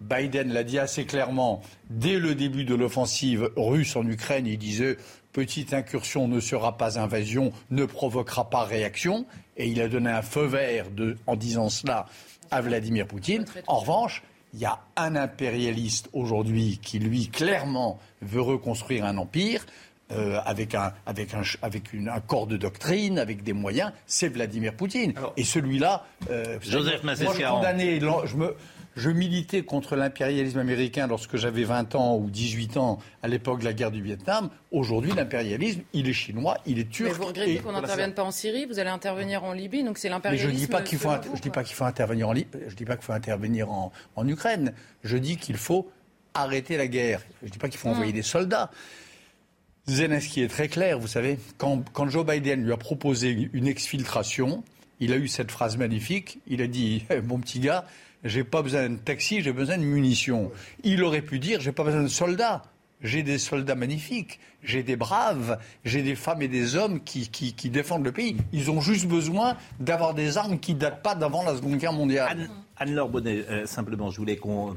[0.00, 4.46] Biden l'a dit assez clairement dès le début de l'offensive russe en Ukraine.
[4.46, 4.96] Il disait
[5.32, 9.26] petite incursion ne sera pas invasion, ne provoquera pas réaction.
[9.56, 10.86] Et il a donné un feu vert
[11.26, 12.06] en disant cela
[12.50, 13.44] à Vladimir Poutine.
[13.66, 14.22] En revanche,
[14.54, 19.66] il y a un impérialiste aujourd'hui qui, lui, clairement veut reconstruire un empire.
[20.12, 24.28] Euh, avec, un, avec, un, avec une, un corps de doctrine, avec des moyens, c'est
[24.28, 25.14] Vladimir Poutine.
[25.38, 28.54] et celui-là, euh, Joseph moi, je, condamnais, je, me,
[28.96, 33.64] je militais contre l'impérialisme américain lorsque j'avais 20 ans ou 18 ans à l'époque de
[33.64, 34.50] la guerre du Vietnam.
[34.72, 37.08] Aujourd'hui, l'impérialisme, il est chinois, il est turc.
[37.08, 40.10] Mais vous regrettez qu'on n'intervienne pas en Syrie Vous allez intervenir en Libye, donc c'est
[40.10, 40.50] l'impérialisme.
[40.50, 42.50] je ne dis pas qu'il faut, je dis pas qu'il faut intervenir en Libye.
[42.68, 44.74] Je dis pas qu'il faut intervenir en, en Ukraine.
[45.02, 45.90] Je dis qu'il faut
[46.34, 47.22] arrêter la guerre.
[47.40, 48.16] Je ne dis pas qu'il faut envoyer hmm.
[48.16, 48.70] des soldats.
[49.86, 51.38] Zelensky est très clair, vous savez.
[51.58, 54.64] Quand, Joe Biden lui a proposé une exfiltration,
[55.00, 56.38] il a eu cette phrase magnifique.
[56.46, 57.84] Il a dit Mon petit gars,
[58.24, 60.50] j'ai pas besoin de taxi, j'ai besoin de munitions.
[60.84, 62.62] Il aurait pu dire J'ai pas besoin de soldats,
[63.02, 67.68] j'ai des soldats magnifiques, j'ai des braves, j'ai des femmes et des hommes qui, qui,
[67.68, 68.36] défendent le pays.
[68.54, 72.48] Ils ont juste besoin d'avoir des armes qui datent pas d'avant la Seconde Guerre mondiale.
[72.78, 74.76] Anne-Laure Bonnet, euh, simplement, je voulais qu'on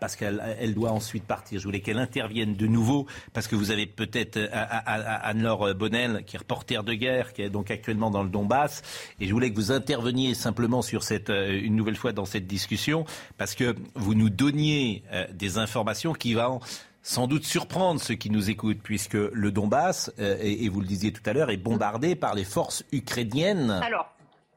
[0.00, 1.60] parce qu'elle elle doit ensuite partir.
[1.60, 6.36] Je voulais qu'elle intervienne de nouveau, parce que vous avez peut-être euh, Anne-Laure Bonnel, qui
[6.36, 8.82] est reporter de guerre, qui est donc actuellement dans le Donbass,
[9.20, 13.04] et je voulais que vous interveniez simplement sur cette, une nouvelle fois dans cette discussion,
[13.36, 15.02] parce que vous nous donniez
[15.32, 16.60] des informations qui vont
[17.02, 21.22] sans doute surprendre ceux qui nous écoutent, puisque le Donbass, et, vous le disiez tout
[21.26, 23.70] à l'heure, est bombardé par les forces ukrainiennes.
[23.70, 24.14] Alors,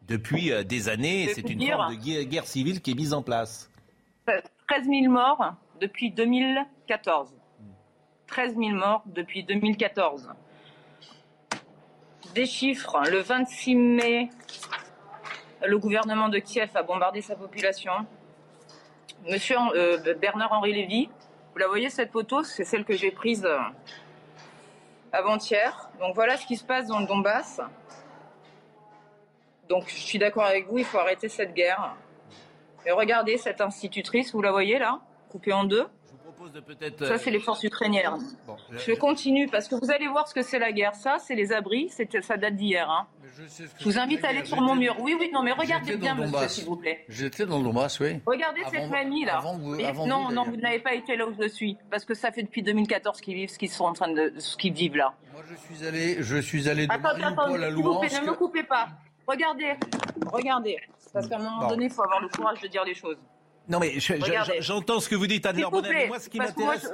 [0.08, 3.70] depuis des années, c'est une forme de guerre civile qui est mise en place.
[4.72, 7.34] 13 000 morts depuis 2014.
[8.28, 10.30] 13 000 morts depuis 2014.
[12.34, 14.30] Des chiffres, le 26 mai,
[15.62, 17.92] le gouvernement de Kiev a bombardé sa population.
[19.28, 21.10] Monsieur euh, Bernard-Henri Lévy,
[21.52, 23.60] vous la voyez cette photo, c'est celle que j'ai prise euh,
[25.12, 25.90] avant-hier.
[26.00, 27.60] Donc voilà ce qui se passe dans le Donbass.
[29.68, 31.94] Donc je suis d'accord avec vous, il faut arrêter cette guerre.
[32.86, 35.86] Et regardez cette institutrice, vous la voyez là, coupée en deux.
[36.06, 37.06] Je vous propose de peut-être.
[37.06, 38.18] Ça, c'est les forces ukrainiennes.
[38.72, 40.96] je, continue parce que vous allez voir ce que c'est la guerre.
[40.96, 41.90] Ça, c'est les abris.
[41.90, 42.90] Ça date d'hier.
[42.90, 43.08] Hein.
[43.80, 44.96] Je, vous invite à aller sur mon mur.
[45.00, 47.06] Oui, oui, non, mais regardez bien, monsieur, s'il vous plaît.
[47.08, 48.20] J'étais dans le Donbass, oui.
[48.26, 49.42] Regardez cette mamie là.
[50.06, 52.62] non, non, vous n'avez pas été là où je suis, parce que ça fait depuis
[52.62, 55.14] 2014 qu'ils vivent ce qu'ils sont en train de, ce qu'ils vivent là.
[55.34, 58.22] Moi, je suis allé, je suis allé de à Louhansk.
[58.22, 58.90] Ne me coupez pas.
[59.28, 59.76] Regardez,
[60.32, 60.78] regardez.
[61.14, 63.18] Parce qu'à un moment donné, il faut avoir le courage de dire les choses.
[63.68, 64.00] Non, mais
[64.60, 66.08] j'entends ce que vous dites, Anne-Laure Bonnet.
[66.08, 66.90] Moi, ce qui m'intéresse.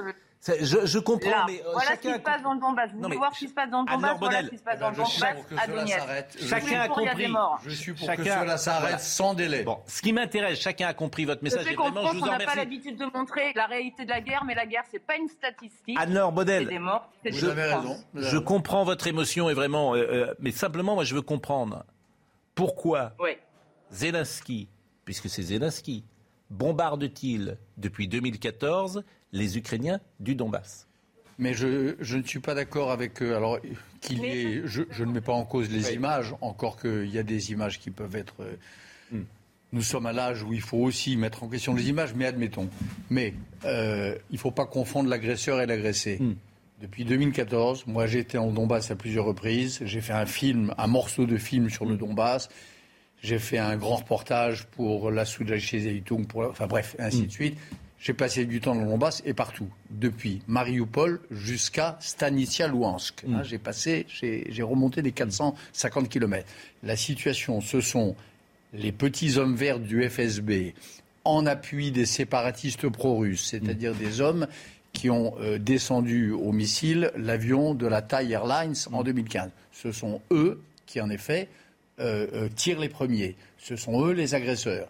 [0.46, 2.92] Je, je, comprends, mais euh, voilà chacun ce qui se passe dans le Donbass.
[2.94, 4.80] Vous voulez voir ce qui se passe dans le Donbass Voilà ce qui se passe
[4.80, 6.48] dans le Donbass à Donetsk.
[6.48, 7.34] Chacun a compris.
[7.66, 9.64] Je suis pour que cela s'arrête sans délai.
[9.64, 11.64] Bon, ce qui m'intéresse, chacun a compris votre message.
[11.64, 14.44] Je sais qu'en France, on n'a pas l'habitude de montrer la réalité de la guerre,
[14.46, 15.98] mais la guerre, c'est pas une statistique.
[16.00, 16.34] Anne-Laure.
[16.46, 17.10] C'est des morts.
[17.30, 17.98] Vous avez raison.
[18.14, 21.84] Je comprends votre émotion et vraiment, euh, euh, mais simplement, moi, je veux comprendre
[22.56, 23.14] pourquoi
[23.92, 24.68] Zelensky
[25.08, 26.04] puisque c'est Zelensky,
[26.50, 30.86] bombarde-t-il depuis 2014 les Ukrainiens du Donbass?
[31.40, 33.34] Mais je, ne suis pas d'accord avec eux.
[33.34, 33.58] Alors
[34.02, 37.52] qu'il est, je, ne mets pas en cause les images, encore qu'il y a des
[37.54, 38.36] images qui peuvent être.
[38.42, 38.56] Euh,
[39.12, 39.24] hmm.
[39.72, 42.68] Nous sommes à l'âge où il faut aussi mettre en question les images, mais admettons.
[43.10, 43.34] Mais
[43.64, 46.18] euh, il ne faut pas confondre l'agresseur et l'agressé.
[46.20, 46.36] Hmm.
[46.82, 49.80] Depuis 2014, moi j'ai été en Donbass à plusieurs reprises.
[49.84, 52.00] J'ai fait un film, un morceau de film sur le hmm.
[52.00, 52.50] Donbass.
[53.24, 57.32] J'ai fait un grand reportage pour la chez pour, enfin bref, ainsi de mm.
[57.32, 57.58] suite.
[58.00, 62.68] J'ai passé du temps dans le Donbass et partout, depuis Mariupol jusqu'à Stanitsia.
[62.68, 62.84] Mm.
[63.34, 66.48] Hein, j'ai passé, j'ai remonté des 450 km.
[66.84, 68.16] La situation, ce sont
[68.74, 70.74] les petits hommes verts du FSB
[71.24, 73.98] en appui des séparatistes pro-russes, c'est-à-dire mm.
[73.98, 74.48] des hommes
[74.94, 79.50] qui ont euh, descendu au missile l'avion de la Thai Airlines en 2015.
[79.72, 81.50] Ce sont eux qui, en effet,
[82.00, 83.36] euh, euh, tirent les premiers.
[83.58, 84.88] Ce sont eux les agresseurs.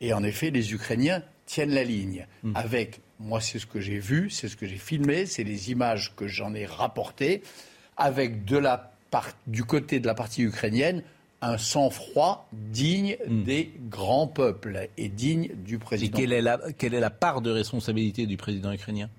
[0.00, 2.52] Et en effet, les Ukrainiens tiennent la ligne hmm.
[2.54, 6.14] avec, moi c'est ce que j'ai vu, c'est ce que j'ai filmé, c'est les images
[6.16, 7.42] que j'en ai rapportées,
[7.96, 8.92] avec de la
[9.46, 11.02] du côté de la partie ukrainienne
[11.40, 13.44] un sang-froid digne hmm.
[13.44, 16.16] des grands peuples et digne du président.
[16.16, 19.10] Et quelle est la, quelle est la part de responsabilité du président ukrainien?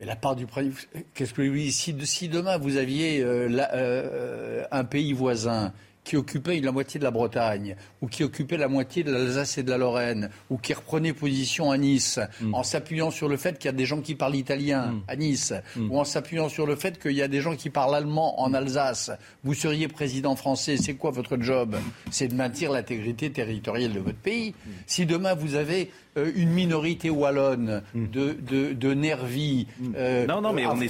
[0.00, 0.76] Mais la part du président,
[1.14, 5.72] qu'est-ce que lui si, si demain vous aviez euh, un pays voisin
[6.04, 9.62] qui occupait la moitié de la Bretagne, ou qui occupait la moitié de l'Alsace et
[9.62, 12.54] de la Lorraine, ou qui reprenait position à Nice, mm.
[12.54, 15.02] en s'appuyant sur le fait qu'il y a des gens qui parlent italien mm.
[15.08, 15.90] à Nice, mm.
[15.90, 18.52] ou en s'appuyant sur le fait qu'il y a des gens qui parlent allemand en
[18.54, 19.10] Alsace,
[19.42, 21.76] vous seriez président français, c'est quoi votre job?
[22.10, 24.54] C'est de maintenir l'intégrité territoriale de votre pays.
[24.86, 30.52] Si demain vous avez euh, une minorité wallonne de, de, de nervis, euh, non, non,
[30.52, 30.88] mais on est,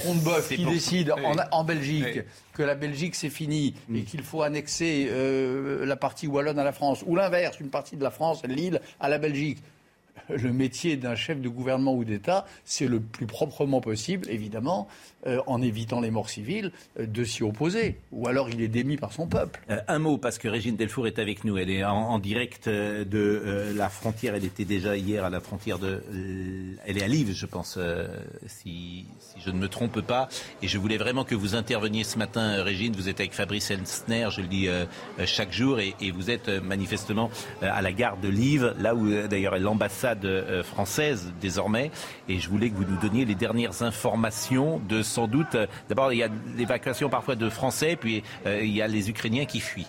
[0.55, 2.21] qui décide en, en Belgique
[2.53, 6.71] que la Belgique c'est fini et qu'il faut annexer euh, la partie wallonne à la
[6.71, 9.59] France, ou l'inverse, une partie de la France, l'île, à la Belgique
[10.29, 14.87] le métier d'un chef de gouvernement ou d'État, c'est le plus proprement possible, évidemment,
[15.27, 17.97] euh, en évitant les morts civiles, euh, de s'y opposer.
[18.11, 19.59] Ou alors il est démis par son peuple.
[19.71, 21.57] Euh, un mot, parce que Régine Delfour est avec nous.
[21.57, 24.35] Elle est en, direct de la frontière.
[24.35, 26.03] Elle était déjà hier à la frontière de.
[26.85, 27.77] elle est à Live, je pense,
[28.47, 30.29] si, si, je ne me trompe pas.
[30.61, 32.93] Et je voulais vraiment que vous interveniez ce matin, Régine.
[32.93, 34.67] Vous êtes avec Fabrice Elsner, je le dis
[35.25, 37.29] chaque jour, et, et, vous êtes manifestement
[37.61, 40.14] à la gare de Live, là où d'ailleurs l'ambassade
[40.63, 41.91] française désormais.
[42.29, 45.55] Et je voulais que vous nous donniez les dernières informations de sans doute.
[45.55, 49.09] Euh, d'abord, il y a l'évacuation parfois de Français, puis euh, il y a les
[49.09, 49.87] Ukrainiens qui fuient.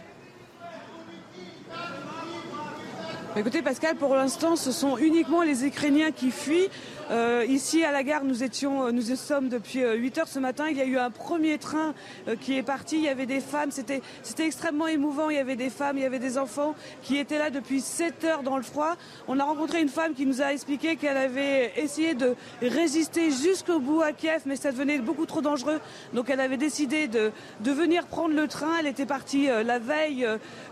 [3.36, 6.70] Écoutez Pascal, pour l'instant, ce sont uniquement les Ukrainiens qui fuient.
[7.10, 10.40] Euh, ici à la gare, nous étions, euh, nous sommes depuis 8 euh, heures ce
[10.40, 10.64] matin.
[10.68, 11.94] Il y a eu un premier train
[12.40, 12.96] qui est parti.
[12.96, 13.70] Il y avait des femmes.
[13.70, 15.30] C'était, c'était extrêmement émouvant.
[15.30, 18.24] Il y avait des femmes, il y avait des enfants qui étaient là depuis 7
[18.24, 18.96] heures dans le froid.
[19.28, 23.78] On a rencontré une femme qui nous a expliqué qu'elle avait essayé de résister jusqu'au
[23.78, 25.80] bout à Kiev, mais ça devenait beaucoup trop dangereux.
[26.12, 27.30] Donc elle avait décidé de,
[27.60, 28.72] de venir prendre le train.
[28.80, 30.26] Elle était partie la veille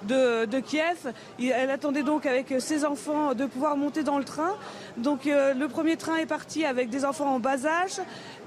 [0.09, 1.12] de, de Kiev.
[1.41, 4.57] Elle attendait donc avec ses enfants de pouvoir monter dans le train.
[4.97, 8.01] Donc le premier train est parti avec des enfants en bas âge,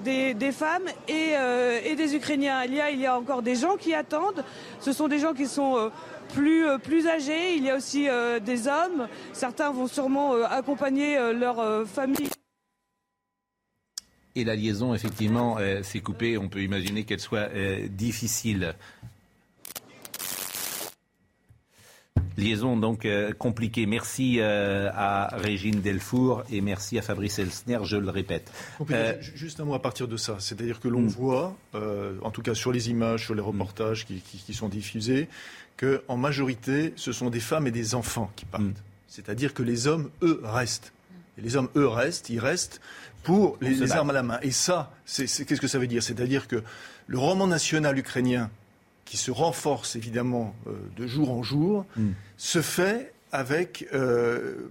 [0.03, 2.63] des, femmes euh, et, des Ukrainiens.
[2.63, 4.43] Il y, a, encore des gens qui attendent.
[4.79, 5.89] Ce sont des gens qui sont euh,
[6.33, 7.55] plus, plus âgés.
[7.55, 8.07] Il y a aussi
[8.45, 9.07] des hommes.
[9.33, 12.29] Certains vont sûrement accompagner leur famille.
[14.35, 16.37] Et la liaison, effectivement, s'est coupée.
[16.37, 17.49] On peut imaginer qu'elle soit
[17.89, 18.75] difficile.
[22.37, 23.85] Liaison donc euh, compliquée.
[23.87, 28.51] Merci euh, à Régine Delfour et merci à Fabrice Elsner, je le répète.
[28.91, 30.37] Euh, juste un mot à partir de ça.
[30.39, 31.07] C'est-à-dire que l'on hmm.
[31.07, 35.27] voit, en tout cas sur les images, sur les reportages qui, sont diffusés,
[35.77, 38.63] qu'en majorité, ce sont des femmes et des enfants qui partent.
[38.63, 38.73] Hmm.
[39.07, 40.93] C'est-à-dire que les hommes, eux, restent.
[41.37, 42.29] Et les hommes, eux, restent.
[42.29, 42.81] Ils restent
[43.23, 44.39] pour les, les armes à la main.
[44.43, 46.03] Et ça, qu'est-ce que ça veut dire?
[46.03, 46.63] C'est-à-dire que
[47.07, 48.51] le roman national ukrainien
[49.07, 52.11] qui se renforce évidemment euh, de jour en jour, hmm.
[52.35, 54.69] se fait avec euh,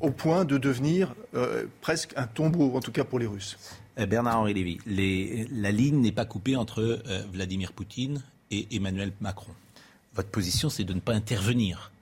[0.00, 3.56] au point de devenir euh, presque un tombeau, en tout cas pour les Russes.
[3.96, 7.00] Bernard-Henri Lévy, la ligne n'est pas coupée entre
[7.32, 9.52] Vladimir Poutine et Emmanuel Macron.
[10.16, 11.92] Votre position, c'est de ne pas intervenir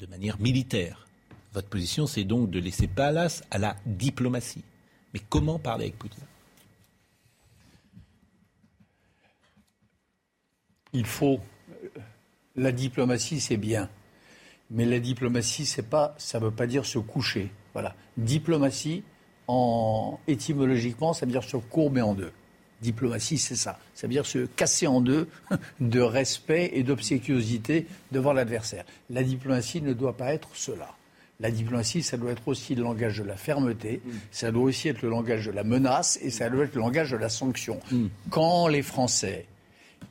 [0.00, 1.06] de manière militaire.
[1.54, 4.64] Votre position, c'est donc de laisser place à la diplomatie.
[5.14, 6.24] Mais comment parler avec Poutine?
[10.96, 11.40] Il faut.
[12.56, 13.88] La diplomatie, c'est bien.
[14.70, 17.50] Mais la diplomatie, c'est pas, ça ne veut pas dire se coucher.
[17.74, 17.94] Voilà.
[18.16, 19.04] Diplomatie,
[19.46, 22.32] en, étymologiquement, ça veut dire se courber en deux.
[22.80, 23.78] Diplomatie, c'est ça.
[23.94, 25.28] Ça veut dire se casser en deux
[25.80, 28.84] de respect et d'obséquiosité devant l'adversaire.
[29.10, 30.94] La diplomatie ne doit pas être cela.
[31.38, 34.10] La diplomatie, ça doit être aussi le langage de la fermeté, mm.
[34.30, 37.10] ça doit aussi être le langage de la menace et ça doit être le langage
[37.10, 37.78] de la sanction.
[37.92, 38.06] Mm.
[38.30, 39.46] Quand les Français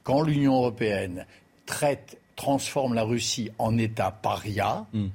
[0.03, 1.25] quand l'Union européenne
[1.65, 5.07] traite, transforme la Russie en État paria, mm.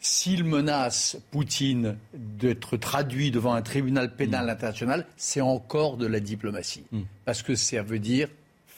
[0.00, 4.50] s'il menace Poutine d'être traduit devant un tribunal pénal mm.
[4.50, 6.84] international, c'est encore de la diplomatie.
[6.92, 7.02] Mm.
[7.24, 8.28] Parce que ça veut dire.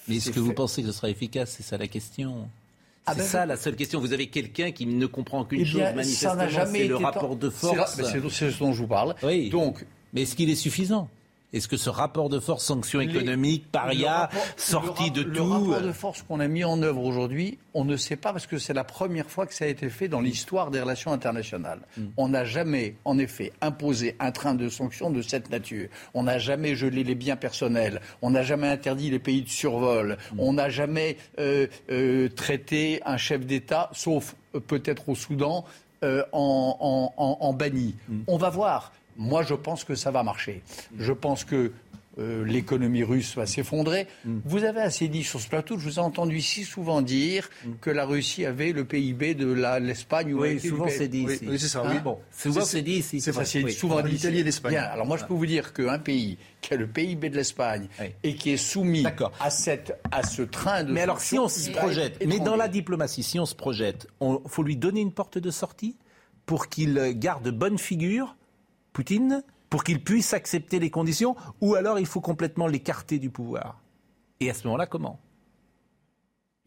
[0.06, 1.54] Mais est-ce que vous pensez que ce sera efficace?
[1.56, 2.48] C'est ça la question.
[3.04, 4.00] Ah c'est ben ça la seule question.
[4.00, 7.94] Vous avez quelqu'un qui ne comprend qu'une eh chose, manifestement, c'est le rapport de force.
[7.94, 9.14] C'est ce dont je vous parle.
[9.22, 9.48] Oui.
[9.50, 11.09] Donc, mais est-ce qu'il est suffisant?
[11.53, 15.92] Est-ce que ce rapport de force, sanction économique, paria, sorti de tout Le rapport de
[15.92, 18.84] force qu'on a mis en œuvre aujourd'hui, on ne sait pas parce que c'est la
[18.84, 21.80] première fois que ça a été fait dans l'histoire des relations internationales.
[21.96, 22.07] Hmm.
[22.18, 25.88] On n'a jamais, en effet, imposé un train de sanctions de cette nature.
[26.12, 28.03] On n'a jamais gelé les biens personnels.
[28.20, 30.18] On n'a jamais interdit les pays de survol.
[30.32, 30.40] Hmm.
[30.40, 35.64] On n'a jamais euh, euh, traité un chef d'État, sauf euh, peut-être au Soudan,
[36.32, 37.96] en, en, banni.
[38.28, 38.92] On va voir.
[39.18, 40.62] Moi, je pense que ça va marcher.
[40.96, 41.72] Je pense que
[42.18, 44.08] euh, l'économie russe va s'effondrer.
[44.24, 44.38] Mm.
[44.44, 47.70] Vous avez assez dit sur ce plateau, je vous ai entendu si souvent dire mm.
[47.80, 50.34] que la Russie avait le PIB de l'Espagne.
[50.34, 51.46] oui, souvent c'est dit ici.
[51.48, 51.84] Oui, c'est ça.
[51.88, 52.00] oui.
[52.02, 53.20] bon, souvent c'est dit ici.
[53.20, 53.32] C'est
[53.70, 54.76] souvent dit l'Italie et l'Espagne.
[54.76, 57.88] Alors moi, je peux vous dire qu'un pays qui a le PIB de l'Espagne
[58.24, 59.04] et qui est soumis
[59.38, 60.92] à, cette, à ce train de...
[60.92, 64.38] Mais alors si on se projette, mais dans la diplomatie, si on se projette, il
[64.46, 65.96] faut lui donner une porte de sortie
[66.46, 68.34] pour qu'il garde bonne figure
[68.93, 73.80] Poutine pour qu'il puisse accepter les conditions, ou alors il faut complètement l'écarter du pouvoir
[74.41, 75.20] Et à ce moment-là, comment?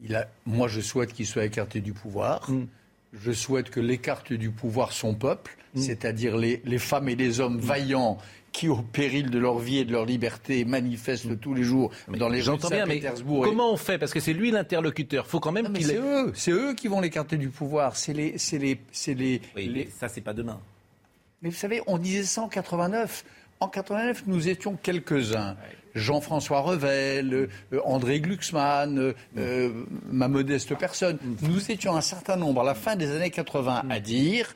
[0.00, 2.50] Il a, Moi, je souhaite qu'il soit écarté du pouvoir.
[2.50, 2.66] Hmm.
[3.12, 5.80] Je souhaite que l'écarte du pouvoir son peuple, hmm.
[5.80, 8.18] c'est-à-dire les, femmes et les hommes vaillants
[8.52, 12.28] qui, au péril de leur vie et de leur liberté, manifestent tous les jours dans
[12.28, 13.44] les gens de Saint-Pétersbourg.
[13.44, 13.98] Comment on fait?
[13.98, 15.26] Parce que c'est lui l'interlocuteur.
[15.26, 15.86] Faut quand même qu'il.
[15.86, 17.96] C'est eux, c'est eux qui vont l'écarter du pouvoir.
[17.96, 19.40] C'est les, c'est les, c'est les.
[19.56, 19.88] les...
[19.90, 20.60] ça, c'est pas demain.
[21.42, 23.24] Mais vous savez, on disait ça en 89.
[23.60, 25.56] En 89, nous étions quelques-uns.
[25.94, 31.18] Jean-François Revel, euh, André Glucksmann, euh, euh, ma modeste personne.
[31.42, 34.54] Nous étions un certain nombre à la fin des années 80 à dire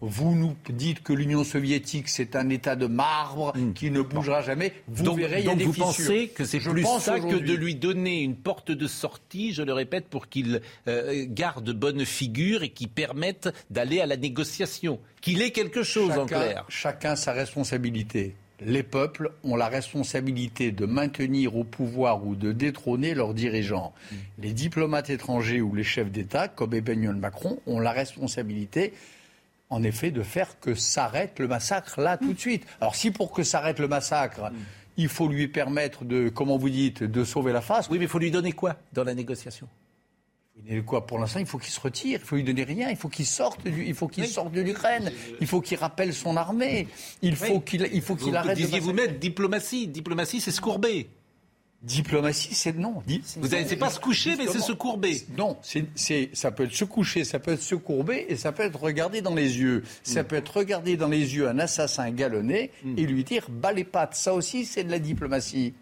[0.00, 3.72] vous nous dites que l'Union soviétique, c'est un État de marbre hmm.
[3.72, 4.72] qui ne bougera jamais.
[4.86, 7.52] Vous donc, verrez, il y a donc vous pensez que c'est plus ça que de
[7.52, 12.62] lui donner une porte de sortie, je le répète, pour qu'il euh, garde bonne figure
[12.62, 16.64] et qui permette d'aller à la négociation, qu'il ait quelque chose en clair.
[16.68, 18.34] Chacun sa responsabilité.
[18.60, 23.94] Les peuples ont la responsabilité de maintenir au pouvoir ou de détrôner leurs dirigeants.
[24.10, 24.16] Hmm.
[24.38, 28.92] Les diplomates étrangers ou les chefs d'État, comme Emmanuel Macron, ont la responsabilité
[29.70, 32.64] en effet, de faire que s'arrête le massacre là tout de suite.
[32.80, 34.50] Alors si pour que s'arrête le massacre,
[34.96, 37.88] il faut lui permettre de, comment vous dites, de sauver la face.
[37.88, 39.68] Oui, mais il faut lui donner quoi dans la négociation?
[40.84, 41.06] Quoi?
[41.06, 42.18] Pour l'instant, il faut qu'il se retire.
[42.20, 42.90] Il faut lui donner rien.
[42.90, 43.62] Il faut qu'il sorte.
[43.64, 45.10] Du, il faut qu'il sorte de l'Ukraine.
[45.40, 46.88] Il faut qu'il rappelle son armée.
[47.22, 48.56] Il faut qu'il, il faut qu'il arrête.
[48.56, 49.86] Disiez vous mettre diplomatie.
[49.86, 51.08] Diplomatie, c'est se courber.
[51.80, 53.02] Diplomatie, c'est non.
[53.36, 55.22] Vous n'allez pas se coucher, mais c'est se courber.
[55.36, 58.64] Non, c'est, ça peut être se coucher, ça peut être se courber, et ça peut
[58.64, 59.84] être regarder dans les yeux.
[60.02, 63.84] Ça peut être regarder dans les yeux un assassin galonné et lui dire bas les
[63.84, 64.16] pattes.
[64.16, 65.74] Ça aussi, c'est de la diplomatie.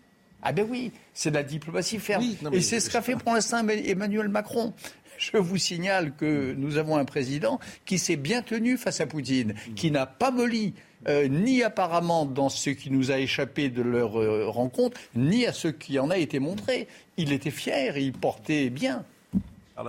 [0.43, 2.25] Ah ben oui, c'est de la diplomatie ferme.
[2.53, 4.75] et c'est ce qu'a fait pour l'instant Emmanuel Macron.
[5.19, 9.55] Je vous signale que nous avons un président qui s'est bien tenu face à Poutine,
[9.75, 10.75] qui n'a pas molli,
[11.09, 15.53] euh, ni apparemment dans ce qui nous a échappé de leur euh, rencontre, ni à
[15.53, 16.89] ce qui en a été montré.
[17.17, 19.05] Il était fier, il portait bien.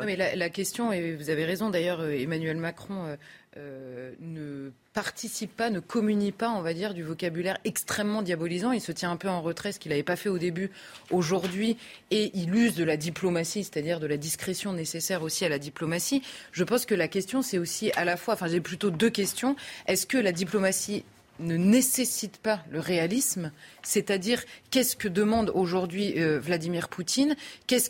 [0.05, 3.17] mais la, question, et vous avez raison d'ailleurs, euh, Emmanuel Macron
[3.55, 8.71] ne participe pas, ne communie pas, on va dire, du vocabulaire extrêmement diabolisant.
[8.71, 10.69] Il se tient un peu en retrait, ce qu'il n'avait pas fait au début,
[11.11, 11.77] aujourd'hui,
[12.11, 16.21] et il use de la diplomatie, c'est-à-dire de la discrétion nécessaire aussi à la diplomatie.
[16.51, 19.55] Je pense que la question, c'est aussi à la fois, enfin j'ai plutôt deux questions.
[19.87, 21.03] Est-ce que la diplomatie
[21.39, 23.51] ne nécessite pas le réalisme,
[23.83, 27.35] c'est-à-dire qu'est-ce que demande aujourd'hui euh, Vladimir Poutine,
[27.67, 27.89] qu'est-ce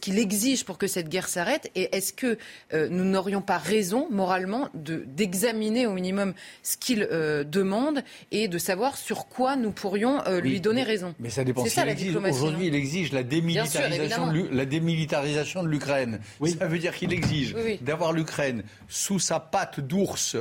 [0.00, 2.38] qu'il exige pour que cette guerre s'arrête, et est-ce que
[2.72, 8.02] euh, nous n'aurions pas raison moralement d'examiner au minimum ce qu'il euh, demande
[8.32, 11.14] et de savoir sur quoi nous pourrions lui donner raison?
[11.20, 11.64] Mais ça dépend.
[11.66, 11.84] Ça,
[12.30, 16.20] Aujourd'hui, il exige la démilitarisation, de, la démilitarisation de l'Ukraine.
[16.58, 20.36] Ça veut dire qu'il exige d'avoir l'Ukraine sous sa patte d'ours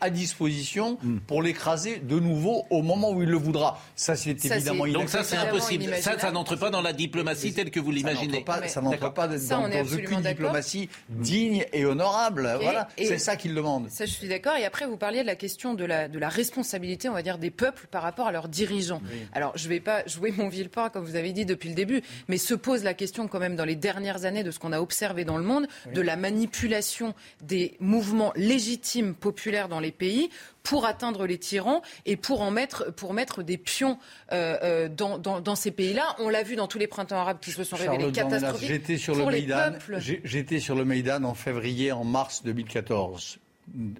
[0.00, 1.18] à disposition hmm.
[1.26, 3.80] pour l'écraser de nouveau au moment où il le voudra.
[3.96, 5.94] Ça, c'est évidemment Donc ça, c'est impossible.
[6.00, 8.44] Ça, ça n'entre pas dans la diplomatie telle que vous l'imaginez.
[8.66, 12.58] Ça n'entre pas, dans, dans aucune diplomatie digne et honorable.
[12.60, 13.88] voilà, c'est ça qu'il demande.
[13.90, 14.56] Ça, je suis d'accord.
[14.56, 17.38] Et après, vous parliez de la question de la, de la responsabilité, on va dire,
[17.38, 19.02] des peuples par rapport à leurs dirigeants.
[19.32, 22.02] Alors, je ne vais pas jouer mon villepin, comme vous avez dit depuis le début,
[22.28, 24.80] mais se pose la question quand même dans les dernières années de ce qu'on a
[24.80, 30.30] observé dans le monde, de la manipulation des mouvements légitimes populaires dans les pays
[30.62, 33.98] pour atteindre les tyrans et pour en mettre, pour mettre des pions
[34.32, 36.16] euh, euh, dans, dans, ces pays-là.
[36.18, 39.14] On l'a vu dans tous les printemps arabes qui se sont révélés catastrophiques J'étais sur
[39.14, 39.72] pour le Maïdan.
[39.98, 43.38] J'étais sur le Maïdan en février, en mars 2014,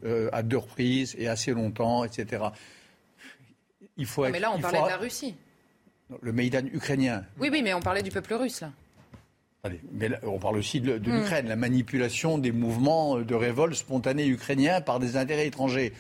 [0.05, 2.45] euh, à deux reprises et assez longtemps, etc.
[3.97, 4.29] Il faut.
[4.29, 5.35] mais là, on parlait de la Russie.
[6.23, 7.25] Le Maïdan ukrainien.
[7.39, 8.73] Oui, oui, mais on parlait du peuple russe là.
[9.63, 11.03] Allez, mais on parle aussi de, hmm.
[11.03, 15.93] l'Ukraine, la manipulation des mouvements de révolte spontanés ukrainiens par des intérêts étrangers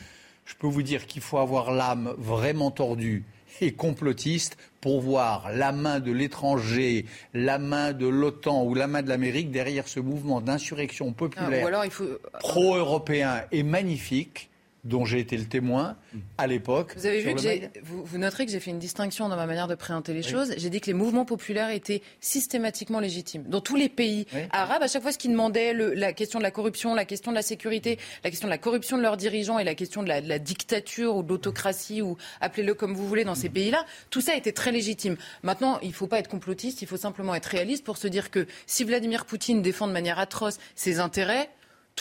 [0.51, 3.24] je peux vous dire qu'il faut avoir l'âme vraiment tordue
[3.60, 9.02] et complotiste pour voir la main de l'étranger, la main de l'OTAN ou la main
[9.02, 14.49] de l'Amérique derrière ce mouvement d'insurrection populaire ah, pro-européen et magnifique
[14.85, 15.97] dont j'ai été le témoin
[16.39, 16.94] à l'époque.
[16.97, 19.74] Vous avez vu que vous, noterez que j'ai fait une distinction dans ma manière de
[19.74, 20.55] présenter les choses.
[20.57, 23.44] J'ai dit que les mouvements populaires étaient systématiquement légitimes.
[23.44, 26.51] Dans tous les pays arabes, à chaque fois ce qu'ils demandaient, la question de la
[26.51, 29.65] corruption, la question de la sécurité, la question de la corruption de leurs dirigeants et
[29.65, 33.48] la question de la, dictature ou de l'autocratie, ou appelez-le comme vous voulez dans ces
[33.48, 35.16] pays-là, tout ça était très légitime.
[35.43, 38.31] Maintenant, il ne faut pas être complotiste, il faut simplement être réaliste pour se dire
[38.31, 41.51] que si Vladimir Poutine défend de manière atroce ses intérêts,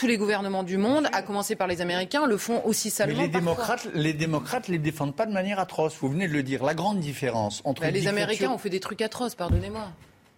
[0.00, 3.18] tous les gouvernements du monde, à commencer par les Américains, le font aussi salement.
[3.18, 5.94] Mais les démocrates, les démocrates les défendent pas de manière atroce.
[6.00, 6.64] Vous venez de le dire.
[6.64, 9.34] La grande différence entre bah, les Américains ont fait des trucs atroces.
[9.34, 9.92] Pardonnez-moi.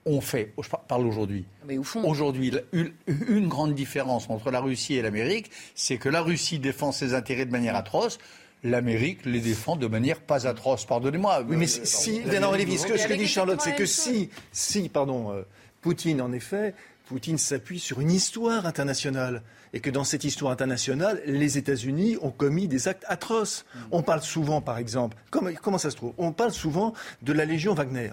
[0.04, 1.44] On fait, je parle aujourd'hui.
[1.64, 2.02] Mais au fond.
[2.02, 7.14] Aujourd'hui, une, grande différence entre la Russie et l'Amérique, c'est que la Russie défend ses
[7.14, 8.18] intérêts de manière atroce
[8.64, 10.86] l'Amérique les défend de manière pas atroce.
[10.86, 11.44] Pardonnez-moi.
[11.48, 15.42] Oui, mais si, ce que, ce que dit Charlotte, c'est que si, si, pardon, euh,
[15.80, 16.74] Poutine, en effet,
[17.06, 19.42] Poutine s'appuie sur une histoire internationale
[19.72, 23.64] et que dans cette histoire internationale, les États-Unis ont commis des actes atroces.
[23.90, 26.12] On parle souvent, par exemple, comment, ça se trouve?
[26.18, 26.92] On parle souvent
[27.22, 28.10] de la Légion Wagner.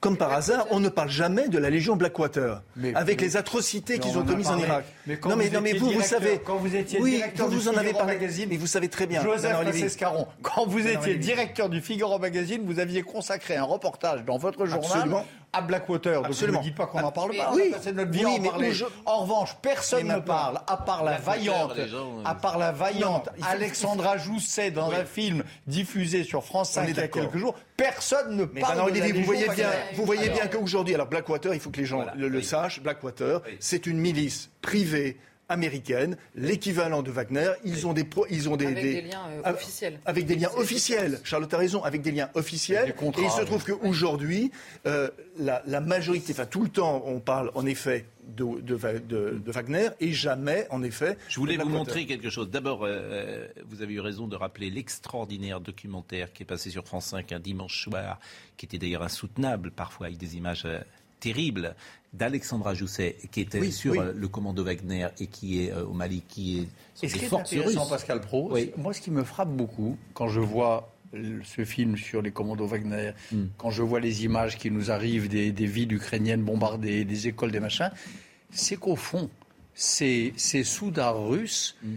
[0.00, 2.62] Comme par hasard, on ne parle jamais de la Légion Blackwater,
[2.94, 4.84] avec les atrocités qu'ils ont commises en Irak.
[5.06, 6.42] Mais non, mais, non, mais vous, vous savez.
[6.44, 9.22] Quand vous étiez oui, directeur vous, en avez parlé, magazine, mais vous savez très bien.
[9.22, 14.36] Joseph Caron, quand vous étiez directeur du Figaro Magazine, vous aviez consacré un reportage dans
[14.36, 15.24] votre journal
[15.54, 16.16] à Blackwater.
[16.16, 16.58] Donc Absolument.
[16.58, 17.52] ne me dites pas qu'on n'en parle pas.
[17.54, 18.72] Oui, c'est notre vie en parler.
[19.06, 21.72] En revanche, personne ne parle, à part la vaillante,
[22.24, 27.00] à part la vaillante Alexandra Jousset dans un film diffusé sur France 5 il y
[27.00, 27.54] a quelques jours.
[27.76, 28.92] Personne ne parle.
[28.92, 31.86] de la vous voyez bien, vous voyez bien qu'aujourd'hui, alors Blackwater, il faut que les
[31.86, 32.80] gens le, sachent.
[32.80, 35.18] Blackwater, c'est une milice privée
[35.48, 37.50] américaine, l'équivalent de Wagner.
[37.64, 40.00] Ils ont des, ils ont des, avec des, liens euh, officiels.
[40.04, 41.20] Avec des liens officiels.
[41.24, 42.90] Charlotte a raison, avec des liens officiels.
[42.90, 44.50] et il se trouve qu'aujourd'hui,
[44.86, 48.06] euh, la, la, majorité, enfin tout le temps, on parle en effet
[48.36, 51.18] de, de, de, Wagner et jamais, en effet.
[51.28, 52.50] Je voulais vous montrer quelque chose.
[52.50, 57.06] D'abord, euh, vous avez eu raison de rappeler l'extraordinaire documentaire qui est passé sur France
[57.06, 58.18] 5 un dimanche soir,
[58.56, 60.66] qui était d'ailleurs insoutenable parfois avec des images
[61.24, 61.74] terribles
[62.12, 66.22] d'Alexandra Jousset, qui était sur euh, le commando Wagner et qui est euh, au Mali,
[66.28, 66.68] qui est.
[66.94, 70.90] Ce qui est intéressant, Pascal Pro, moi, ce qui me frappe beaucoup quand je vois
[71.44, 73.44] ce film sur les commandos Wagner, hmm.
[73.56, 77.60] quand je vois les images qui nous arrivent des, villes ukrainiennes bombardées, des écoles, des
[77.60, 77.90] machins,
[78.50, 79.30] c'est qu'au fond,
[79.74, 81.76] ces, ces soudards russes.
[81.82, 81.94] Hmm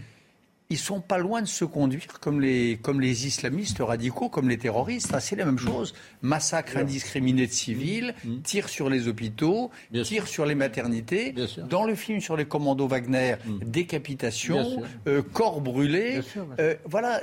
[0.70, 4.58] ils sont pas loin de se conduire comme les, comme les islamistes radicaux, comme les
[4.58, 5.14] terroristes.
[5.18, 5.94] c'est la même chose.
[6.20, 8.28] Massacre indiscriminé de civils, mmh.
[8.28, 8.42] Mmh.
[8.42, 9.70] tir sur les hôpitaux,
[10.04, 11.34] tir sur les maternités.
[11.70, 13.58] Dans le film sur les commandos Wagner, mmh.
[13.64, 16.20] décapitation, euh, corps brûlés.
[16.58, 17.22] Euh, voilà.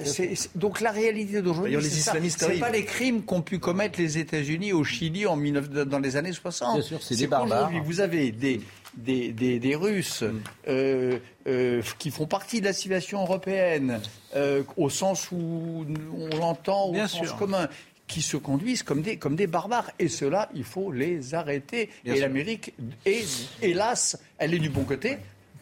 [0.55, 4.83] donc la réalité d'aujourd'hui, c'est n'est pas les crimes qu'ont pu commettre les États-Unis au
[4.83, 6.81] Chili en 19, dans les années 60.
[6.99, 7.71] c'est des barbares.
[7.83, 8.59] Vous avez des
[8.97, 10.41] des, des, Russes mm.
[10.67, 14.01] euh, euh, qui font partie de la civilisation européenne,
[14.35, 15.85] euh, au sens où
[16.17, 17.67] on l'entend, au sens commun,
[18.07, 19.91] qui se conduisent comme des, comme des barbares.
[19.99, 21.89] Et cela, il faut les arrêter.
[22.05, 22.73] et l'Amérique,
[23.61, 25.17] hélas, elle est du bon côté,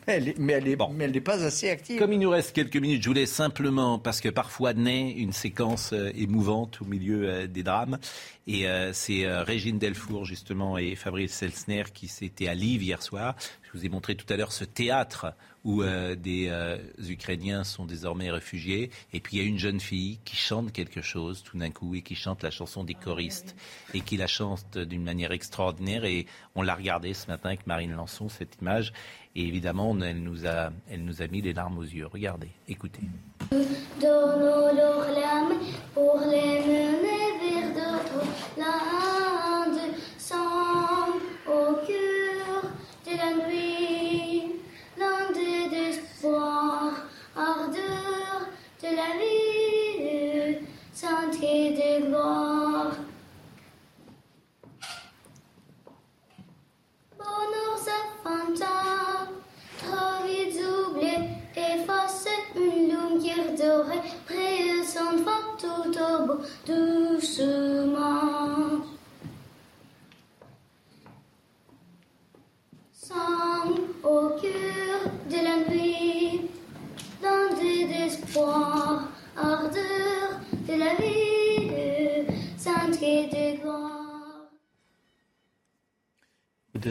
[0.08, 2.00] mais elle n'est pas assez active.
[2.00, 5.94] Comme il nous reste quelques minutes, je voulais simplement, parce que parfois naît une séquence
[5.94, 7.98] euh, émouvante au milieu euh, des drames,
[8.46, 13.36] et euh, c'est Régine Delfour justement et Fabrice Selsner qui s'étaient à Lille hier soir.
[13.64, 16.52] Je vous ai montré tout à l'heure ce théâtre où des
[17.08, 18.92] Ukrainiens sont désormais réfugiés.
[19.14, 21.96] Et puis il y a une jeune fille qui chante quelque chose tout d'un coup
[21.96, 23.56] et qui chante la chanson des choristes
[23.94, 26.04] et qui la chante d'une manière extraordinaire.
[26.04, 26.26] Et
[26.56, 28.92] on l'a regardé ce matin avec Marine Lançon, cette image.
[29.36, 32.06] Et évidemment, elle nous a, mis les larmes aux yeux.
[32.06, 33.02] Regardez, écoutez.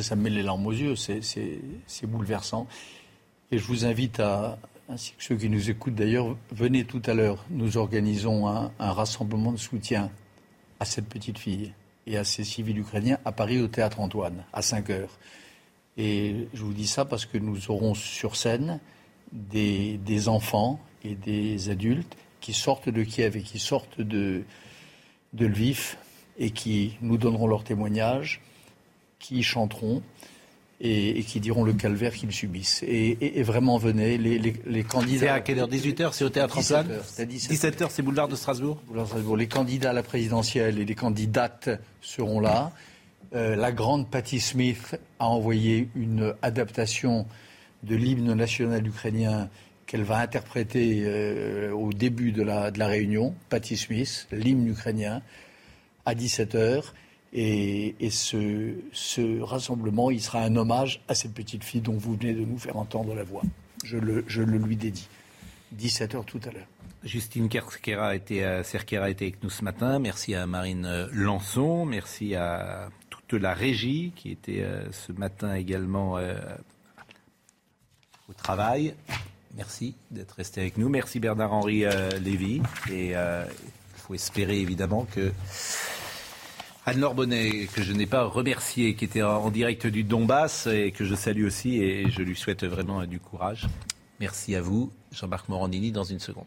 [0.02, 2.66] Ça me met les larmes aux yeux, c'est bouleversant.
[3.50, 4.58] Et je vous invite à,
[4.88, 7.44] ainsi que ceux qui nous écoutent d'ailleurs, venez tout à l'heure.
[7.50, 10.10] Nous organisons un, rassemblement de soutien
[10.80, 11.72] à cette petite fille
[12.06, 15.18] et à ces civils ukrainiens à Paris au Théâtre Antoine, à 5 heures.
[15.96, 18.80] Et je vous dis ça parce que nous aurons sur scène
[19.30, 24.44] des, enfants et des adultes qui sortent de Kiev et qui sortent de
[25.38, 25.96] Lviv
[26.38, 28.40] et qui nous donneront leur témoignage,
[29.22, 30.02] qui chanteront
[30.84, 32.82] et, qui diront le calvaire qu'ils subissent.
[32.82, 35.20] Et, vraiment, venez, les, les, candidats.
[35.20, 35.68] C'est à quelle heure?
[35.68, 36.88] 18h, c'est au Théâtre Antoine
[37.18, 38.78] 17h, c'est boulevard de Strasbourg?
[39.36, 41.70] Les candidats à la présidentielle et les candidates
[42.00, 42.72] seront là.
[43.34, 47.26] Euh, la grande Patti Smith a envoyé une adaptation
[47.84, 49.48] de l'hymne national ukrainien
[49.86, 55.22] qu'elle va interpréter euh, au début de la, de la réunion, Patti Smith, l'hymne ukrainien,
[56.06, 56.82] à 17h.
[57.34, 62.44] Et, ce, rassemblement, il sera un hommage à cette petite fille dont vous venez de
[62.44, 63.42] nous faire entendre la voix.
[63.84, 65.08] Je le, lui dédie.
[65.78, 66.66] 17h tout à l'heure.
[67.04, 68.62] Justine Cerquera a, euh,
[69.02, 69.98] a été avec nous ce matin.
[69.98, 71.86] Merci à Marine euh, Lançon.
[71.86, 76.18] Merci à toute la régie qui était euh, ce matin également
[78.28, 78.94] au travail.
[79.56, 80.90] Merci d'être resté avec nous.
[80.90, 81.84] Merci Bernard-Henri
[82.20, 82.60] Lévy.
[82.90, 83.46] Et il
[83.96, 85.32] faut espérer évidemment que
[86.84, 91.04] Anne-Laure Bonnet, que je n'ai pas remercié, qui était en direct du Donbass et que
[91.04, 93.68] je salue aussi et je lui souhaite vraiment du courage.
[94.18, 94.92] Merci à vous.
[95.12, 96.46] Jean-Marc Morandini dans une seconde.